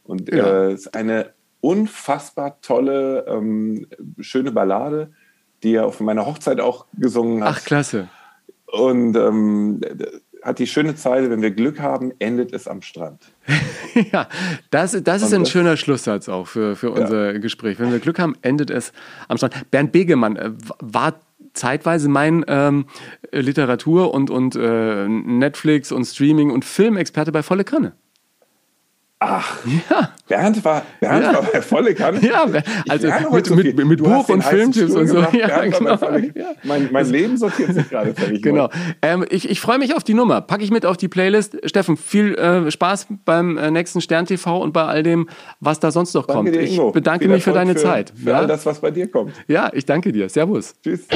Und 0.02 0.32
Ja. 0.32 0.66
äh, 0.66 0.74
ist 0.74 0.94
eine 0.94 1.30
unfassbar 1.60 2.60
tolle, 2.60 3.26
ähm, 3.28 3.86
schöne 4.18 4.52
Ballade, 4.52 5.12
die 5.62 5.74
er 5.74 5.86
auf 5.86 6.00
meiner 6.00 6.26
Hochzeit 6.26 6.60
auch 6.60 6.86
gesungen 6.98 7.42
hat. 7.44 7.56
Ach, 7.58 7.64
klasse. 7.64 8.08
Und 8.66 9.16
ähm, 9.16 9.80
hat 10.46 10.58
die 10.58 10.66
schöne 10.66 10.94
Zeile, 10.94 11.28
wenn 11.30 11.42
wir 11.42 11.50
Glück 11.50 11.80
haben, 11.80 12.12
endet 12.18 12.52
es 12.52 12.66
am 12.68 12.82
Strand. 12.82 13.20
Ja, 14.12 14.28
das, 14.70 14.92
das 15.02 15.22
ist 15.22 15.28
Und 15.28 15.34
ein 15.36 15.40
das- 15.44 15.50
schöner 15.50 15.76
Schlusssatz 15.78 16.28
auch 16.28 16.46
für, 16.46 16.76
für 16.76 16.90
unser 16.90 17.38
Gespräch. 17.38 17.78
Wenn 17.78 17.90
wir 17.92 17.98
Glück 17.98 18.18
haben, 18.18 18.34
endet 18.42 18.68
es 18.70 18.92
am 19.28 19.38
Strand. 19.38 19.70
Bernd 19.70 19.90
Begemann 19.92 20.36
äh, 20.36 20.50
war 20.80 21.14
zeitweise 21.54 22.10
mein 22.10 22.44
ähm, 22.46 22.84
Literatur- 23.32 24.12
und, 24.12 24.28
und 24.28 24.54
äh, 24.54 25.08
Netflix- 25.08 25.92
und 25.92 26.04
Streaming- 26.04 26.50
und 26.50 26.66
Filmexperte 26.66 27.32
bei 27.32 27.42
Volle 27.42 27.64
Kanne. 27.64 27.94
Ach, 29.18 29.60
Ja, 29.88 30.10
Bernd 30.28 30.62
war, 30.62 30.82
Bernd 31.00 31.24
Ja. 31.24 31.32
war 31.34 31.42
bei 31.50 31.62
volle 31.62 31.94
Kanne. 31.94 32.20
Ja, 32.20 32.44
also 32.86 33.08
mit- 33.32 33.46
so 33.46 33.54
mit- 33.56 33.74
mit 33.86 33.98
Du 34.00 34.04
Buch 34.04 34.28
und 34.28 34.44
Filmtipps 34.44 34.92
und 34.94 35.06
so. 35.06 35.14
gemacht, 35.14 35.32
Ja, 35.32 35.46
Bernd 35.46 35.78
genau. 35.78 35.96
volle- 35.96 36.32
Ja. 36.34 36.48
Mein, 36.64 36.90
mein 36.92 37.06
Leben 37.10 37.38
sortiert 37.38 37.72
sich 37.72 37.88
gerade 37.88 38.12
völlig. 38.14 38.42
Genau. 38.42 38.68
Ähm, 39.00 39.24
ich 39.30 39.48
ich 39.48 39.58
freue 39.60 39.78
mich 39.78 39.94
auf 39.96 40.04
die 40.04 40.12
Nummer. 40.12 40.42
Packe 40.42 40.62
ich 40.64 40.70
mit 40.70 40.84
auf 40.84 40.98
die 40.98 41.08
Playlist. 41.08 41.56
Steffen, 41.64 41.96
viel 41.96 42.34
äh, 42.34 42.70
Spaß 42.70 43.06
beim 43.24 43.56
äh, 43.56 43.70
nächsten 43.70 44.02
Stern 44.02 44.26
TV 44.26 44.58
und 44.60 44.72
bei 44.74 44.84
all 44.84 45.02
dem, 45.02 45.30
was 45.60 45.80
da 45.80 45.90
sonst 45.90 46.12
noch 46.14 46.26
Danke 46.26 46.52
kommt. 46.52 46.62
ich 46.62 46.78
bedanke 46.92 47.24
Viel 47.24 47.32
mich 47.32 47.42
für 47.44 47.52
deine 47.52 47.74
Zeit. 47.74 48.12
Für 48.22 48.30
ja? 48.30 48.38
all 48.40 48.46
das, 48.46 48.66
was 48.66 48.80
bei 48.80 48.90
dir 48.90 49.10
kommt. 49.10 49.32
ja, 49.48 49.70
ich 49.72 49.86
danke 49.86 50.12
dir. 50.12 50.28
Servus. 50.28 50.74
Tschüss. 50.84 51.06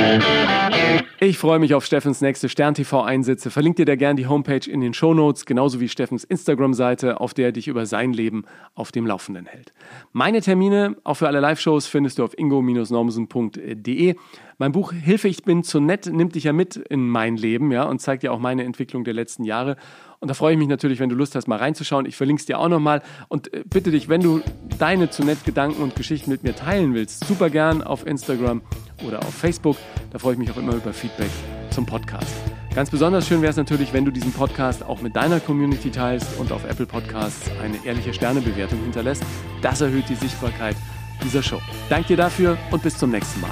Ich 1.20 1.36
freue 1.36 1.58
mich 1.58 1.74
auf 1.74 1.84
Steffens 1.84 2.22
nächste 2.22 2.48
Stern 2.48 2.72
TV 2.74 3.02
Einsätze. 3.02 3.50
Verlinkt 3.50 3.78
dir 3.78 3.84
da 3.84 3.94
gern 3.94 4.16
die 4.16 4.26
Homepage 4.26 4.68
in 4.70 4.80
den 4.80 4.94
Shownotes, 4.94 5.44
genauso 5.44 5.80
wie 5.80 5.88
Steffens 5.90 6.24
Instagram-Seite, 6.24 7.20
auf 7.20 7.34
der 7.34 7.46
er 7.46 7.52
dich 7.52 7.68
über 7.68 7.84
sein 7.90 8.14
Leben 8.14 8.44
auf 8.74 8.92
dem 8.92 9.06
Laufenden 9.06 9.46
hält. 9.46 9.74
Meine 10.12 10.40
Termine, 10.40 10.96
auch 11.04 11.14
für 11.14 11.28
alle 11.28 11.40
Live-Shows, 11.40 11.86
findest 11.86 12.18
du 12.18 12.24
auf 12.24 12.36
ingo-normsen.de. 12.38 14.14
Mein 14.58 14.72
Buch 14.72 14.92
Hilfe, 14.92 15.28
ich 15.28 15.42
bin 15.42 15.62
zu 15.62 15.80
nett 15.80 16.06
nimmt 16.06 16.34
dich 16.34 16.44
ja 16.44 16.52
mit 16.52 16.76
in 16.76 17.08
mein 17.08 17.36
Leben, 17.36 17.72
ja, 17.72 17.84
und 17.84 18.00
zeigt 18.00 18.22
dir 18.22 18.32
auch 18.32 18.38
meine 18.38 18.64
Entwicklung 18.64 19.04
der 19.04 19.14
letzten 19.14 19.44
Jahre. 19.44 19.76
Und 20.20 20.28
da 20.28 20.34
freue 20.34 20.52
ich 20.52 20.58
mich 20.58 20.68
natürlich, 20.68 21.00
wenn 21.00 21.08
du 21.08 21.16
Lust 21.16 21.34
hast, 21.34 21.48
mal 21.48 21.56
reinzuschauen. 21.56 22.04
Ich 22.04 22.16
verlinke 22.16 22.40
es 22.40 22.46
dir 22.46 22.58
auch 22.58 22.68
nochmal. 22.68 23.02
Und 23.28 23.52
äh, 23.54 23.64
bitte 23.64 23.90
dich, 23.90 24.08
wenn 24.08 24.20
du 24.20 24.42
deine 24.78 25.10
zu 25.10 25.24
nett 25.24 25.44
Gedanken 25.44 25.82
und 25.82 25.96
Geschichten 25.96 26.30
mit 26.30 26.42
mir 26.42 26.54
teilen 26.54 26.94
willst, 26.94 27.24
super 27.24 27.48
gern 27.48 27.82
auf 27.82 28.06
Instagram 28.06 28.60
oder 29.06 29.20
auf 29.20 29.34
Facebook. 29.34 29.76
Da 30.10 30.18
freue 30.18 30.34
ich 30.34 30.38
mich 30.38 30.50
auch 30.50 30.58
immer 30.58 30.74
über 30.74 30.92
Feedback 30.92 31.30
zum 31.70 31.86
Podcast. 31.86 32.59
Ganz 32.74 32.88
besonders 32.88 33.26
schön 33.26 33.42
wäre 33.42 33.50
es 33.50 33.56
natürlich, 33.56 33.92
wenn 33.92 34.04
du 34.04 34.12
diesen 34.12 34.32
Podcast 34.32 34.84
auch 34.84 35.02
mit 35.02 35.16
deiner 35.16 35.40
Community 35.40 35.90
teilst 35.90 36.38
und 36.38 36.52
auf 36.52 36.64
Apple 36.64 36.86
Podcasts 36.86 37.50
eine 37.60 37.84
ehrliche 37.84 38.14
Sternebewertung 38.14 38.80
hinterlässt. 38.82 39.24
Das 39.60 39.80
erhöht 39.80 40.08
die 40.08 40.14
Sichtbarkeit 40.14 40.76
dieser 41.24 41.42
Show. 41.42 41.60
Danke 41.88 42.08
dir 42.08 42.16
dafür 42.16 42.56
und 42.70 42.82
bis 42.82 42.96
zum 42.96 43.10
nächsten 43.10 43.40
Mal. 43.40 43.50